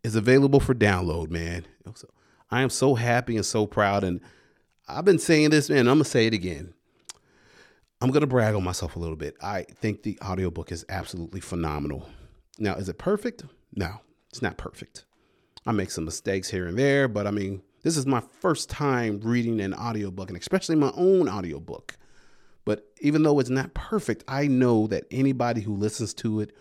[0.02, 1.66] is available for download, man.
[2.50, 4.02] I am so happy and so proud.
[4.04, 4.20] And
[4.88, 6.74] I've been saying this, man, I'm going to say it again.
[8.00, 9.36] I'm going to brag on myself a little bit.
[9.42, 12.08] I think the audiobook is absolutely phenomenal.
[12.58, 13.44] Now, is it perfect?
[13.74, 15.04] No, it's not perfect.
[15.66, 19.20] I make some mistakes here and there, but I mean, this is my first time
[19.22, 21.96] reading an audiobook and especially my own audiobook.
[22.64, 26.52] But even though it's not perfect, I know that anybody who listens to it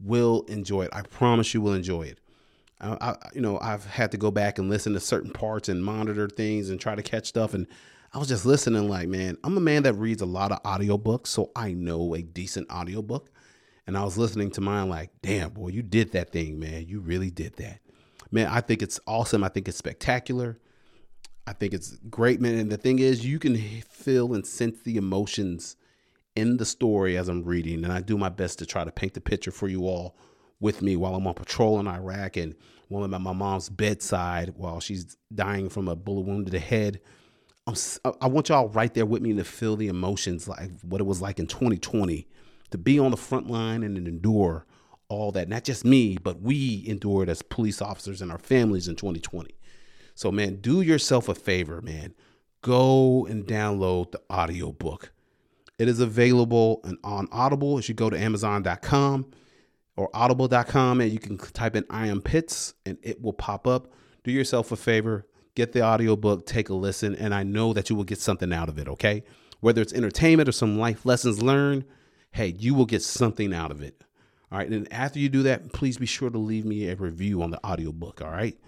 [0.00, 0.90] will enjoy it.
[0.92, 2.18] I promise you will enjoy it.
[2.80, 6.28] I, you know, I've had to go back and listen to certain parts and monitor
[6.28, 7.54] things and try to catch stuff.
[7.54, 7.66] And
[8.12, 11.28] I was just listening, like, man, I'm a man that reads a lot of audiobooks,
[11.28, 13.30] so I know a decent audiobook.
[13.86, 16.86] And I was listening to mine, like, damn, boy, you did that thing, man.
[16.88, 17.80] You really did that.
[18.30, 19.44] Man, I think it's awesome.
[19.44, 20.58] I think it's spectacular.
[21.46, 22.54] I think it's great, man.
[22.54, 25.76] And the thing is, you can feel and sense the emotions
[26.34, 27.84] in the story as I'm reading.
[27.84, 30.16] And I do my best to try to paint the picture for you all
[30.60, 32.54] with me while I'm on patrol in Iraq and
[32.88, 36.58] while I'm at my mom's bedside while she's dying from a bullet wound to the
[36.58, 37.00] head.
[37.66, 37.74] I'm,
[38.20, 41.20] I want y'all right there with me to feel the emotions, like what it was
[41.20, 42.26] like in 2020
[42.74, 44.66] to be on the front line and endure
[45.08, 45.48] all that.
[45.48, 49.54] Not just me, but we endured as police officers and our families in 2020.
[50.16, 52.14] So, man, do yourself a favor, man.
[52.62, 55.12] Go and download the audiobook.
[55.78, 57.76] It is available on Audible.
[57.76, 59.30] You should go to Amazon.com
[59.96, 63.92] or audible.com and you can type in I am Pitts and it will pop up.
[64.24, 67.94] Do yourself a favor, get the audiobook, take a listen, and I know that you
[67.94, 69.22] will get something out of it, okay?
[69.60, 71.84] Whether it's entertainment or some life lessons learned,
[72.34, 74.02] hey, you will get something out of it.
[74.50, 74.68] All right.
[74.68, 77.64] And after you do that, please be sure to leave me a review on the
[77.64, 78.20] audiobook.
[78.20, 78.58] All right.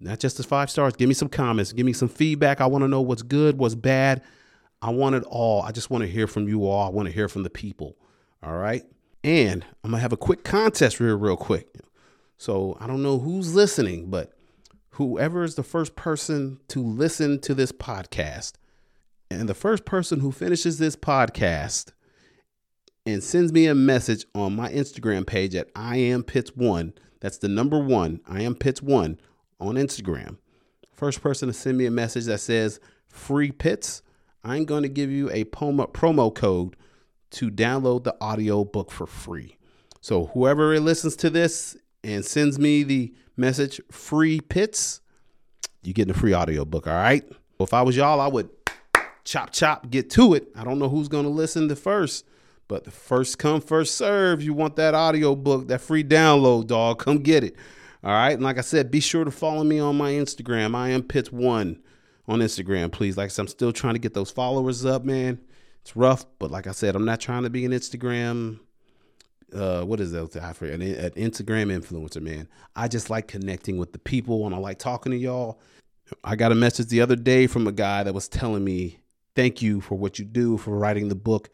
[0.00, 0.94] Not just the five stars.
[0.96, 1.72] Give me some comments.
[1.72, 2.60] Give me some feedback.
[2.60, 4.22] I want to know what's good, what's bad.
[4.82, 5.62] I want it all.
[5.62, 6.84] I just want to hear from you all.
[6.84, 7.96] I want to hear from the people.
[8.42, 8.82] All right.
[9.22, 11.68] And I'm gonna have a quick contest real, real quick.
[12.38, 14.32] So I don't know who's listening, but
[14.90, 18.54] whoever is the first person to listen to this podcast,
[19.30, 21.92] and the first person who finishes this podcast
[23.06, 26.92] and sends me a message on my Instagram page at I am Pitts one.
[27.20, 28.20] That's the number one.
[28.26, 29.20] I am Pitts one
[29.58, 30.36] on Instagram.
[30.94, 34.02] First person to send me a message that says free Pitts.
[34.44, 36.76] I'm going to give you a promo, promo code
[37.32, 39.56] to download the audio book for free.
[40.00, 45.00] So whoever listens to this and sends me the message free Pitts,
[45.82, 46.86] you get a free audio book.
[46.86, 47.24] All right.
[47.58, 48.48] Well, if I was y'all, I would
[49.24, 50.48] chop chop get to it.
[50.56, 52.26] I don't know who's going to listen to first,
[52.70, 54.40] but the first come first serve.
[54.40, 57.00] You want that audio book, that free download, dog?
[57.00, 57.56] Come get it.
[58.04, 58.34] All right.
[58.34, 60.76] And like I said, be sure to follow me on my Instagram.
[60.76, 61.82] I am Pitts one
[62.28, 63.16] on Instagram, please.
[63.16, 65.40] Like I said, I'm still trying to get those followers up, man.
[65.80, 68.60] It's rough, but like I said, I'm not trying to be an Instagram.
[69.52, 70.36] Uh, what is that?
[70.36, 70.74] I forget.
[70.74, 72.46] An, an Instagram influencer, man.
[72.76, 75.60] I just like connecting with the people, and I like talking to y'all.
[76.22, 79.00] I got a message the other day from a guy that was telling me,
[79.34, 81.50] "Thank you for what you do for writing the book,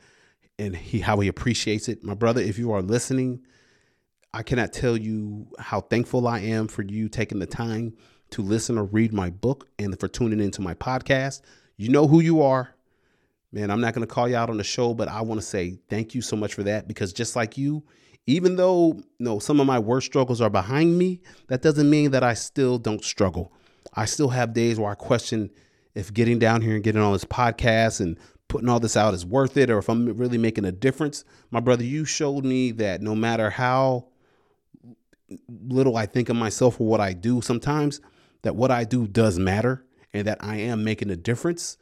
[0.58, 3.40] and he how he appreciates it." My brother, if you are listening,
[4.32, 7.94] I cannot tell you how thankful I am for you taking the time
[8.30, 11.40] to listen or read my book and for tuning into my podcast.
[11.76, 12.74] You know who you are.
[13.52, 15.46] Man, I'm not going to call you out on the show, but I want to
[15.46, 17.84] say thank you so much for that because just like you,
[18.26, 22.10] even though you know, some of my worst struggles are behind me, that doesn't mean
[22.10, 23.52] that I still don't struggle.
[23.94, 25.50] I still have days where I question
[25.94, 28.18] if getting down here and getting on this podcast and
[28.48, 31.24] putting all this out is worth it or if I'm really making a difference.
[31.51, 34.06] My brother, you showed me that no matter how
[35.48, 38.01] little I think of myself or what I do sometimes,
[38.43, 41.77] that what I do does matter and that I am making a difference.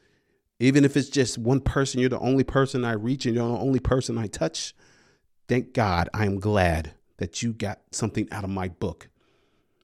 [0.59, 3.59] Even if it's just one person, you're the only person I reach and you're the
[3.59, 4.75] only person I touch.
[5.49, 9.09] Thank God I am glad that you got something out of my book.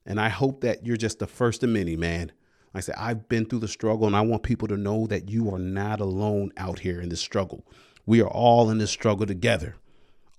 [0.06, 2.32] And I hope that you're just the first of many, man.
[2.74, 5.52] I said, I've been through the struggle and I want people to know that you
[5.52, 7.66] are not alone out here in this struggle.
[8.06, 9.76] We are all in this struggle together.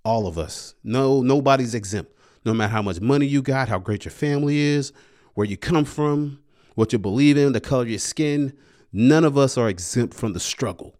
[0.03, 0.73] All of us.
[0.83, 2.11] No, nobody's exempt
[2.45, 4.91] no matter how much money you got, how great your family is,
[5.33, 6.39] where you come from,
[6.75, 8.53] what you believe in, the color of your skin,
[8.91, 10.95] none of us are exempt from the struggle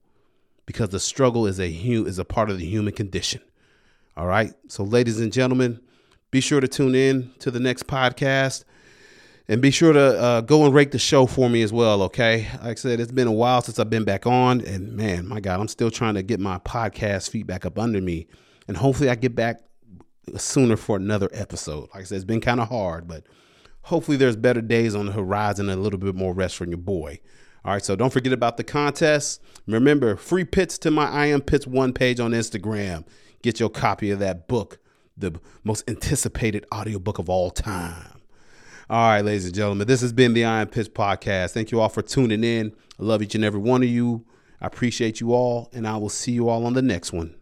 [0.66, 3.42] because the struggle is a is a part of the human condition.
[4.16, 4.54] All right?
[4.68, 5.80] So ladies and gentlemen,
[6.30, 8.64] be sure to tune in to the next podcast
[9.52, 12.48] and be sure to uh, go and rate the show for me as well, okay?
[12.64, 15.42] Like I said, it's been a while since I've been back on and man, my
[15.42, 18.28] god, I'm still trying to get my podcast feedback up under me
[18.70, 19.60] and hopefully I get back
[20.38, 21.90] sooner for another episode.
[21.94, 23.26] Like I said, it's been kind of hard, but
[23.82, 26.78] hopefully there's better days on the horizon and a little bit more rest from your
[26.78, 27.20] boy.
[27.66, 29.42] All right, so don't forget about the contest.
[29.68, 33.06] Remember, free Pitts to my I Am Pitts one page on Instagram.
[33.44, 34.80] Get your copy of that book,
[35.18, 38.21] the most anticipated audiobook of all time.
[38.92, 41.52] All right, ladies and gentlemen, this has been the I Am Pitts podcast.
[41.52, 42.74] Thank you all for tuning in.
[43.00, 44.26] I love each and every one of you.
[44.60, 47.34] I appreciate you all, and I will see you all on the next one.